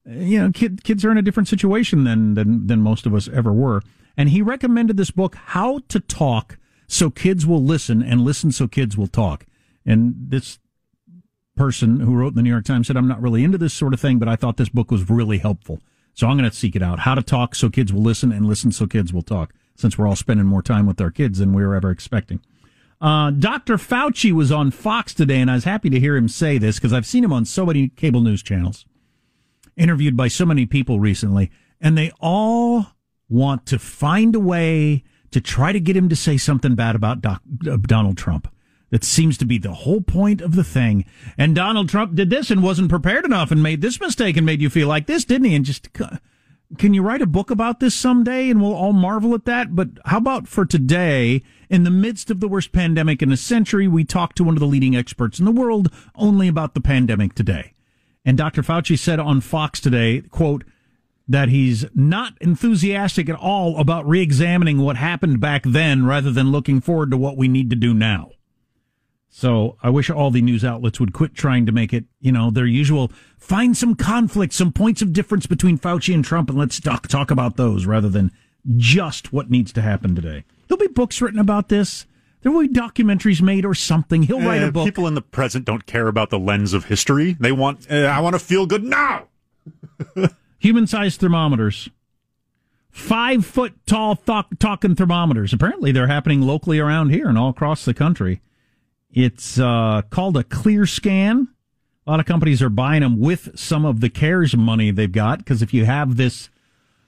You 0.06 0.42
know, 0.42 0.52
kid, 0.52 0.84
kids 0.84 1.04
are 1.04 1.10
in 1.10 1.18
a 1.18 1.22
different 1.22 1.48
situation 1.48 2.04
than, 2.04 2.34
than, 2.34 2.66
than 2.66 2.80
most 2.80 3.06
of 3.06 3.14
us 3.14 3.28
ever 3.28 3.52
were. 3.52 3.82
And 4.16 4.28
he 4.28 4.42
recommended 4.42 4.96
this 4.96 5.10
book, 5.10 5.34
How 5.34 5.80
to 5.88 6.00
Talk 6.00 6.58
So 6.86 7.10
Kids 7.10 7.46
Will 7.46 7.62
Listen 7.62 8.02
and 8.02 8.20
Listen 8.20 8.52
So 8.52 8.68
Kids 8.68 8.96
Will 8.96 9.06
Talk. 9.06 9.46
And 9.86 10.14
this 10.16 10.58
person 11.56 12.00
who 12.00 12.14
wrote 12.14 12.28
in 12.28 12.34
the 12.34 12.42
New 12.42 12.50
York 12.50 12.64
Times 12.64 12.86
said, 12.86 12.96
I'm 12.96 13.08
not 13.08 13.22
really 13.22 13.44
into 13.44 13.58
this 13.58 13.74
sort 13.74 13.94
of 13.94 14.00
thing, 14.00 14.18
but 14.18 14.28
I 14.28 14.36
thought 14.36 14.56
this 14.56 14.68
book 14.68 14.90
was 14.90 15.08
really 15.08 15.38
helpful. 15.38 15.80
So 16.12 16.28
I'm 16.28 16.36
going 16.36 16.48
to 16.48 16.56
seek 16.56 16.76
it 16.76 16.82
out. 16.82 17.00
How 17.00 17.14
to 17.14 17.22
talk 17.22 17.54
so 17.54 17.68
kids 17.68 17.92
will 17.92 18.02
listen 18.02 18.32
and 18.32 18.46
listen 18.46 18.72
so 18.72 18.86
kids 18.86 19.12
will 19.12 19.22
talk, 19.22 19.52
since 19.74 19.98
we're 19.98 20.06
all 20.06 20.16
spending 20.16 20.46
more 20.46 20.62
time 20.62 20.86
with 20.86 21.00
our 21.00 21.10
kids 21.10 21.38
than 21.38 21.52
we 21.52 21.64
were 21.64 21.74
ever 21.74 21.90
expecting. 21.90 22.40
Uh, 23.00 23.30
Dr. 23.30 23.76
Fauci 23.76 24.32
was 24.32 24.52
on 24.52 24.70
Fox 24.70 25.12
today, 25.12 25.40
and 25.40 25.50
I 25.50 25.54
was 25.54 25.64
happy 25.64 25.90
to 25.90 26.00
hear 26.00 26.16
him 26.16 26.28
say 26.28 26.58
this 26.58 26.76
because 26.76 26.92
I've 26.92 27.06
seen 27.06 27.24
him 27.24 27.32
on 27.32 27.44
so 27.44 27.66
many 27.66 27.88
cable 27.88 28.20
news 28.20 28.42
channels, 28.42 28.86
interviewed 29.76 30.16
by 30.16 30.28
so 30.28 30.46
many 30.46 30.66
people 30.66 31.00
recently, 31.00 31.50
and 31.80 31.96
they 31.96 32.12
all 32.20 32.86
want 33.28 33.66
to 33.66 33.78
find 33.78 34.34
a 34.34 34.40
way 34.40 35.04
to 35.30 35.40
try 35.40 35.72
to 35.72 35.80
get 35.80 35.96
him 35.96 36.08
to 36.08 36.16
say 36.16 36.36
something 36.36 36.74
bad 36.74 36.94
about 36.94 37.20
Doc, 37.20 37.42
uh, 37.68 37.76
Donald 37.76 38.16
Trump. 38.16 38.48
That 38.90 39.02
seems 39.02 39.36
to 39.38 39.44
be 39.44 39.58
the 39.58 39.72
whole 39.72 40.00
point 40.00 40.40
of 40.40 40.54
the 40.54 40.62
thing. 40.62 41.04
And 41.36 41.56
Donald 41.56 41.88
Trump 41.88 42.14
did 42.14 42.30
this 42.30 42.50
and 42.52 42.62
wasn't 42.62 42.88
prepared 42.90 43.24
enough 43.24 43.50
and 43.50 43.60
made 43.60 43.80
this 43.80 44.00
mistake 44.00 44.36
and 44.36 44.46
made 44.46 44.62
you 44.62 44.70
feel 44.70 44.86
like 44.86 45.06
this, 45.06 45.24
didn't 45.24 45.48
he? 45.48 45.56
And 45.56 45.64
just, 45.64 45.88
can 46.78 46.94
you 46.94 47.02
write 47.02 47.22
a 47.22 47.26
book 47.26 47.50
about 47.50 47.80
this 47.80 47.94
someday 47.96 48.48
and 48.50 48.62
we'll 48.62 48.74
all 48.74 48.92
marvel 48.92 49.34
at 49.34 49.46
that? 49.46 49.74
But 49.74 49.88
how 50.04 50.18
about 50.18 50.46
for 50.46 50.64
today, 50.64 51.42
in 51.68 51.82
the 51.82 51.90
midst 51.90 52.30
of 52.30 52.38
the 52.38 52.46
worst 52.46 52.70
pandemic 52.70 53.20
in 53.20 53.32
a 53.32 53.36
century, 53.36 53.88
we 53.88 54.04
talk 54.04 54.34
to 54.34 54.44
one 54.44 54.54
of 54.54 54.60
the 54.60 54.66
leading 54.66 54.94
experts 54.94 55.40
in 55.40 55.44
the 55.44 55.50
world 55.50 55.90
only 56.14 56.46
about 56.46 56.74
the 56.74 56.80
pandemic 56.80 57.34
today. 57.34 57.73
And 58.24 58.38
Dr. 58.38 58.62
Fauci 58.62 58.98
said 58.98 59.18
on 59.18 59.40
Fox 59.40 59.80
today, 59.80 60.22
quote, 60.22 60.64
that 61.26 61.48
he's 61.48 61.86
not 61.94 62.34
enthusiastic 62.40 63.28
at 63.28 63.36
all 63.36 63.78
about 63.78 64.06
re-examining 64.06 64.78
what 64.78 64.96
happened 64.96 65.40
back 65.40 65.62
then 65.64 66.04
rather 66.04 66.30
than 66.30 66.52
looking 66.52 66.80
forward 66.80 67.10
to 67.10 67.16
what 67.16 67.36
we 67.36 67.48
need 67.48 67.70
to 67.70 67.76
do 67.76 67.94
now. 67.94 68.30
So 69.30 69.76
I 69.82 69.90
wish 69.90 70.10
all 70.10 70.30
the 70.30 70.42
news 70.42 70.64
outlets 70.64 71.00
would 71.00 71.12
quit 71.12 71.34
trying 71.34 71.66
to 71.66 71.72
make 71.72 71.92
it, 71.92 72.04
you 72.20 72.30
know, 72.30 72.50
their 72.50 72.66
usual 72.66 73.10
find 73.36 73.76
some 73.76 73.96
conflict, 73.96 74.52
some 74.52 74.70
points 74.70 75.02
of 75.02 75.12
difference 75.12 75.46
between 75.46 75.78
Fauci 75.78 76.14
and 76.14 76.24
Trump, 76.24 76.50
and 76.50 76.58
let's 76.58 76.78
talk 76.78 77.08
talk 77.08 77.30
about 77.30 77.56
those 77.56 77.84
rather 77.84 78.08
than 78.08 78.30
just 78.76 79.32
what 79.32 79.50
needs 79.50 79.72
to 79.72 79.82
happen 79.82 80.14
today. 80.14 80.44
There'll 80.68 80.78
be 80.78 80.86
books 80.86 81.20
written 81.20 81.40
about 81.40 81.68
this. 81.68 82.06
There 82.44 82.52
will 82.52 82.60
be 82.60 82.68
documentaries 82.68 83.40
made 83.40 83.64
or 83.64 83.74
something. 83.74 84.22
He'll 84.24 84.40
write 84.40 84.60
Eh, 84.62 84.66
a 84.68 84.70
book. 84.72 84.84
People 84.84 85.06
in 85.06 85.14
the 85.14 85.22
present 85.22 85.64
don't 85.64 85.86
care 85.86 86.08
about 86.08 86.28
the 86.28 86.38
lens 86.38 86.74
of 86.74 86.84
history. 86.84 87.36
They 87.40 87.52
want, 87.52 87.90
uh, 87.90 87.94
I 88.04 88.20
want 88.20 88.34
to 88.34 88.38
feel 88.38 88.66
good 88.66 88.84
now. 88.84 89.24
Human 90.58 90.86
sized 90.86 91.20
thermometers. 91.20 91.88
Five 92.90 93.46
foot 93.46 93.72
tall 93.86 94.16
th- 94.16 94.44
talking 94.58 94.94
thermometers. 94.94 95.54
Apparently, 95.54 95.90
they're 95.90 96.06
happening 96.06 96.42
locally 96.42 96.78
around 96.78 97.08
here 97.10 97.28
and 97.28 97.38
all 97.38 97.48
across 97.48 97.86
the 97.86 97.94
country. 97.94 98.42
It's 99.10 99.58
uh, 99.58 100.02
called 100.10 100.36
a 100.36 100.44
clear 100.44 100.84
scan. 100.84 101.48
A 102.06 102.10
lot 102.10 102.20
of 102.20 102.26
companies 102.26 102.60
are 102.60 102.68
buying 102.68 103.00
them 103.00 103.18
with 103.18 103.58
some 103.58 103.86
of 103.86 104.00
the 104.02 104.10
CARES 104.10 104.54
money 104.54 104.90
they've 104.90 105.10
got 105.10 105.38
because 105.38 105.62
if 105.62 105.72
you 105.72 105.86
have 105.86 106.16
this 106.18 106.50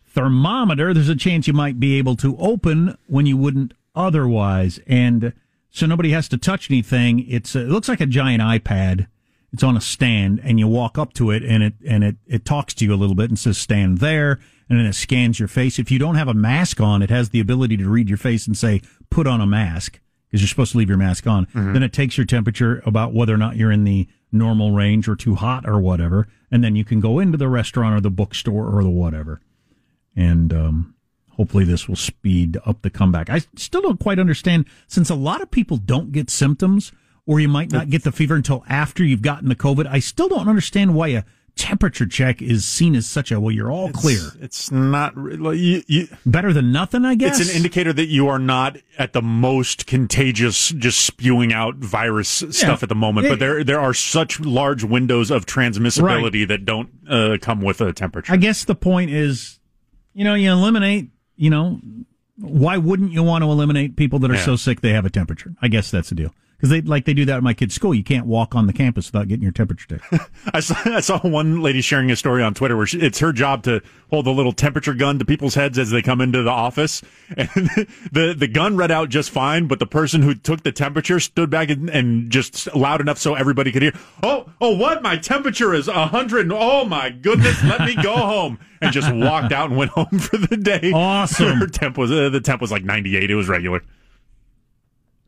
thermometer, 0.06 0.94
there's 0.94 1.10
a 1.10 1.14
chance 1.14 1.46
you 1.46 1.52
might 1.52 1.78
be 1.78 1.98
able 1.98 2.16
to 2.16 2.36
open 2.38 2.96
when 3.06 3.26
you 3.26 3.36
wouldn't 3.36 3.74
otherwise. 3.96 4.78
And 4.86 5.32
so 5.70 5.86
nobody 5.86 6.10
has 6.10 6.28
to 6.28 6.38
touch 6.38 6.70
anything. 6.70 7.28
It's 7.28 7.56
it 7.56 7.68
looks 7.68 7.88
like 7.88 8.00
a 8.00 8.06
giant 8.06 8.42
iPad. 8.42 9.08
It's 9.52 9.62
on 9.62 9.76
a 9.76 9.80
stand, 9.80 10.40
and 10.42 10.58
you 10.58 10.68
walk 10.68 10.98
up 10.98 11.14
to 11.14 11.30
it, 11.30 11.42
and 11.42 11.62
it 11.62 11.74
and 11.86 12.04
it 12.04 12.16
it 12.26 12.44
talks 12.44 12.74
to 12.74 12.84
you 12.84 12.92
a 12.92 12.96
little 12.96 13.14
bit 13.14 13.30
and 13.30 13.38
says 13.38 13.56
stand 13.56 13.98
there, 13.98 14.38
and 14.68 14.78
then 14.78 14.86
it 14.86 14.94
scans 14.94 15.38
your 15.38 15.48
face. 15.48 15.78
If 15.78 15.90
you 15.90 15.98
don't 15.98 16.16
have 16.16 16.28
a 16.28 16.34
mask 16.34 16.80
on, 16.80 17.00
it 17.00 17.10
has 17.10 17.30
the 17.30 17.40
ability 17.40 17.76
to 17.78 17.88
read 17.88 18.08
your 18.08 18.18
face 18.18 18.46
and 18.46 18.56
say 18.56 18.82
put 19.08 19.26
on 19.26 19.40
a 19.40 19.46
mask 19.46 20.00
because 20.26 20.42
you're 20.42 20.48
supposed 20.48 20.72
to 20.72 20.78
leave 20.78 20.88
your 20.88 20.98
mask 20.98 21.26
on. 21.26 21.46
Then 21.54 21.82
it 21.82 21.92
takes 21.92 22.18
your 22.18 22.26
temperature 22.26 22.82
about 22.84 23.14
whether 23.14 23.32
or 23.32 23.38
not 23.38 23.56
you're 23.56 23.70
in 23.72 23.84
the 23.84 24.08
normal 24.32 24.72
range 24.72 25.08
or 25.08 25.14
too 25.16 25.36
hot 25.36 25.66
or 25.66 25.80
whatever, 25.80 26.26
and 26.50 26.62
then 26.62 26.74
you 26.76 26.84
can 26.84 27.00
go 27.00 27.18
into 27.20 27.38
the 27.38 27.48
restaurant 27.48 27.94
or 27.96 28.00
the 28.00 28.10
bookstore 28.10 28.66
or 28.76 28.82
the 28.82 28.90
whatever 28.90 29.40
and 30.16 30.52
um, 30.52 30.94
hopefully 31.36 31.64
this 31.64 31.88
will 31.88 31.96
speed 31.96 32.58
up 32.66 32.82
the 32.82 32.90
comeback. 32.90 33.30
I 33.30 33.40
still 33.56 33.82
don't 33.82 34.00
quite 34.00 34.18
understand 34.18 34.66
since 34.88 35.08
a 35.10 35.14
lot 35.14 35.40
of 35.42 35.50
people 35.50 35.76
don't 35.76 36.12
get 36.12 36.28
symptoms, 36.30 36.92
or 37.26 37.40
you 37.40 37.48
might 37.48 37.70
not 37.72 37.90
get 37.90 38.04
the 38.04 38.12
fever 38.12 38.34
until 38.34 38.64
after 38.68 39.04
you've 39.04 39.22
gotten 39.22 39.48
the 39.48 39.56
COVID. 39.56 39.86
I 39.86 39.98
still 39.98 40.28
don't 40.28 40.48
understand 40.48 40.94
why 40.94 41.08
a 41.08 41.24
temperature 41.56 42.04
check 42.06 42.42
is 42.42 42.66
seen 42.66 42.94
as 42.94 43.06
such 43.06 43.32
a 43.32 43.40
well, 43.40 43.50
you're 43.50 43.70
all 43.72 43.90
clear. 43.90 44.20
It's 44.42 44.70
not 44.70 45.14
you, 45.16 45.82
you, 45.86 46.06
Better 46.26 46.52
than 46.52 46.70
nothing, 46.70 47.06
I 47.06 47.14
guess. 47.14 47.40
It's 47.40 47.48
an 47.50 47.56
indicator 47.56 47.94
that 47.94 48.08
you 48.08 48.28
are 48.28 48.38
not 48.38 48.76
at 48.98 49.14
the 49.14 49.22
most 49.22 49.86
contagious, 49.86 50.68
just 50.68 51.00
spewing 51.04 51.54
out 51.54 51.76
virus 51.76 52.28
stuff 52.50 52.82
at 52.82 52.90
the 52.90 52.94
moment. 52.94 53.26
It- 53.26 53.30
but 53.30 53.38
there 53.38 53.64
there 53.64 53.80
are 53.80 53.94
such 53.94 54.38
large 54.38 54.84
windows 54.84 55.30
of 55.30 55.46
transmissibility 55.46 56.46
that 56.46 56.66
don't 56.66 56.90
uh, 57.08 57.38
come 57.40 57.62
with 57.62 57.80
a 57.80 57.90
temperature. 57.94 58.34
I 58.34 58.36
guess 58.36 58.64
the 58.64 58.74
point 58.74 59.10
is, 59.10 59.58
you 60.12 60.24
know, 60.24 60.34
you 60.34 60.52
eliminate, 60.52 61.08
you 61.36 61.50
know, 61.50 61.80
why 62.38 62.76
wouldn't 62.76 63.12
you 63.12 63.22
want 63.22 63.42
to 63.44 63.50
eliminate 63.50 63.96
people 63.96 64.18
that 64.20 64.30
are 64.30 64.34
Yeah. 64.34 64.44
so 64.44 64.56
sick 64.56 64.80
they 64.80 64.92
have 64.92 65.04
a 65.06 65.10
temperature? 65.10 65.54
I 65.62 65.68
guess 65.68 65.90
that's 65.90 66.08
the 66.10 66.14
deal. 66.14 66.34
Because 66.56 66.70
they 66.70 66.80
like 66.80 67.04
they 67.04 67.12
do 67.12 67.26
that 67.26 67.36
at 67.36 67.42
my 67.42 67.52
kid's 67.52 67.74
school. 67.74 67.94
You 67.94 68.02
can't 68.02 68.26
walk 68.26 68.54
on 68.54 68.66
the 68.66 68.72
campus 68.72 69.12
without 69.12 69.28
getting 69.28 69.42
your 69.42 69.52
temperature 69.52 69.98
taken. 69.98 70.20
I 70.54 70.60
saw, 70.60 70.74
I 70.86 71.00
saw 71.00 71.18
one 71.20 71.60
lady 71.60 71.82
sharing 71.82 72.10
a 72.10 72.16
story 72.16 72.42
on 72.42 72.54
Twitter 72.54 72.76
where 72.76 72.86
she, 72.86 72.98
it's 72.98 73.18
her 73.18 73.30
job 73.32 73.62
to 73.64 73.82
hold 74.08 74.26
a 74.26 74.30
little 74.30 74.52
temperature 74.52 74.94
gun 74.94 75.18
to 75.18 75.24
people's 75.26 75.54
heads 75.54 75.78
as 75.78 75.90
they 75.90 76.00
come 76.00 76.20
into 76.22 76.42
the 76.42 76.50
office. 76.50 77.02
And 77.36 77.68
the, 78.12 78.34
the 78.38 78.46
gun 78.46 78.76
read 78.76 78.90
out 78.90 79.08
just 79.08 79.30
fine, 79.30 79.66
but 79.66 79.78
the 79.80 79.86
person 79.86 80.22
who 80.22 80.34
took 80.34 80.62
the 80.62 80.70
temperature 80.72 81.18
stood 81.20 81.50
back 81.50 81.68
and, 81.70 81.90
and 81.90 82.30
just 82.30 82.72
loud 82.74 83.00
enough 83.00 83.18
so 83.18 83.34
everybody 83.34 83.72
could 83.72 83.82
hear, 83.82 83.92
Oh, 84.22 84.48
oh, 84.60 84.76
what? 84.76 85.02
My 85.02 85.16
temperature 85.16 85.74
is 85.74 85.88
a 85.88 86.06
hundred. 86.06 86.50
Oh 86.52 86.84
my 86.84 87.10
goodness. 87.10 87.62
Let 87.64 87.80
me 87.82 87.94
go 88.00 88.14
home. 88.16 88.58
And 88.78 88.92
just 88.92 89.10
walked 89.10 89.52
out 89.52 89.70
and 89.70 89.78
went 89.78 89.90
home 89.92 90.18
for 90.18 90.36
the 90.36 90.54
day. 90.54 90.92
Awesome. 90.92 91.56
Her 91.60 91.66
temp 91.66 91.96
was, 91.96 92.12
uh, 92.12 92.28
the 92.28 92.42
temp 92.42 92.60
was 92.60 92.70
like 92.70 92.84
98. 92.84 93.30
It 93.30 93.34
was 93.34 93.48
regular. 93.48 93.82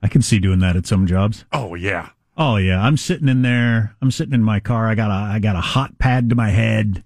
I 0.03 0.09
can 0.09 0.23
see 0.23 0.39
doing 0.39 0.61
that 0.61 0.77
at 0.77 0.87
some 0.87 1.07
jobs. 1.07 1.45
Oh 1.53 1.75
yeah. 1.75 2.11
Oh 2.37 2.57
yeah, 2.57 2.81
I'm 2.81 2.97
sitting 2.97 3.29
in 3.29 3.43
there. 3.43 3.97
I'm 4.01 4.11
sitting 4.11 4.35
in 4.35 4.45
my 4.45 4.61
car. 4.61 4.89
I 4.89 4.95
got 4.95 5.11
a 5.11 5.15
I 5.15 5.39
got 5.39 5.57
a 5.57 5.61
hot 5.61 5.99
pad 5.99 6.29
to 6.31 6.37
my 6.37 6.51
head. 6.51 7.03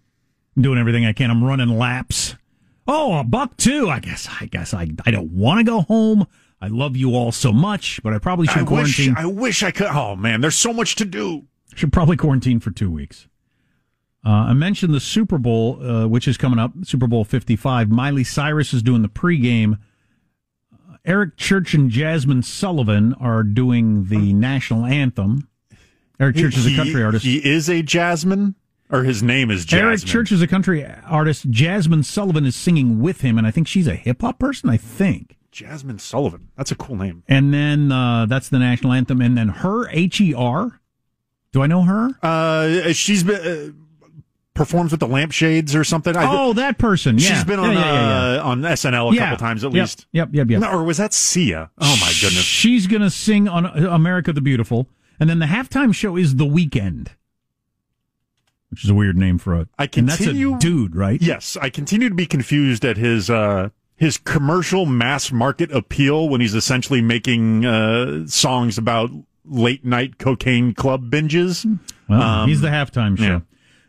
I'm 0.56 0.62
doing 0.62 0.78
everything 0.78 1.06
I 1.06 1.12
can. 1.12 1.30
I'm 1.30 1.42
running 1.42 1.78
laps. 1.78 2.36
Oh, 2.86 3.18
a 3.18 3.24
buck 3.24 3.56
two. 3.56 3.88
I 3.88 4.00
guess. 4.00 4.28
I 4.40 4.46
guess 4.46 4.74
I 4.74 4.88
I 5.06 5.10
don't 5.10 5.32
want 5.32 5.60
to 5.60 5.64
go 5.64 5.80
home. 5.82 6.26
I 6.60 6.68
love 6.68 6.96
you 6.96 7.14
all 7.14 7.32
so 7.32 7.52
much, 7.52 8.00
but 8.04 8.12
I 8.12 8.18
probably 8.18 8.46
should 8.46 8.58
I 8.58 8.62
wish, 8.62 8.68
quarantine. 8.68 9.14
I 9.16 9.26
wish 9.26 9.62
I 9.62 9.70
could. 9.70 9.88
Oh 9.88 10.14
man, 10.16 10.40
there's 10.42 10.54
so 10.54 10.72
much 10.72 10.96
to 10.96 11.04
do. 11.04 11.46
Should 11.74 11.92
probably 11.92 12.16
quarantine 12.16 12.60
for 12.60 12.70
two 12.70 12.90
weeks. 12.90 13.26
Uh, 14.24 14.30
I 14.30 14.52
mentioned 14.52 14.94
the 14.94 15.00
Super 15.00 15.38
Bowl, 15.38 15.82
uh, 15.84 16.06
which 16.06 16.28
is 16.28 16.36
coming 16.36 16.60
up, 16.60 16.72
Super 16.84 17.08
Bowl 17.08 17.24
55. 17.24 17.90
Miley 17.90 18.22
Cyrus 18.22 18.72
is 18.72 18.82
doing 18.82 19.02
the 19.02 19.08
pregame. 19.08 19.78
Eric 21.04 21.36
Church 21.36 21.74
and 21.74 21.90
Jazmine 21.90 22.44
Sullivan 22.44 23.14
are 23.14 23.42
doing 23.42 24.04
the 24.04 24.32
national 24.32 24.84
anthem. 24.84 25.48
Eric 26.20 26.36
Church 26.36 26.56
is 26.56 26.66
a 26.66 26.76
country 26.76 27.02
artist. 27.02 27.24
He 27.24 27.44
is 27.44 27.68
a 27.68 27.82
Jasmine, 27.82 28.54
or 28.90 29.02
his 29.02 29.22
name 29.22 29.50
is 29.50 29.64
Jasmine. 29.64 29.88
Eric 29.88 30.04
Church 30.04 30.30
is 30.30 30.42
a 30.42 30.46
country 30.46 30.86
artist. 31.04 31.50
Jazmine 31.50 32.04
Sullivan 32.04 32.46
is 32.46 32.54
singing 32.54 33.00
with 33.00 33.22
him, 33.22 33.36
and 33.38 33.46
I 33.46 33.50
think 33.50 33.66
she's 33.66 33.88
a 33.88 33.96
hip 33.96 34.20
hop 34.20 34.38
person. 34.38 34.70
I 34.70 34.76
think. 34.76 35.36
Jazmine 35.52 36.00
Sullivan. 36.00 36.50
That's 36.56 36.70
a 36.70 36.76
cool 36.76 36.96
name. 36.96 37.24
And 37.28 37.52
then 37.52 37.90
uh, 37.90 38.26
that's 38.26 38.48
the 38.48 38.58
national 38.58 38.92
anthem, 38.92 39.20
and 39.20 39.36
then 39.36 39.48
her 39.48 39.88
H 39.90 40.20
E 40.20 40.32
R. 40.32 40.80
Do 41.52 41.62
I 41.62 41.66
know 41.66 41.82
her? 41.82 42.10
Uh, 42.22 42.92
she's 42.92 43.24
been 43.24 43.36
uh, 43.36 43.72
performs 44.54 44.90
with 44.90 45.00
the 45.00 45.06
lampshades 45.08 45.74
or 45.74 45.82
something. 45.84 46.14
Oh, 46.16 46.52
that 46.54 46.78
person. 46.78 47.18
Yeah. 47.18 47.28
She's 47.34 47.44
been 47.44 47.58
on 47.58 47.72
yeah, 47.72 48.34
yeah. 48.34 48.40
Uh, 48.42 48.48
on 48.48 48.60
SNL 48.62 49.14
a 49.14 49.18
couple 49.18 49.36
times 49.38 49.64
at 49.64 49.72
Yep, 49.72 49.82
least. 49.82 50.06
Yep, 50.12 50.28
yep, 50.32 50.50
yep. 50.50 50.60
No, 50.60 50.70
or 50.72 50.82
was 50.84 50.98
that 50.98 51.12
Sia? 51.14 51.70
Oh 51.78 51.98
my 52.00 52.12
goodness. 52.20 52.42
She's 52.44 52.86
going 52.86 53.02
to 53.02 53.10
sing 53.10 53.48
on 53.48 53.64
America 53.66 54.32
the 54.32 54.40
Beautiful. 54.42 54.88
And 55.20 55.30
then 55.30 55.38
the 55.38 55.46
halftime 55.46 55.94
show 55.94 56.16
is 56.16 56.36
The 56.36 56.44
Weeknd, 56.44 57.08
which 58.70 58.84
is 58.84 58.90
a 58.90 58.94
weird 58.94 59.16
name 59.16 59.38
for 59.38 59.54
a. 59.54 59.68
I 59.78 59.88
and 59.96 60.08
that's 60.08 60.16
continue- 60.18 60.56
a 60.56 60.58
dude, 60.58 60.96
right? 60.96 61.20
Yes, 61.22 61.56
I 61.60 61.70
continue 61.70 62.08
to 62.08 62.14
be 62.14 62.26
confused 62.26 62.84
at 62.84 62.96
his 62.96 63.30
uh, 63.30 63.68
his 63.96 64.18
commercial 64.18 64.84
mass 64.86 65.30
market 65.30 65.70
appeal 65.70 66.28
when 66.28 66.40
he's 66.40 66.54
essentially 66.54 67.00
making 67.00 67.64
uh, 67.64 68.26
songs 68.26 68.78
about 68.78 69.10
late 69.44 69.84
night 69.84 70.18
cocaine 70.18 70.74
club 70.74 71.10
binges. 71.10 71.64
Well, 72.08 72.20
Um, 72.20 72.48
he's 72.48 72.60
the 72.60 72.68
halftime 72.68 73.16
show. 73.18 73.42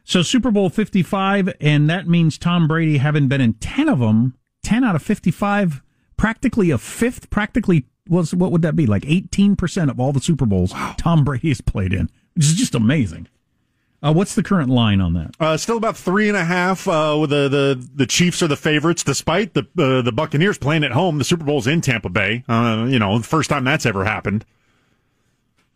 So 0.03 0.21
Super 0.21 0.51
Bowl 0.51 0.69
55, 0.69 1.53
and 1.61 1.89
that 1.89 2.07
means 2.07 2.37
Tom 2.37 2.67
Brady, 2.67 2.97
having 2.97 3.27
been 3.27 3.41
in 3.41 3.53
10 3.53 3.87
of 3.87 3.99
them, 3.99 4.35
10 4.63 4.83
out 4.83 4.95
of 4.95 5.01
55, 5.01 5.81
practically 6.17 6.71
a 6.71 6.77
fifth, 6.77 7.29
practically, 7.29 7.85
was 8.07 8.33
what 8.33 8.51
would 8.51 8.61
that 8.63 8.75
be? 8.75 8.85
Like 8.85 9.03
18% 9.03 9.89
of 9.89 9.99
all 9.99 10.11
the 10.11 10.19
Super 10.19 10.45
Bowls 10.45 10.73
Tom 10.97 11.23
Brady 11.23 11.49
has 11.49 11.61
played 11.61 11.93
in, 11.93 12.09
which 12.35 12.45
is 12.45 12.55
just 12.55 12.75
amazing. 12.75 13.27
Uh, 14.01 14.11
what's 14.11 14.35
the 14.35 14.43
current 14.43 14.69
line 14.69 14.99
on 14.99 15.13
that? 15.13 15.33
Uh, 15.39 15.55
still 15.55 15.77
about 15.77 15.95
three 15.95 16.27
and 16.27 16.35
a 16.35 16.43
half. 16.43 16.85
Uh, 16.89 17.17
with 17.21 17.29
the, 17.29 17.47
the 17.47 17.89
the 17.95 18.05
Chiefs 18.05 18.43
are 18.43 18.49
the 18.49 18.57
favorites, 18.57 19.01
despite 19.01 19.53
the 19.53 19.61
uh, 19.79 20.01
the 20.01 20.11
Buccaneers 20.11 20.57
playing 20.57 20.83
at 20.83 20.91
home. 20.91 21.17
The 21.19 21.23
Super 21.23 21.45
Bowl's 21.45 21.67
in 21.67 21.79
Tampa 21.79 22.09
Bay. 22.09 22.43
Uh, 22.49 22.85
you 22.89 22.99
know, 22.99 23.17
the 23.17 23.23
first 23.23 23.49
time 23.49 23.63
that's 23.63 23.85
ever 23.85 24.03
happened. 24.03 24.43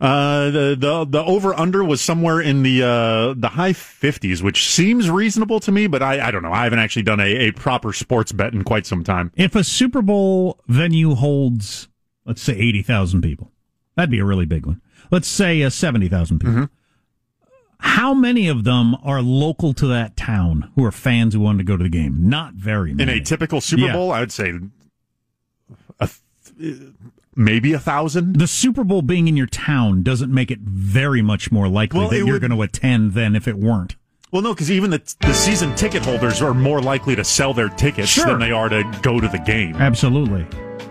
Uh, 0.00 0.50
the 0.50 0.76
the 0.78 1.04
the 1.06 1.24
over 1.24 1.52
under 1.54 1.82
was 1.82 2.00
somewhere 2.00 2.40
in 2.40 2.62
the 2.62 2.82
uh 2.84 3.34
the 3.36 3.48
high 3.48 3.72
fifties, 3.72 4.42
which 4.44 4.68
seems 4.68 5.10
reasonable 5.10 5.58
to 5.58 5.72
me, 5.72 5.88
but 5.88 6.02
I 6.02 6.28
I 6.28 6.30
don't 6.30 6.42
know. 6.44 6.52
I 6.52 6.62
haven't 6.64 6.78
actually 6.78 7.02
done 7.02 7.18
a, 7.18 7.48
a 7.48 7.50
proper 7.50 7.92
sports 7.92 8.30
bet 8.30 8.52
in 8.52 8.62
quite 8.62 8.86
some 8.86 9.02
time. 9.02 9.32
If 9.34 9.56
a 9.56 9.64
Super 9.64 10.00
Bowl 10.00 10.60
venue 10.68 11.16
holds, 11.16 11.88
let's 12.24 12.40
say 12.42 12.52
80,000 12.54 13.22
people, 13.22 13.50
that'd 13.96 14.08
be 14.10 14.20
a 14.20 14.24
really 14.24 14.46
big 14.46 14.66
one. 14.66 14.80
Let's 15.10 15.26
say 15.26 15.62
uh, 15.64 15.70
70,000 15.70 16.38
people. 16.38 16.54
Mm-hmm. 16.54 16.64
How 17.80 18.12
many 18.14 18.46
of 18.48 18.62
them 18.64 18.94
are 19.02 19.20
local 19.22 19.72
to 19.74 19.86
that 19.88 20.16
town 20.16 20.70
who 20.74 20.84
are 20.84 20.92
fans 20.92 21.34
who 21.34 21.40
wanted 21.40 21.58
to 21.58 21.64
go 21.64 21.76
to 21.76 21.82
the 21.84 21.88
game? 21.90 22.28
Not 22.28 22.54
very 22.54 22.92
many. 22.94 23.12
In 23.12 23.18
a 23.18 23.24
typical 23.24 23.60
Super 23.60 23.82
Yeah. 23.86 23.92
Bowl, 23.94 24.12
I 24.12 24.20
would 24.20 24.32
say 24.32 24.52
a 26.00 26.08
th- 26.58 26.92
maybe 27.38 27.72
a 27.72 27.78
thousand. 27.78 28.36
the 28.36 28.46
Super 28.46 28.84
Bowl 28.84 29.00
being 29.00 29.28
in 29.28 29.36
your 29.36 29.46
town 29.46 30.02
doesn't 30.02 30.32
make 30.32 30.50
it 30.50 30.58
very 30.60 31.22
much 31.22 31.50
more 31.50 31.68
likely 31.68 32.00
Well, 32.00 32.08
that 32.10 32.16
you're 32.18 32.32
would- 32.32 32.40
going 32.40 32.50
to 32.50 32.60
attend 32.62 33.14
than 33.14 33.34
if 33.36 33.48
it 33.48 33.56
weren't. 33.56 33.96
Well, 34.30 34.42
no, 34.42 34.52
because 34.52 34.70
even 34.70 34.90
the 34.90 35.00
the 35.20 35.32
season 35.32 35.74
ticket 35.74 36.04
holders 36.04 36.42
are 36.42 36.52
more 36.52 36.82
likely 36.82 37.16
to 37.16 37.24
sell 37.24 37.54
their 37.54 37.70
tickets 37.70 38.08
Sure. 38.10 38.26
than 38.26 38.38
they 38.40 38.50
are 38.50 38.68
to 38.68 38.82
go 39.00 39.20
to 39.20 39.28
the 39.28 39.38
game. 39.38 39.74
Absolutely. 39.76 40.44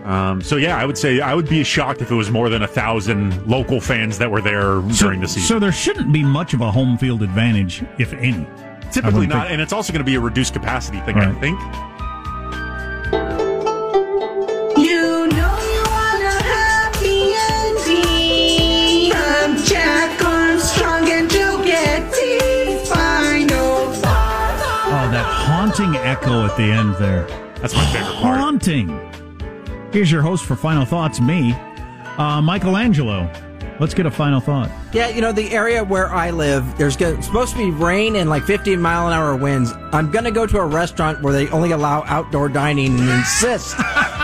Um, 0.04 0.40
so 0.42 0.56
yeah, 0.56 0.76
I 0.76 0.84
would 0.84 0.98
say 0.98 1.20
I 1.20 1.34
would 1.34 1.48
be 1.48 1.62
shocked 1.62 2.02
if 2.02 2.10
it 2.10 2.14
was 2.14 2.30
more 2.32 2.48
than 2.48 2.62
a 2.62 2.66
thousand 2.66 3.46
local 3.46 3.80
fans 3.80 4.18
that 4.18 4.28
were 4.30 4.40
there 4.40 4.80
during 4.98 5.20
the 5.20 5.28
season. 5.28 5.46
So 5.46 5.58
there 5.60 5.70
shouldn't 5.70 6.12
be 6.12 6.24
much 6.24 6.52
of 6.54 6.62
a 6.62 6.70
home 6.72 6.98
field 6.98 7.22
advantage, 7.22 7.84
if 7.98 8.12
any. 8.14 8.44
Typically 8.90 9.26
wouldn't 9.26 9.32
think- 9.42 9.50
and 9.52 9.60
it's 9.60 9.72
also 9.72 9.92
going 9.92 10.04
to 10.04 10.10
be 10.10 10.16
a 10.16 10.20
reduced 10.20 10.54
capacity 10.54 10.98
thing, 11.02 11.18
I 11.18 11.32
think. 11.38 11.60
At 26.26 26.56
the 26.56 26.64
end 26.64 26.94
there. 26.96 27.26
That's 27.60 27.74
my 27.74 27.84
favorite 27.86 28.14
part. 28.16 28.38
Haunting. 28.38 28.88
Here's 29.92 30.10
your 30.12 30.22
host 30.22 30.44
for 30.44 30.54
Final 30.56 30.84
Thoughts, 30.84 31.20
me, 31.20 31.54
uh, 32.18 32.40
Michelangelo. 32.42 33.30
Let's 33.80 33.94
get 33.94 34.06
a 34.06 34.10
final 34.10 34.40
thought. 34.40 34.70
Yeah, 34.92 35.08
you 35.08 35.20
know, 35.20 35.30
the 35.30 35.52
area 35.52 35.84
where 35.84 36.08
I 36.08 36.30
live, 36.32 36.76
there's 36.78 36.96
go- 36.96 37.20
supposed 37.20 37.52
to 37.52 37.58
be 37.58 37.70
rain 37.70 38.16
and 38.16 38.28
like 38.28 38.42
15 38.42 38.80
mile 38.82 39.06
an 39.06 39.12
hour 39.12 39.36
winds. 39.36 39.72
I'm 39.92 40.10
going 40.10 40.24
to 40.24 40.32
go 40.32 40.46
to 40.46 40.58
a 40.58 40.66
restaurant 40.66 41.22
where 41.22 41.32
they 41.32 41.48
only 41.50 41.70
allow 41.70 42.02
outdoor 42.06 42.48
dining 42.48 42.98
and 42.98 43.08
insist 43.08 43.76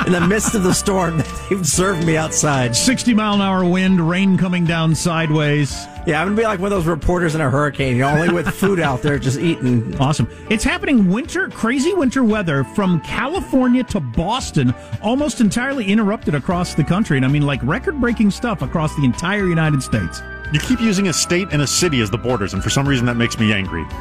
in 0.06 0.12
the 0.12 0.26
midst 0.26 0.56
of 0.56 0.64
the 0.64 0.74
storm 0.74 1.18
that 1.18 1.46
they 1.48 1.62
serve 1.62 2.04
me 2.04 2.16
outside. 2.16 2.74
60 2.74 3.14
mile 3.14 3.34
an 3.34 3.42
hour 3.42 3.64
wind, 3.64 4.00
rain 4.08 4.36
coming 4.36 4.64
down 4.64 4.92
sideways. 4.92 5.86
Yeah, 6.06 6.20
I'm 6.20 6.26
going 6.26 6.36
to 6.36 6.42
be 6.42 6.46
like 6.46 6.60
one 6.60 6.70
of 6.70 6.78
those 6.78 6.86
reporters 6.86 7.34
in 7.34 7.40
a 7.40 7.48
hurricane, 7.48 7.96
you 7.96 8.02
know, 8.02 8.10
only 8.10 8.28
with 8.28 8.46
food 8.54 8.78
out 8.78 9.00
there 9.00 9.18
just 9.18 9.38
eating. 9.38 9.98
Awesome. 9.98 10.28
It's 10.50 10.62
happening 10.62 11.08
winter, 11.08 11.48
crazy 11.48 11.94
winter 11.94 12.22
weather 12.22 12.62
from 12.62 13.00
California 13.00 13.82
to 13.84 14.00
Boston, 14.00 14.74
almost 15.02 15.40
entirely 15.40 15.86
interrupted 15.86 16.34
across 16.34 16.74
the 16.74 16.84
country. 16.84 17.16
And 17.16 17.24
I 17.24 17.28
mean, 17.28 17.42
like 17.42 17.60
record 17.62 17.98
breaking 18.02 18.32
stuff 18.32 18.60
across 18.60 18.94
the 18.96 19.04
entire 19.04 19.46
United 19.46 19.82
States. 19.82 20.20
You 20.52 20.60
keep 20.60 20.78
using 20.78 21.08
a 21.08 21.12
state 21.12 21.48
and 21.52 21.62
a 21.62 21.66
city 21.66 22.02
as 22.02 22.10
the 22.10 22.18
borders, 22.18 22.52
and 22.52 22.62
for 22.62 22.68
some 22.68 22.86
reason 22.86 23.06
that 23.06 23.16
makes 23.16 23.38
me 23.38 23.54
angry. 23.54 23.84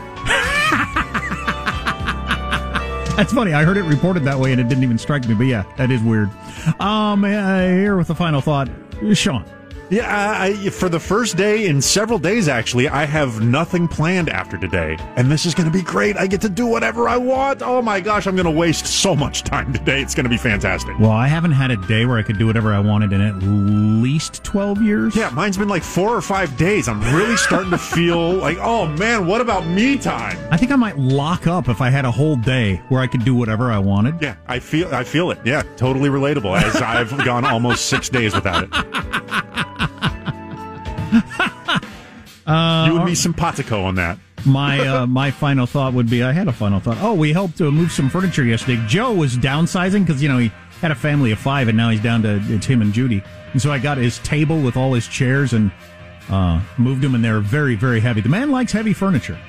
That's 3.16 3.32
funny. 3.32 3.54
I 3.54 3.64
heard 3.64 3.78
it 3.78 3.84
reported 3.84 4.24
that 4.26 4.40
way 4.40 4.52
and 4.52 4.60
it 4.60 4.68
didn't 4.68 4.84
even 4.84 4.98
strike 4.98 5.28
me. 5.28 5.36
But 5.36 5.46
yeah, 5.46 5.64
that 5.78 5.92
is 5.92 6.02
weird. 6.02 6.30
Um, 6.82 7.24
uh, 7.24 7.62
here 7.62 7.96
with 7.96 8.08
the 8.08 8.16
final 8.16 8.42
thought, 8.42 8.70
Sean. 9.14 9.46
Yeah, 9.94 10.08
I, 10.12 10.48
I, 10.48 10.70
for 10.72 10.90
the 10.90 11.00
first 11.00 11.38
day 11.38 11.68
in 11.68 11.80
several 11.80 12.18
days, 12.18 12.48
actually, 12.48 12.90
I 12.90 13.06
have 13.06 13.42
nothing 13.42 13.88
planned 13.88 14.28
after 14.28 14.58
today. 14.58 14.98
And 15.18 15.32
this 15.32 15.46
is 15.46 15.54
going 15.54 15.72
to 15.72 15.72
be 15.72 15.84
great. 15.84 16.18
I 16.18 16.26
get 16.26 16.42
to 16.42 16.50
do 16.50 16.66
whatever 16.66 17.08
I 17.08 17.18
want. 17.18 17.62
Oh 17.62 17.80
my 17.80 18.00
gosh, 18.00 18.26
I'm 18.26 18.36
going 18.36 18.48
to 18.48 18.52
waste 18.52 18.88
so 18.88 19.16
much 19.16 19.44
time 19.44 19.72
today. 19.72 20.02
It's 20.02 20.16
going 20.16 20.24
to 20.24 20.32
be 20.32 20.38
fantastic. 20.38 20.98
Well, 20.98 21.12
I 21.12 21.28
haven't 21.28 21.52
had 21.52 21.70
a 21.70 21.78
day 21.78 22.08
where 22.08 22.18
I 22.18 22.24
could 22.24 22.40
do 22.40 22.48
whatever 22.48 22.74
I 22.74 22.80
wanted 22.80 23.14
in 23.14 23.22
at 23.22 23.36
least 23.44 24.44
12 24.44 24.82
years. 24.82 25.16
Yeah, 25.16 25.30
mine's 25.30 25.60
been 25.60 25.68
like 25.70 25.84
four 25.84 26.16
or 26.16 26.22
five 26.22 26.58
days. 26.58 26.88
I'm 26.88 27.00
really 27.16 27.38
starting 27.38 27.70
to 27.70 27.78
feel 27.78 28.34
like, 28.38 28.58
oh 28.62 28.88
man, 28.88 29.28
what 29.28 29.42
about 29.42 29.68
me 29.68 30.00
time? 30.00 30.40
I 30.50 30.58
think 30.58 30.72
I 30.72 30.76
might 30.76 30.98
lock 30.98 31.46
up 31.46 31.70
if 31.70 31.82
I 31.82 31.92
had 31.92 32.06
a 32.06 32.12
whole 32.12 32.36
day 32.36 32.78
where 32.90 33.02
I 33.02 33.06
could 33.06 33.24
do 33.24 33.36
whatever 33.36 33.72
I 33.72 33.78
wanted. 33.78 34.20
Yeah, 34.20 34.38
I 34.48 34.58
feel 34.58 34.92
I 34.92 35.04
feel 35.04 35.30
it. 35.30 35.38
Yeah, 35.46 35.62
totally 35.78 36.10
relatable 36.10 36.60
as 36.60 36.78
I've 36.78 37.16
gone 37.24 37.46
almost 37.46 37.86
six 37.86 38.10
days 38.10 38.34
without 38.34 38.64
it. 38.64 38.70
Uh, 42.46 42.88
you 42.90 42.98
and 42.98 43.06
me 43.06 43.16
simpatico 43.16 43.84
on 43.86 43.96
that. 43.96 44.18
my 44.46 44.78
uh, 44.86 45.08
my 45.22 45.32
final 45.32 45.66
thought 45.66 45.94
would 45.94 46.10
be 46.10 46.22
I 46.24 46.34
had 46.34 46.50
a 46.50 46.52
final 46.52 46.82
thought. 46.82 46.98
Oh, 47.00 47.14
we 47.14 47.32
helped 47.32 47.58
to 47.60 47.72
move 47.72 47.90
some 47.90 48.10
furniture 48.10 48.44
yesterday. 48.44 48.84
Joe 48.86 49.14
was 49.14 49.38
downsizing 49.38 50.06
because 50.06 50.22
you 50.22 50.28
know 50.28 50.40
he 50.40 50.52
had 50.82 50.92
a 50.92 50.96
family 50.96 51.32
of 51.32 51.40
five 51.40 51.70
and 51.70 51.78
now 51.78 51.90
he's 51.90 52.02
down 52.02 52.22
to 52.24 52.42
it's 52.50 52.66
him 52.66 52.82
and 52.82 52.92
Judy. 52.92 53.24
And 53.54 53.62
so 53.62 53.72
I 53.72 53.80
got 53.80 53.98
his 53.98 54.20
table 54.20 54.60
with 54.60 54.76
all 54.76 54.94
his 54.94 55.08
chairs 55.08 55.54
and 55.54 55.72
uh, 56.30 56.60
moved 56.78 57.00
them, 57.02 57.16
and 57.16 57.24
they're 57.24 57.40
very 57.40 57.76
very 57.76 58.02
heavy. 58.02 58.20
The 58.20 58.28
man 58.28 58.52
likes 58.52 58.74
heavy 58.74 58.92
furniture. 58.92 59.40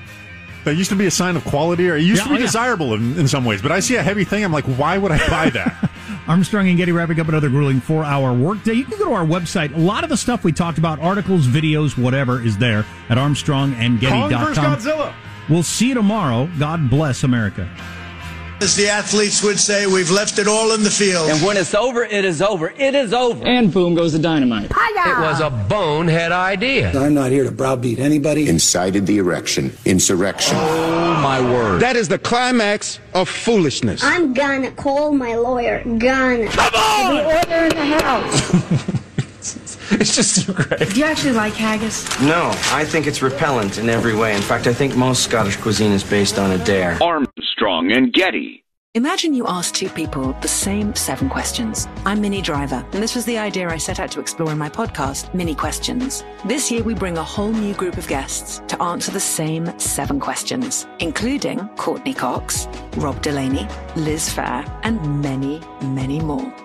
That 0.63 0.75
used 0.77 0.89
to 0.91 0.95
be 0.95 1.05
a 1.05 1.11
sign 1.11 1.35
of 1.35 1.43
quality, 1.43 1.89
or 1.89 1.97
it 1.97 2.01
used 2.03 2.19
Yeah, 2.19 2.23
to 2.23 2.29
be 2.29 2.35
oh, 2.35 2.39
yeah. 2.39 2.45
desirable 2.45 2.93
in, 2.93 3.19
in 3.19 3.27
some 3.27 3.43
ways. 3.43 3.61
But 3.61 3.73
I 3.73 3.81
see 3.81 3.97
a 3.97 4.03
heavy 4.03 4.23
thing, 4.23 4.45
I'm 4.45 4.53
like, 4.53 4.63
why 4.65 4.97
would 4.97 5.11
I 5.11 5.17
buy 5.27 5.49
that? 5.49 5.91
Armstrong 6.27 6.67
and 6.67 6.77
Getty 6.77 6.91
wrapping 6.91 7.19
up 7.19 7.27
another 7.27 7.49
grueling 7.49 7.79
four 7.81 8.03
hour 8.03 8.33
workday. 8.33 8.73
You 8.73 8.85
can 8.85 8.97
go 8.97 9.05
to 9.05 9.13
our 9.13 9.25
website. 9.25 9.75
A 9.75 9.79
lot 9.79 10.03
of 10.03 10.09
the 10.09 10.17
stuff 10.17 10.43
we 10.43 10.51
talked 10.51 10.77
about, 10.77 10.99
articles, 10.99 11.47
videos, 11.47 11.97
whatever, 11.97 12.41
is 12.41 12.57
there 12.57 12.85
at 13.09 13.17
Kong 13.17 13.33
armstrongandgetty.com. 13.35 14.53
Godzilla. 14.53 15.13
We'll 15.49 15.63
see 15.63 15.89
you 15.89 15.93
tomorrow. 15.93 16.49
God 16.57 16.89
bless 16.89 17.23
America. 17.23 17.69
As 18.61 18.75
the 18.75 18.87
athletes 18.87 19.43
would 19.43 19.59
say, 19.59 19.85
we've 19.85 20.09
left 20.09 20.39
it 20.39 20.47
all 20.47 20.73
in 20.73 20.81
the 20.81 20.89
field. 20.89 21.29
And 21.29 21.45
when 21.45 21.57
it's 21.57 21.75
over, 21.75 22.03
it 22.03 22.23
is 22.23 22.41
over. 22.41 22.69
It 22.77 22.95
is 22.95 23.13
over. 23.13 23.45
And 23.45 23.71
boom 23.71 23.95
goes 23.95 24.13
the 24.13 24.19
dynamite. 24.19 24.71
It 24.71 25.19
was 25.19 25.41
a 25.41 25.49
bonehead 25.49 26.31
idea. 26.31 26.97
I'm 26.97 27.13
not 27.13 27.31
here 27.31 27.43
to 27.43 27.51
browbeat 27.51 27.99
anybody. 27.99 28.47
Incited 28.47 29.05
the 29.05 29.17
erection, 29.17 29.73
insurrection. 29.83 30.57
Oh, 30.57 31.19
my 31.21 31.41
word. 31.41 31.81
That 31.81 31.97
is 31.97 32.07
the 32.07 32.17
climax 32.17 32.99
of 33.13 33.27
foolishness. 33.27 34.01
I'm 34.03 34.33
gonna 34.33 34.71
call 34.71 35.11
my 35.11 35.35
lawyer. 35.35 35.83
Gonna. 35.83 36.47
Come 36.47 36.73
on! 36.73 37.15
The 37.15 37.37
order 37.37 37.65
in 37.65 37.69
the 37.75 38.03
house. 38.03 39.01
It's 39.91 40.15
just 40.15 40.45
too 40.45 40.53
great. 40.53 40.89
Do 40.89 40.99
you 40.99 41.05
actually 41.05 41.33
like 41.33 41.53
haggis? 41.53 42.07
No, 42.21 42.51
I 42.71 42.85
think 42.85 43.07
it's 43.07 43.21
repellent 43.21 43.77
in 43.77 43.89
every 43.89 44.15
way. 44.15 44.35
In 44.35 44.41
fact, 44.41 44.67
I 44.67 44.73
think 44.73 44.95
most 44.95 45.23
Scottish 45.23 45.57
cuisine 45.57 45.91
is 45.91 46.03
based 46.03 46.39
on 46.39 46.51
a 46.51 46.57
dare. 46.65 46.97
Armstrong 47.01 47.91
and 47.91 48.11
Getty. 48.11 48.63
Imagine 48.95 49.33
you 49.33 49.45
ask 49.45 49.75
two 49.75 49.89
people 49.89 50.31
the 50.41 50.47
same 50.47 50.95
seven 50.95 51.29
questions. 51.29 51.85
I'm 52.05 52.21
Minnie 52.21 52.41
Driver, 52.41 52.85
and 52.93 53.03
this 53.03 53.13
was 53.13 53.25
the 53.25 53.37
idea 53.37 53.67
I 53.67 53.75
set 53.75 53.99
out 53.99 54.09
to 54.11 54.21
explore 54.21 54.53
in 54.53 54.57
my 54.57 54.69
podcast, 54.69 55.33
Minnie 55.33 55.53
Questions. 55.53 56.23
This 56.45 56.71
year, 56.71 56.81
we 56.81 56.93
bring 56.93 57.17
a 57.17 57.23
whole 57.23 57.51
new 57.51 57.73
group 57.73 57.97
of 57.97 58.07
guests 58.07 58.61
to 58.69 58.81
answer 58.81 59.11
the 59.11 59.19
same 59.19 59.77
seven 59.77 60.17
questions, 60.17 60.87
including 60.99 61.67
Courteney 61.75 62.13
Cox, 62.13 62.69
Rob 62.95 63.21
Delaney, 63.21 63.67
Liz 63.97 64.29
Phair, 64.29 64.63
and 64.83 65.21
many, 65.21 65.61
many 65.81 66.21
more. 66.21 66.64